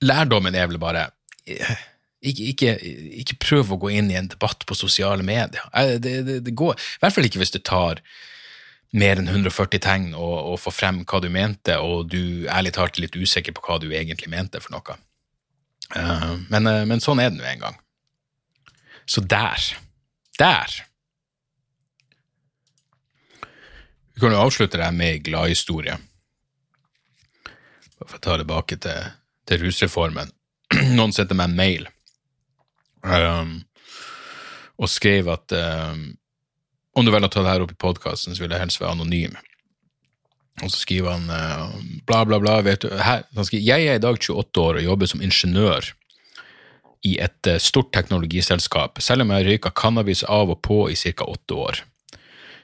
lærdommen 0.04 0.56
er 0.60 0.68
vel 0.68 0.80
bare 0.82 1.06
eh, 1.48 1.78
ikke, 2.28 2.50
ikke, 2.52 2.74
ikke 3.24 3.38
prøv 3.46 3.72
å 3.72 3.78
gå 3.80 3.94
inn 3.96 4.12
i 4.12 4.18
en 4.20 4.28
debatt 4.28 4.66
på 4.68 4.76
sosiale 4.76 5.24
medier. 5.24 5.64
Eh, 5.72 5.96
Det, 6.04 6.18
det, 6.28 6.42
det 6.46 6.56
går, 6.58 6.76
I 6.76 7.00
hvert 7.06 7.16
fall 7.16 7.30
ikke 7.30 7.40
hvis 7.42 7.56
det 7.56 7.64
tar 7.64 8.04
mer 8.96 9.20
enn 9.20 9.28
140 9.28 9.82
tegn 9.84 10.14
og, 10.16 10.36
og, 10.54 10.60
få 10.62 10.72
frem 10.72 11.02
hva 11.04 11.20
du 11.24 11.28
mente, 11.34 11.76
og 11.80 12.08
du 12.12 12.48
ærlig 12.48 12.74
talt 12.78 12.98
er 12.98 13.08
litt 13.08 13.18
usikker 13.18 13.56
på 13.56 13.66
hva 13.66 13.80
du 13.84 13.90
egentlig 13.92 14.32
mente 14.32 14.62
for 14.64 14.78
noe. 14.78 14.98
Eh, 15.96 16.34
men, 16.52 16.68
eh, 16.68 16.86
men 16.88 17.04
sånn 17.04 17.22
er 17.24 17.32
det 17.32 17.40
nå 17.40 17.48
en 17.48 17.66
gang. 17.68 17.80
Så 19.08 19.24
der, 19.24 19.64
der 20.40 20.84
Vi 24.18 24.22
kan 24.24 24.34
jo 24.34 24.40
avslutte 24.42 24.80
det 24.82 24.88
med 24.98 25.12
ei 25.14 25.18
gladhistorie. 25.22 25.94
Bare 28.00 28.08
for 28.10 28.18
å 28.18 28.22
ta 28.26 28.38
tilbake 28.40 28.80
til, 28.82 29.12
til 29.46 29.62
rusreformen. 29.62 30.32
Noen 30.98 31.14
sendte 31.14 31.38
meg 31.38 31.52
en 31.52 31.60
mail 31.60 31.86
um, 33.04 33.52
og 34.82 34.90
skrev 34.90 35.30
at 35.30 35.54
um, 35.54 36.08
om 36.98 37.06
du 37.06 37.14
velger 37.14 37.30
å 37.30 37.34
ta 37.34 37.44
det 37.46 37.54
her 37.54 37.64
opp 37.66 37.76
i 37.76 37.80
podkasten, 37.80 38.34
så 38.34 38.44
vil 38.44 38.56
jeg 38.56 38.64
helst 38.64 38.82
være 38.82 38.96
anonym. 38.96 39.38
Og 40.64 40.72
så 40.74 40.82
skriver 40.82 41.14
han 41.14 41.30
uh, 41.30 41.76
bla, 42.10 42.24
bla, 42.26 42.40
bla. 42.42 42.58
du, 42.66 42.90
her, 42.90 43.24
skriver, 43.46 43.66
Jeg 43.66 43.86
er 43.86 44.00
i 44.00 44.02
dag 44.02 44.18
28 44.18 44.64
år 44.64 44.80
og 44.80 44.88
jobber 44.88 45.12
som 45.12 45.22
ingeniør 45.22 45.92
i 47.06 47.20
et 47.22 47.52
uh, 47.52 47.60
stort 47.62 47.92
teknologiselskap, 47.94 48.98
selv 49.06 49.28
om 49.28 49.36
jeg 49.36 49.46
røyka 49.46 49.74
cannabis 49.78 50.26
av 50.26 50.56
og 50.56 50.64
på 50.66 50.88
i 50.90 50.98
ca. 50.98 51.30
åtte 51.30 51.60
år. 51.68 51.84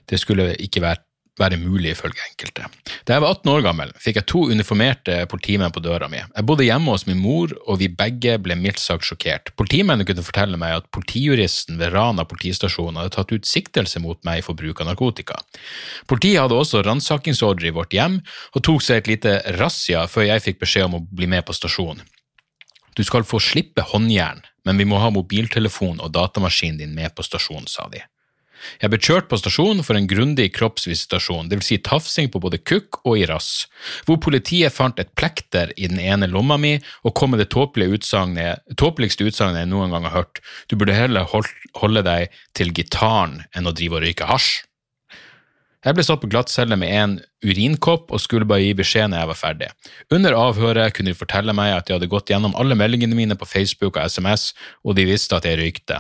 Det 0.10 0.18
skulle 0.20 0.56
ikke 0.58 0.82
vært 0.84 1.06
være 1.40 1.58
mulig, 1.58 1.94
ifølge 1.94 2.22
enkelte. 2.30 2.68
Da 3.08 3.16
jeg 3.16 3.24
var 3.24 3.34
18 3.34 3.52
år 3.54 3.64
gammel, 3.66 3.94
fikk 4.02 4.20
jeg 4.20 4.28
to 4.30 4.44
uniformerte 4.54 5.16
politimenn 5.32 5.74
på 5.74 5.82
døra 5.84 6.10
mi. 6.12 6.22
Jeg 6.22 6.48
bodde 6.48 6.68
hjemme 6.68 6.94
hos 6.94 7.08
min 7.08 7.22
mor, 7.22 7.54
og 7.66 7.80
vi 7.82 7.90
begge 7.90 8.38
ble 8.44 8.58
mildt 8.60 8.82
sagt 8.82 9.08
sjokkert. 9.08 9.54
Politimennene 9.58 10.06
kunne 10.08 10.26
fortelle 10.26 10.60
meg 10.62 10.78
at 10.78 10.90
politijuristen 10.94 11.82
ved 11.82 11.94
Rana 11.96 12.28
politistasjon 12.30 13.00
hadde 13.02 13.16
tatt 13.18 13.34
ut 13.34 13.50
siktelse 13.50 14.02
mot 14.04 14.22
meg 14.28 14.44
for 14.46 14.58
bruk 14.60 14.84
av 14.84 14.92
narkotika. 14.92 15.40
Politiet 16.10 16.44
hadde 16.44 16.60
også 16.60 16.84
ransakingsordre 16.86 17.72
i 17.72 17.76
vårt 17.76 17.98
hjem, 17.98 18.22
og 18.54 18.66
tok 18.70 18.86
seg 18.86 19.02
et 19.02 19.14
lite 19.16 19.38
razzia 19.58 20.06
før 20.12 20.30
jeg 20.30 20.46
fikk 20.48 20.62
beskjed 20.62 20.90
om 20.92 21.00
å 21.02 21.06
bli 21.10 21.30
med 21.30 21.48
på 21.48 21.58
stasjonen. 21.58 22.06
Du 22.94 23.02
skal 23.02 23.26
få 23.26 23.40
slippe 23.42 23.82
håndjern, 23.90 24.44
men 24.68 24.78
vi 24.78 24.86
må 24.86 25.00
ha 25.02 25.10
mobiltelefon 25.10 25.98
og 25.98 26.14
datamaskinen 26.14 26.84
din 26.84 26.94
med 26.94 27.16
på 27.18 27.26
stasjonen, 27.26 27.66
sa 27.66 27.88
de. 27.90 28.04
Jeg 28.82 28.92
ble 28.92 29.00
kjørt 29.02 29.30
på 29.32 29.40
stasjonen 29.40 29.84
for 29.86 30.00
en 30.00 30.10
grundig 30.10 30.50
kroppsvisitasjon, 30.58 31.50
dvs. 31.52 31.70
Si 31.70 31.80
tafsing 31.84 32.32
på 32.34 32.42
både 32.44 32.60
kukk 32.62 33.02
og 33.04 33.20
i 33.22 33.28
rass, 33.30 33.68
hvor 34.08 34.20
politiet 34.24 34.76
fant 34.76 35.00
et 35.02 35.14
plekter 35.20 35.72
i 35.78 35.90
den 35.92 36.02
ene 36.02 36.30
lomma 36.32 36.60
mi 36.60 36.76
og 37.04 37.16
kom 37.18 37.34
med 37.34 37.44
det 37.44 37.52
tåpeligste 37.54 39.28
utsagnet 39.30 39.64
jeg 39.64 39.72
noen 39.72 39.94
gang 39.94 40.10
har 40.10 40.18
hørt, 40.24 40.44
du 40.68 40.78
burde 40.78 40.98
heller 40.98 41.30
holde 41.30 42.06
deg 42.06 42.36
til 42.58 42.74
gitaren 42.76 43.42
enn 43.56 43.70
å 43.70 43.76
drive 43.76 44.00
og 44.00 44.08
røyke 44.08 44.30
hasj. 44.30 44.64
Jeg 45.84 45.98
ble 45.98 46.04
satt 46.08 46.22
på 46.24 46.30
glattcelle 46.32 46.78
med 46.80 46.92
en 46.96 47.14
urinkopp 47.44 48.12
og 48.16 48.22
skulle 48.24 48.48
bare 48.48 48.64
gi 48.64 48.76
beskjed 48.80 49.10
når 49.12 49.20
jeg 49.20 49.30
var 49.30 49.40
ferdig. 49.40 49.68
Under 50.16 50.36
avhøret 50.40 50.96
kunne 50.96 51.12
de 51.12 51.20
fortelle 51.20 51.56
meg 51.56 51.74
at 51.76 51.90
de 51.90 51.98
hadde 51.98 52.08
gått 52.12 52.32
gjennom 52.32 52.56
alle 52.60 52.78
meldingene 52.80 53.18
mine 53.18 53.36
på 53.40 53.48
Facebook 53.50 53.98
og 53.98 54.08
SMS, 54.08 54.54
og 54.88 54.96
de 54.96 55.04
visste 55.10 55.36
at 55.36 55.48
jeg 55.48 55.60
røykte. 55.60 56.00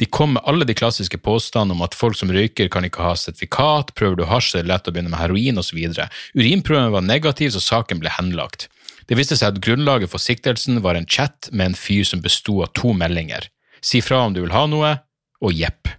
De 0.00 0.08
kom 0.08 0.32
med 0.38 0.48
alle 0.48 0.64
de 0.68 0.76
klassiske 0.78 1.20
påstandene 1.20 1.76
om 1.76 1.84
at 1.84 1.96
folk 1.98 2.16
som 2.16 2.32
røyker 2.32 2.72
kan 2.72 2.88
ikke 2.88 3.04
ha 3.04 3.12
sertifikat, 3.20 3.92
prøver 3.98 4.16
du 4.16 4.24
hasj 4.30 4.54
er 4.56 4.64
det 4.64 4.72
lett 4.72 4.88
å 4.88 4.96
begynne 4.96 5.12
med 5.12 5.20
heroin 5.20 5.60
osv. 5.60 5.76
Urinprøven 6.32 6.96
var 6.96 7.04
negativ, 7.04 7.52
så 7.52 7.60
saken 7.60 8.00
ble 8.00 8.14
henlagt. 8.16 8.70
Det 9.08 9.16
viste 9.20 9.36
seg 9.36 9.52
at 9.52 9.62
grunnlaget 9.64 10.12
for 10.12 10.24
siktelsen 10.24 10.80
var 10.84 10.96
en 10.96 11.08
chat 11.08 11.52
med 11.52 11.70
en 11.72 11.78
fyr 11.78 12.08
som 12.08 12.24
besto 12.24 12.62
av 12.64 12.72
to 12.76 12.96
meldinger. 12.96 13.52
Si 13.84 14.00
fra 14.04 14.24
om 14.24 14.32
du 14.32 14.40
vil 14.40 14.56
ha 14.56 14.64
noe, 14.68 14.96
og 15.44 15.54
jepp. 15.54 15.97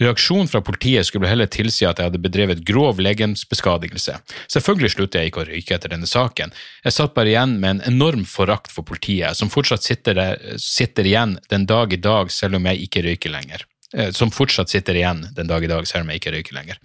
Reaksjonen 0.00 0.48
fra 0.48 0.62
politiet 0.64 1.06
skulle 1.06 1.28
heller 1.30 1.50
tilsi 1.50 1.86
at 1.88 2.00
jeg 2.00 2.10
hadde 2.10 2.22
bedrevet 2.22 2.62
grov 2.66 3.00
legemsbeskadigelse. 3.02 4.16
Selvfølgelig 4.52 4.94
sluttet 4.94 5.20
jeg 5.20 5.32
ikke 5.32 5.42
å 5.44 5.48
røyke 5.50 5.76
etter 5.76 5.92
denne 5.92 6.08
saken. 6.08 6.54
Jeg 6.86 6.96
satt 6.96 7.14
bare 7.16 7.32
igjen 7.32 7.58
med 7.60 7.76
en 7.76 7.84
enorm 7.92 8.24
forakt 8.28 8.72
for 8.72 8.86
politiet, 8.88 9.36
som 9.38 9.52
fortsatt 9.52 9.84
sitter, 9.84 10.16
der, 10.18 10.56
sitter 10.60 11.08
igjen 11.08 11.36
den 11.52 11.66
dag 11.68 11.92
i 11.92 12.00
dag 12.00 12.32
selv 12.32 12.58
om 12.58 12.70
jeg 12.70 12.86
ikke 12.86 13.04
røyker 13.06 13.32
lenger 13.34 13.66
eh, 13.96 14.10
som 14.16 14.32
fortsatt 14.34 14.72
sitter 14.72 14.98
igjen 14.98 15.26
den 15.36 15.50
dag 15.50 15.64
i 15.64 15.70
dag, 15.70 15.86
selv 15.88 16.06
om 16.06 16.12
jeg 16.12 16.22
ikke 16.22 16.36
røyker 16.36 16.58
lenger. 16.58 16.80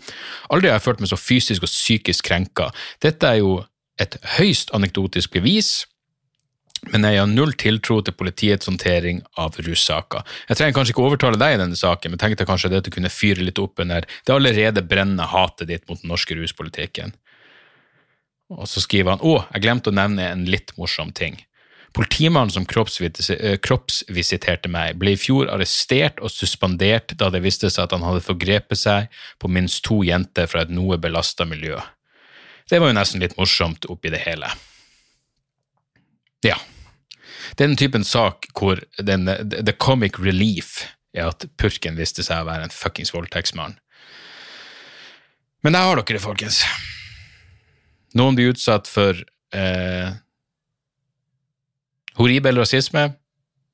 Aldri 0.54 0.72
har 0.72 0.80
jeg 0.80 0.88
følt 0.90 1.04
meg 1.04 1.12
så 1.14 1.20
fysisk 1.22 1.68
og 1.68 1.72
psykisk 1.72 2.28
krenka. 2.28 2.72
Dette 3.04 3.32
er 3.32 3.42
jo 3.42 3.62
et 4.02 4.18
høyst 4.38 4.74
anekdotisk 4.78 5.34
bevis 5.40 5.86
men 6.94 7.06
jeg 7.08 7.20
har 7.20 7.30
null 7.30 7.54
tiltro 7.60 8.00
til 8.02 8.16
politiets 8.18 8.70
håndtering 8.70 9.22
av 9.40 9.58
russaker. 9.64 10.26
Jeg 10.50 10.60
trenger 10.60 10.78
kanskje 10.78 10.96
ikke 10.96 11.06
overtale 11.08 11.40
deg 11.40 11.56
i 11.56 11.62
denne 11.62 11.80
saken, 11.80 12.14
men 12.14 12.22
tenkte 12.22 12.48
kanskje 12.48 12.72
dette 12.74 12.94
kunne 12.94 13.12
fyre 13.14 13.44
litt 13.44 13.62
opp 13.62 13.82
under 13.84 14.08
det 14.08 14.36
allerede 14.36 14.86
brennende 14.86 15.28
hatet 15.32 15.72
ditt 15.72 15.88
mot 15.90 16.02
den 16.02 16.12
norske 16.14 16.38
ruspolitikken. 16.38 17.16
Og 18.54 18.68
så 18.72 18.82
skriver 18.84 19.16
han 19.16 19.26
å, 19.26 19.42
jeg 19.52 19.66
glemte 19.66 19.92
å 19.92 19.98
nevne 19.98 20.30
en 20.32 20.46
litt 20.48 20.72
morsom 20.80 21.12
ting. 21.16 21.36
Politimannen 21.98 22.52
som 22.54 22.66
eh, 22.68 23.58
kroppsvisiterte 23.64 24.70
meg, 24.70 24.98
ble 25.02 25.16
i 25.16 25.20
fjor 25.20 25.50
arrestert 25.50 26.22
og 26.22 26.32
suspendert 26.32 27.16
da 27.18 27.32
det 27.34 27.42
viste 27.44 27.72
seg 27.74 27.88
at 27.88 27.96
han 27.96 28.06
hadde 28.06 28.26
forgrepet 28.26 28.80
seg 28.80 29.12
på 29.42 29.50
minst 29.52 29.84
to 29.88 30.04
jenter 30.06 30.48
fra 30.52 30.64
et 30.64 30.74
noe 30.74 31.00
belasta 31.02 31.48
miljø. 31.48 31.80
Det 32.70 32.80
var 32.84 32.92
jo 32.92 32.98
nesten 33.00 33.24
litt 33.24 33.38
morsomt 33.40 33.88
oppi 33.90 34.12
det 34.14 34.22
hele. 34.28 34.52
Ja. 36.46 36.60
Den 37.56 37.78
typen 37.80 38.04
sak 38.04 38.50
hvor 38.58 38.82
den, 39.00 39.26
the 39.26 39.74
comic 39.74 40.20
relief 40.20 40.84
er 41.16 41.32
at 41.32 41.48
purken 41.58 41.98
viste 41.98 42.26
seg 42.26 42.44
å 42.44 42.50
være 42.50 42.68
en 42.68 42.74
fuckings 42.74 43.14
voldtektsmann. 43.16 43.78
Men 45.66 45.74
der 45.74 45.88
har 45.88 46.00
dere 46.00 46.18
det, 46.18 46.24
folkens. 46.24 46.62
Noen 48.18 48.38
blir 48.38 48.54
utsatt 48.54 48.90
for 48.90 49.18
eh, 49.56 50.10
horribel 52.20 52.62
rasisme. 52.62 53.10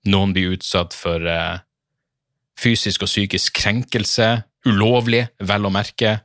Noen 0.10 0.34
blir 0.36 0.56
utsatt 0.56 0.96
for 0.96 1.24
eh, 1.28 1.60
fysisk 2.60 3.06
og 3.06 3.12
psykisk 3.12 3.56
krenkelse, 3.60 4.30
ulovlig, 4.68 5.26
vel 5.44 5.68
å 5.68 5.74
merke, 5.74 6.18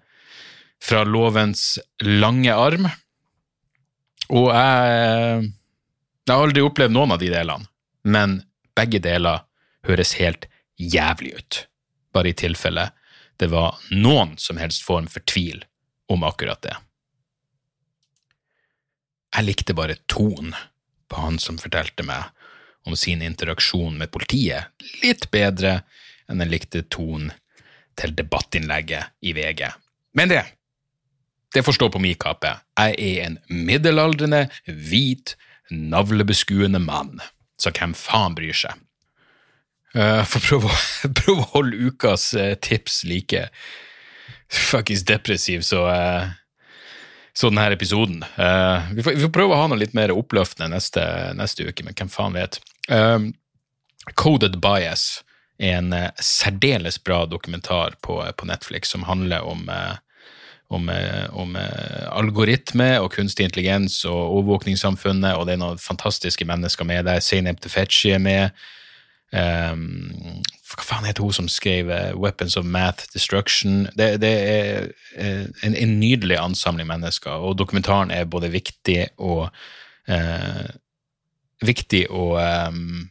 fra 0.83 1.03
lovens 1.07 1.79
lange 2.05 2.55
arm. 2.55 2.87
Og 4.29 4.51
jeg 4.53 5.49
jeg 6.33 6.41
har 6.41 6.49
aldri 6.49 6.65
opplevd 6.65 6.95
noen 6.95 7.15
av 7.15 7.23
de 7.23 7.31
delene, 7.33 7.69
men 8.05 8.41
begge 8.77 9.01
deler 9.03 9.45
høres 9.87 10.15
helt 10.21 10.47
jævlig 10.79 11.35
ut, 11.39 11.61
bare 12.15 12.33
i 12.33 12.39
tilfelle 12.39 12.91
det 13.39 13.47
var 13.53 13.79
noen 13.95 14.35
som 14.39 14.59
helst 14.59 14.83
form 14.83 15.07
for 15.07 15.23
tvil 15.31 15.63
om 16.11 16.25
akkurat 16.27 16.63
det. 16.63 16.75
Jeg 19.37 19.47
likte 19.47 19.77
bare 19.79 19.99
tonen 20.11 20.57
på 21.09 21.21
han 21.23 21.39
som 21.39 21.61
fortalte 21.61 22.03
meg 22.07 22.33
om 22.89 22.97
sin 22.97 23.23
interaksjon 23.23 23.99
med 24.01 24.11
politiet, 24.11 24.73
litt 25.05 25.29
bedre 25.31 25.83
enn 26.29 26.43
jeg 26.43 26.51
likte 26.51 26.83
tonen 26.91 27.31
til 27.99 28.15
debattinnlegget 28.17 29.15
i 29.23 29.35
VG. 29.37 29.69
Men 30.19 30.33
det, 30.33 30.43
det 31.55 31.63
får 31.67 31.79
stå 31.79 31.91
på 31.95 32.03
min 32.03 32.19
kappe. 32.19 32.57
Jeg 32.79 32.97
er 32.99 33.27
en 33.27 33.39
middelaldrende, 33.51 34.47
hvit, 34.67 35.37
navlebeskuende 35.71 36.81
mann, 36.83 37.19
så 37.61 37.73
hvem 37.75 37.95
faen 37.97 38.37
bryr 38.39 38.57
seg? 38.57 38.77
Uh, 39.97 40.25
får 40.25 40.45
prøve, 40.45 40.73
prøve, 41.21 41.43
å 41.43 41.53
holde 41.55 41.89
ukas 41.89 42.31
uh, 42.37 42.53
tips 42.61 43.03
like 43.09 43.47
fuckings 44.53 45.05
depressiv 45.09 45.65
så, 45.65 45.87
uh, 45.89 46.29
så 47.33 47.49
denne 47.49 47.71
episoden. 47.73 48.21
Vi 48.93 49.05
får, 49.05 49.17
vi, 49.17 49.23
får, 49.25 49.33
prøve 49.33 49.57
å 49.57 49.63
ha 49.63 49.69
noe 49.71 49.81
litt 49.81 49.97
mer 49.97 50.13
oppløftende 50.13 50.73
neste, 50.75 51.05
neste 51.39 51.69
uke, 51.69 51.85
men 51.87 51.97
hvem 51.97 52.11
faen 52.11 52.35
vet. 52.35 52.59
Coded 54.19 54.57
Bias 54.59 55.21
er 55.63 55.77
en 55.77 55.95
særdeles 56.19 56.99
bra 57.05 57.21
dokumentar 57.31 57.95
på, 58.03 58.19
på, 58.35 58.49
Netflix 58.49 58.91
som 58.91 59.07
handler 59.07 59.47
om 59.47 59.71
om, 60.69 60.89
eh, 60.89 61.27
om 61.33 61.57
eh, 61.57 62.09
algoritme 62.13 62.91
og 63.01 63.13
kunstig 63.15 63.49
intelligens 63.49 64.03
og 64.05 64.35
overvåkningssamfunnet, 64.39 65.37
og 65.37 65.47
det 65.47 65.57
er 65.57 65.63
noen 65.63 65.81
fantastiske 65.81 66.45
mennesker 66.49 66.85
med 66.89 67.09
der. 67.09 67.21
Zainab 67.25 67.61
Tefetchi 67.61 68.13
er 68.17 68.23
med. 68.23 68.67
Um, 69.29 70.41
hva 70.73 70.85
faen 70.89 71.05
heter 71.05 71.21
hun 71.21 71.35
som 71.37 71.49
skrev 71.53 71.91
uh, 71.93 72.17
'Weapons 72.17 72.57
of 72.57 72.65
Math 72.65 73.11
Destruction'? 73.13 73.91
Det, 73.97 74.21
det 74.23 74.33
er 74.33 74.89
uh, 75.21 75.45
en, 75.63 75.75
en, 75.75 76.01
nydelig 76.01 76.39
ansamling 76.41 76.89
mennesker, 76.89 77.31
og 77.31 77.59
dokumentaren 77.59 78.11
er 78.11 78.25
både 78.25 78.53
viktig 78.53 79.07
og 79.19 79.49
uh, 80.09 80.69
Viktig 81.59 82.05
og 82.11 82.39
um, 82.39 83.09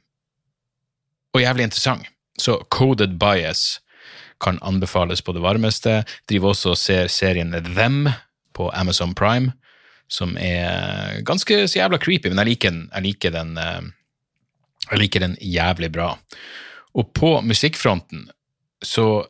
og 1.33 1.41
jævlig 1.41 1.63
interessant. 1.63 2.07
Så 2.39 2.57
Coded 2.69 3.19
Bias 3.19 3.81
kan 4.43 4.59
anbefales 4.61 5.21
på 5.21 5.33
det 5.35 5.43
varmeste. 5.43 6.01
Driver 6.29 6.53
også 6.53 6.73
og 6.73 6.81
ser 6.81 7.11
serien 7.11 7.55
Them 7.73 8.07
på 8.57 8.69
Amazon 8.73 9.13
Prime, 9.17 9.53
som 10.07 10.37
er 10.39 11.21
ganske 11.27 11.65
så 11.67 11.81
jævla 11.81 11.99
creepy, 12.01 12.31
men 12.31 12.41
jeg 12.41 12.53
liker 12.53 12.73
den, 12.73 12.83
jeg 12.93 13.07
liker 13.07 13.33
den, 13.35 13.57
eh, 13.57 13.81
jeg 14.91 15.01
liker 15.03 15.25
den 15.25 15.37
jævlig 15.41 15.91
bra. 15.93 16.13
Og 16.97 17.13
på 17.13 17.37
musikkfronten 17.45 18.29
så 18.83 19.27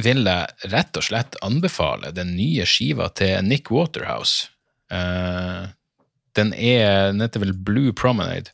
vil 0.00 0.24
jeg 0.24 0.70
rett 0.72 0.96
og 0.96 1.04
slett 1.04 1.36
anbefale 1.44 2.12
den 2.16 2.32
nye 2.36 2.64
skiva 2.68 3.10
til 3.16 3.42
Nick 3.44 3.70
Waterhouse. 3.74 4.48
Uh, 4.90 5.70
den 6.34 6.52
er 6.54 7.12
Den 7.12 7.20
heter 7.20 7.40
vel 7.40 7.52
Blue 7.52 7.92
Promenade. 7.92 8.50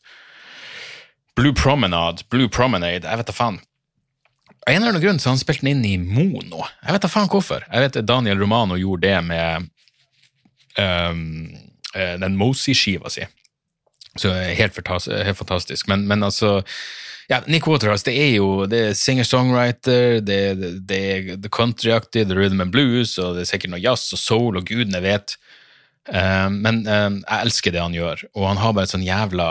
Blue 1.37 1.53
Promenade, 1.53 2.25
Blue 2.31 2.49
Promenade, 2.49 3.05
jeg 3.05 3.21
vet 3.21 3.29
da 3.29 3.37
faen. 3.37 3.61
Av 4.67 4.75
en 4.75 4.83
eller 4.83 4.97
annen 4.97 5.03
grunn 5.03 5.21
så 5.23 5.31
han 5.31 5.39
spilte 5.39 5.63
den 5.63 5.77
inn 5.77 5.87
i 5.87 5.97
mono. 5.99 6.65
Jeg 6.83 6.97
vet 6.97 7.07
da 7.07 7.11
faen 7.11 7.31
hvorfor. 7.31 7.63
Jeg 7.71 7.85
vet 7.85 8.01
Daniel 8.07 8.41
Romano 8.43 8.79
gjorde 8.81 9.07
det 9.07 9.21
med 9.29 9.69
um, 10.83 11.21
den 11.95 12.35
Mosey-skiva 12.41 13.13
si. 13.15 13.29
Så 14.19 14.33
helt. 14.33 14.81
Helt 14.81 15.39
fantastisk. 15.39 15.87
Men, 15.89 16.07
men, 16.11 16.25
altså 16.27 16.65
ja, 17.29 17.41
Nick 17.47 17.67
Waterhouse 17.67 18.07
det 18.07 18.17
er 18.19 18.37
jo 18.37 18.67
det 18.71 18.83
er 18.89 18.99
singer-songwriter, 18.99 20.21
det, 20.27 20.41
det, 20.59 20.75
det 20.89 21.01
er 21.47 21.49
countryaktig, 21.51 22.27
det 22.27 22.35
er 22.35 22.41
rhythm 22.41 22.63
and 22.63 22.75
blues, 22.75 23.17
og 23.19 23.35
det 23.37 23.45
er 23.45 23.51
sikkert 23.51 23.75
noe 23.75 23.83
jazz 23.83 24.15
og 24.15 24.23
soul, 24.23 24.59
og 24.59 24.67
gudene 24.69 25.03
vet. 25.05 25.35
Um, 26.07 26.61
men 26.63 26.85
um, 26.87 27.19
jeg 27.23 27.49
elsker 27.49 27.75
det 27.75 27.83
han 27.83 27.97
gjør, 27.97 28.23
og 28.35 28.47
han 28.51 28.63
har 28.63 28.77
bare 28.77 28.87
et 28.87 28.95
sånn 28.95 29.07
jævla 29.07 29.49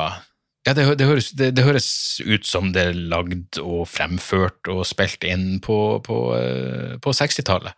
ja, 0.66 0.74
det, 0.74 0.86
det, 1.00 1.08
høres, 1.08 1.30
det, 1.38 1.52
det, 1.58 1.66
høres, 1.66 1.88
ut 2.26 2.48
som 2.48 2.72
det 2.74 2.88
er 2.90 3.00
lagd 3.14 3.60
og 3.62 3.86
fremført 3.90 4.70
og 4.72 4.84
spilt 4.88 5.26
inn 5.28 5.60
på, 5.64 5.78
på, 6.06 6.20
uh, 6.34 6.98
på 7.02 7.16
60-tallet. 7.16 7.78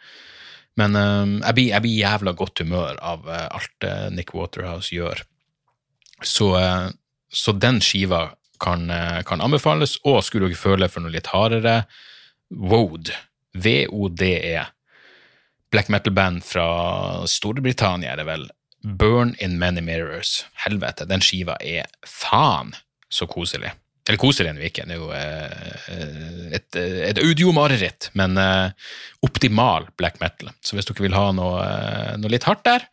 Men 0.77 0.93
jeg 0.93 1.55
blir, 1.57 1.69
jeg, 1.71 1.81
blir, 1.81 1.93
jævla 2.03 2.31
godt 2.38 2.61
humør 2.61 2.99
av 3.01 3.23
alt 3.33 3.85
Nick 4.13 4.35
Waterhouse 4.38 4.93
gjør. 4.93 5.23
Så, 6.21 6.51
så 7.33 7.53
den 7.57 7.79
skiva 7.81 8.19
kan, 8.61 8.85
kan, 9.25 9.41
anbefales, 9.41 9.95
og 10.05 10.19
skulle 10.21 10.51
dere 10.51 10.59
føle 10.61 10.89
for 10.93 11.01
noe 11.01 11.15
litt 11.15 11.31
hardere, 11.33 11.79
Wode, 12.53 13.15
V-O-D-E, 13.57 14.67
black 15.71 15.89
metal-band 15.89 16.45
fra 16.45 16.67
Storbritannia, 17.27 18.13
er 18.13 18.21
det 18.21 18.27
vel, 18.27 18.45
Burn 18.95 19.35
in 19.39 19.57
Many 19.59 19.81
Mirrors. 19.81 20.45
Helvete, 20.63 21.07
den 21.09 21.23
skiva 21.23 21.57
er 21.59 21.89
faen 22.07 22.73
så 23.11 23.27
koselig. 23.27 23.73
Eller 24.07 24.19
koselig 24.21 24.53
enn 24.53 24.61
ikke, 24.63 24.85
det 24.88 24.95
er 24.95 25.01
jo 25.01 25.09
eh, 25.11 26.53
et, 26.55 26.77
et 27.09 27.19
audiomareritt, 27.19 28.09
men 28.15 28.39
eh, 28.39 28.93
optimal 29.25 29.89
black 29.99 30.21
metal. 30.23 30.53
Så 30.63 30.77
hvis 30.77 30.88
dere 30.88 31.03
vil 31.03 31.17
ha 31.17 31.25
noe, 31.35 31.59
eh, 31.65 32.13
noe 32.21 32.31
litt 32.31 32.47
hardt 32.47 32.63
der, 32.67 32.88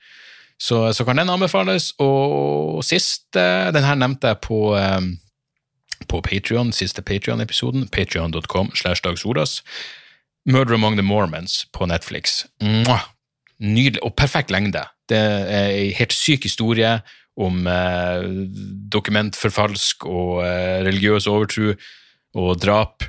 så, 0.59 0.89
så, 0.97 1.07
kan 1.07 1.19
den 1.19 1.31
anbefales. 1.31 1.93
Og 2.03 2.81
sist 2.87 3.27
Den 3.35 3.85
her 3.85 3.99
nevnte 3.99 4.31
jeg 4.31 4.39
på, 4.47 4.59
på 6.09 6.21
Patrion, 6.25 6.71
siste 6.73 7.03
Patrion-episoden, 7.03 7.89
patrion.com 7.93 8.71
slash 8.79 9.03
dagsoras. 9.05 9.59
Murder 10.47 10.79
Among 10.79 10.97
the 10.97 11.03
Mormons 11.03 11.65
på 11.75 11.91
Netflix. 11.91 12.45
Mwah! 12.63 13.14
Nydelig, 13.63 14.03
og 14.03 14.17
perfekt 14.19 14.51
lengde. 14.51 14.83
Det 15.09 15.19
er 15.19 15.69
ei 15.71 15.93
helt 15.95 16.15
syk 16.17 16.49
historie 16.49 16.97
om 17.41 17.67
eh, 17.67 18.25
dokumentforfalsk 18.95 20.07
og 20.07 20.45
eh, 20.47 20.81
religiøs 20.87 21.27
overtro 21.31 21.73
og 22.41 22.63
drap. 22.63 23.07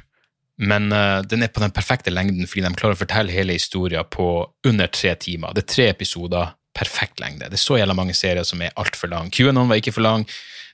Men 0.62 0.90
eh, 0.96 1.22
den 1.28 1.46
er 1.46 1.54
på 1.54 1.64
den 1.64 1.74
perfekte 1.76 2.14
lengden 2.14 2.50
fordi 2.50 2.66
de 2.66 2.74
klarer 2.78 2.98
å 2.98 3.02
fortelle 3.02 3.36
hele 3.36 3.58
historien 3.58 4.08
på 4.10 4.30
under 4.68 4.92
tre 4.94 5.16
timer. 5.22 5.54
Det 5.54 5.66
er 5.66 5.74
tre 5.74 5.88
episoder, 5.94 6.56
perfekt 6.76 7.22
lengde. 7.24 7.50
Det 7.50 7.60
er 7.60 7.66
så 7.66 7.80
jævla 7.80 7.96
mange 7.98 8.18
serier 8.18 8.46
som 8.48 8.62
er 8.64 8.76
altfor 8.80 9.12
lang. 9.14 9.32
QAnon 9.34 9.70
var 9.70 9.80
ikke 9.80 9.96
for 9.96 10.06
lang, 10.06 10.26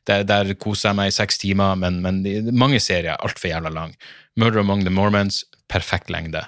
der, 0.10 0.24
der 0.26 0.56
koser 0.58 0.90
jeg 0.90 0.98
meg 0.98 1.12
i 1.12 1.16
seks 1.16 1.38
timer, 1.42 1.76
men, 1.78 2.00
men 2.02 2.24
mange 2.58 2.80
serier 2.82 3.14
er 3.14 3.22
altfor 3.22 3.52
jævla 3.52 3.74
lang. 3.74 3.96
Murder 4.40 4.64
Among 4.64 4.86
the 4.88 4.94
Mormons, 4.94 5.44
perfekt 5.70 6.10
lengde. 6.10 6.42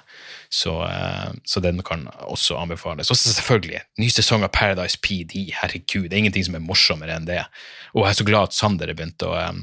Så, 0.54 0.84
eh, 0.86 1.30
så, 1.44 1.60
den 1.60 1.82
kan 1.82 2.06
også 2.20 2.54
anbefales. 2.60 3.10
Og 3.10 3.18
selvfølgelig, 3.18 3.80
ny 3.98 4.06
sesong 4.12 4.44
av 4.46 4.52
Paradise 4.54 5.00
PD. 5.02 5.48
Herregud, 5.58 6.06
det 6.06 6.14
er 6.14 6.20
ingenting 6.22 6.46
som 6.46 6.54
er 6.54 6.62
morsommere 6.62 7.16
enn 7.16 7.26
det. 7.26 7.40
Og 7.96 8.04
jeg 8.04 8.12
er 8.12 8.18
så 8.20 8.26
glad 8.28 8.50
at 8.50 8.54
Sander 8.54 8.92
har 8.92 8.94
begynt 8.94 9.24
eh, 9.26 9.56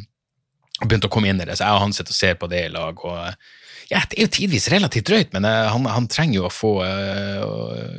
begynt 0.82 1.06
å 1.08 1.12
komme 1.14 1.30
inn 1.32 1.40
i 1.40 1.46
det, 1.48 1.56
så 1.56 1.70
jeg 1.70 1.78
og 1.78 1.86
han 1.86 1.96
sitter 1.96 2.12
og 2.12 2.18
ser 2.18 2.36
på 2.42 2.50
det 2.52 2.66
i 2.66 2.74
lag. 2.74 3.06
og 3.08 3.94
ja, 3.94 4.02
Det 4.10 4.18
er 4.18 4.26
jo 4.26 4.34
tidvis 4.36 4.68
relativt 4.74 5.08
drøyt, 5.08 5.32
men 5.38 5.48
eh, 5.48 5.70
han, 5.72 5.88
han 5.96 6.10
trenger 6.12 6.42
jo 6.42 6.50
å 6.50 6.52
få 6.52 6.74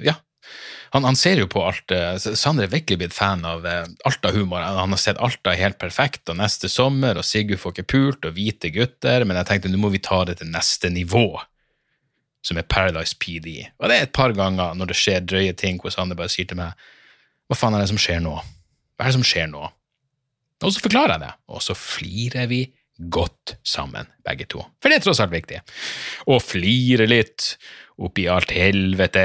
Ja, 0.04 0.18
han, 0.92 1.06
han, 1.08 1.16
ser 1.16 1.40
jo 1.40 1.46
på 1.48 1.62
alt. 1.64 1.94
Sander 2.20 2.66
er 2.66 2.74
virkelig 2.74 2.98
blitt 3.00 3.16
fan 3.16 3.46
av 3.48 3.64
alt 3.64 4.28
av 4.28 4.36
humor. 4.36 4.60
Han 4.60 4.92
har 4.92 5.00
sett 5.00 5.16
alt 5.16 5.48
av 5.48 5.56
helt 5.56 5.80
perfekt 5.80 6.28
og 6.28 6.36
neste 6.42 6.68
sommer, 6.68 7.16
og 7.16 7.24
Sigurd 7.24 7.62
får 7.62 7.72
ikke 7.78 7.88
pult, 7.94 8.28
og 8.28 8.36
hvite 8.36 8.68
gutter, 8.74 9.24
men 9.24 9.40
jeg 9.40 9.48
tenkte 9.48 9.72
nå 9.72 9.80
må 9.80 9.94
vi 9.94 10.02
ta 10.04 10.20
det 10.28 10.42
til 10.42 10.52
neste 10.52 10.92
nivå 10.92 11.40
som 12.42 12.58
er 12.58 12.66
Paradise 12.66 13.16
PD. 13.18 13.62
Og 13.78 13.88
det 13.88 13.96
er 13.96 14.08
et 14.08 14.14
par 14.14 14.34
ganger 14.36 14.74
når 14.78 14.92
det 14.92 14.98
skjer 14.98 15.22
drøye 15.24 15.54
ting 15.58 15.78
hvor 15.82 15.94
Sander 15.94 16.18
bare 16.18 16.32
sier 16.32 16.48
til 16.48 16.58
meg 16.58 16.74
Hva 17.46 17.58
faen 17.58 17.76
er 17.76 17.84
det 17.84 17.92
som 17.92 18.00
skjer 18.00 18.20
nå? 18.24 18.34
Hva 18.34 19.04
er 19.04 19.12
det 19.12 19.18
som 19.18 19.26
skjer 19.26 19.48
nå? 19.52 19.62
Og 20.62 20.70
så 20.70 20.82
forklarer 20.82 21.16
jeg 21.16 21.24
det, 21.24 21.32
og 21.50 21.62
så 21.64 21.74
flirer 21.74 22.46
vi 22.50 22.60
godt 23.10 23.56
sammen, 23.66 24.06
begge 24.22 24.46
to. 24.50 24.62
For 24.78 24.90
det 24.90 25.00
er 25.00 25.04
tross 25.06 25.20
alt 25.22 25.34
viktig. 25.34 25.58
Å 26.30 26.36
flire 26.42 27.08
litt 27.08 27.56
oppi 28.02 28.28
alt 28.30 28.54
helvete. 28.54 29.24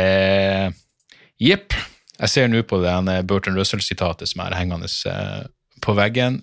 Jepp. 1.42 1.76
Jeg 2.18 2.34
ser 2.34 2.50
nå 2.50 2.64
på 2.66 2.80
det 2.82 3.20
Burton 3.30 3.58
Russell-sitatet 3.60 4.32
som 4.32 4.42
er 4.48 4.58
hengende 4.58 4.90
eh, 4.90 5.44
på 5.86 5.94
veggen. 5.98 6.42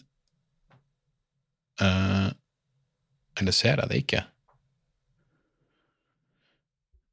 Uh, 1.83 2.31
eller 3.41 3.55
ser 3.55 3.81
jeg 3.83 3.91
det 3.91 3.97
ikke? 4.05 4.21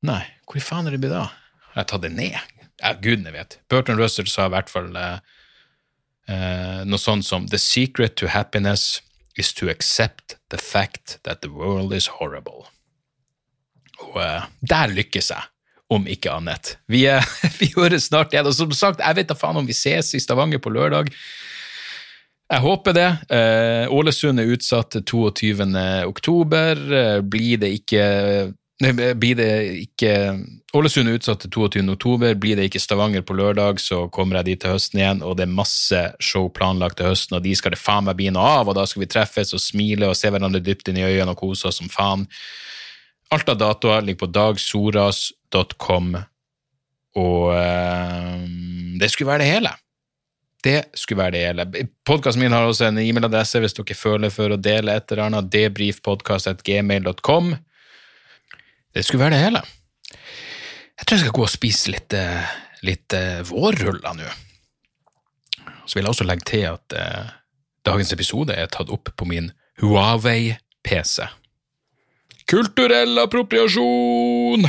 Nei, 0.01 0.23
hvor 0.49 0.63
faen 0.65 0.89
er 0.89 0.95
det 0.95 1.03
blitt 1.03 1.13
av? 1.13 1.29
Har 1.71 1.83
jeg 1.83 1.89
tatt 1.91 2.03
det 2.07 2.11
ned? 2.15 2.57
Ja, 2.81 2.95
gudene 2.97 3.33
vet. 3.35 3.59
Burton 3.69 3.99
Russell 4.01 4.29
sa 4.29 4.47
i 4.47 4.53
hvert 4.53 4.71
fall 4.71 4.89
eh, 4.97 5.19
eh, 6.31 6.81
noe 6.89 7.01
sånt 7.01 7.27
som 7.27 7.45
The 7.51 7.59
secret 7.61 8.17
to 8.17 8.31
happiness 8.33 9.03
is 9.37 9.53
to 9.53 9.69
accept 9.69 10.37
the 10.49 10.57
fact 10.57 11.19
that 11.23 11.41
the 11.41 11.51
world 11.53 11.93
is 11.93 12.09
horrible. 12.17 12.65
Og 14.01 14.17
eh, 14.23 14.49
der 14.65 14.95
lykkes 14.95 15.29
jeg, 15.35 15.49
om 15.93 16.09
ikke 16.09 16.33
annet. 16.33 16.75
Vi, 16.89 17.05
eh, 17.05 17.29
vi 17.61 17.69
høres 17.75 18.09
snart 18.09 18.33
igjen. 18.33 18.49
Og 18.49 18.57
som 18.57 18.73
sagt, 18.73 19.03
jeg 19.05 19.19
vet 19.21 19.29
da 19.29 19.37
faen 19.37 19.61
om 19.61 19.69
vi 19.69 19.77
ses 19.77 20.15
i 20.17 20.23
Stavanger 20.23 20.63
på 20.63 20.73
lørdag. 20.73 21.13
Jeg 22.51 22.65
håper 22.65 22.97
det. 22.97 23.09
Eh, 23.31 23.85
Ålesund 23.93 24.41
er 24.41 24.49
utsatt 24.57 24.97
til 24.97 25.05
22. 25.05 25.69
oktober. 26.09 26.81
Blir 27.21 27.61
det 27.61 27.69
ikke 27.77 28.01
blir 28.81 29.35
det 29.37 29.51
ikke 29.83 30.13
Ålesund 30.73 31.11
er 31.11 31.17
utsatt 31.19 31.41
til 31.43 31.51
22. 31.51 31.83
oktober. 31.91 32.35
Blir 32.39 32.55
det 32.57 32.69
ikke 32.69 32.79
Stavanger 32.79 33.21
på 33.27 33.35
lørdag, 33.35 33.79
så 33.83 34.05
kommer 34.13 34.39
jeg 34.39 34.47
dit 34.47 34.61
til 34.63 34.71
høsten 34.75 35.01
igjen. 35.01 35.23
Og 35.27 35.35
det 35.37 35.43
er 35.45 35.51
masse 35.51 36.01
show 36.23 36.47
planlagt 36.53 36.97
til 37.01 37.09
høsten, 37.11 37.35
og 37.37 37.43
de 37.43 37.53
skal 37.57 37.75
det 37.75 37.81
faen 37.81 38.07
meg 38.07 38.17
bli 38.19 38.29
noe 38.31 38.47
av. 38.61 38.71
Og 38.71 38.77
da 38.77 38.85
skal 38.87 39.03
vi 39.03 39.11
treffes 39.11 39.51
og 39.57 39.61
smile 39.61 40.09
og 40.09 40.17
se 40.17 40.31
hverandre 40.31 40.63
dypt 40.63 40.89
inn 40.89 41.01
i 41.01 41.07
øynene 41.07 41.33
og 41.35 41.41
kose 41.43 41.67
oss 41.69 41.79
som 41.81 41.89
faen. 41.91 42.21
Alt 43.31 43.51
av 43.51 43.57
datoer 43.59 44.01
ligger 44.03 44.25
på 44.25 44.33
dagsoras.com, 44.35 46.07
og 47.21 47.45
øh, 47.55 48.39
det 48.99 49.09
skulle 49.11 49.31
være 49.31 49.43
det 49.43 49.51
hele. 49.51 49.71
Det 50.63 50.81
skulle 50.95 51.23
være 51.23 51.35
det 51.35 51.47
hele. 51.47 51.63
Podkasten 52.05 52.41
min 52.43 52.55
har 52.55 52.63
også 52.67 52.85
en 52.87 52.99
e-mailadresse 53.01 53.59
hvis 53.59 53.77
dere 53.77 53.95
føler 53.97 54.29
for 54.33 54.47
å 54.53 54.61
dele 54.61 54.95
et 54.95 55.11
eller 55.11 55.23
annet. 55.27 55.51
debrifpodkast.gmail.com. 55.51 57.45
Det 58.93 59.03
skulle 59.05 59.23
være 59.23 59.35
det 59.35 59.43
hele. 59.45 59.61
Jeg 60.99 61.05
tror 61.07 61.15
jeg 61.15 61.23
skal 61.25 61.35
gå 61.35 61.45
og 61.45 61.51
spise 61.51 61.91
litt, 61.93 62.13
eh, 62.13 62.49
litt 62.85 63.15
uh, 63.15 63.39
vårruller 63.47 64.17
nå. 64.17 64.27
Så 65.85 65.97
vil 65.97 66.05
jeg 66.05 66.13
også 66.13 66.27
legge 66.27 66.45
til 66.47 66.67
at 66.69 66.95
eh, 66.95 67.31
dagens 67.87 68.13
episode 68.13 68.53
er 68.53 68.69
tatt 68.71 68.91
opp 68.93 69.09
på 69.17 69.27
min 69.27 69.49
Huawei-PC. 69.81 71.25
Kulturell 72.51 73.17
appropriasjon! 73.23 74.67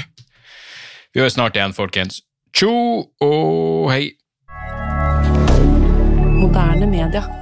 Vi 1.12 1.20
høres 1.20 1.36
snart 1.36 1.58
igjen, 1.58 1.76
folkens. 1.76 2.22
Tjo 2.56 2.72
og 3.20 3.92
hei! 3.92 4.14
Moderne 6.40 6.88
media. 6.88 7.41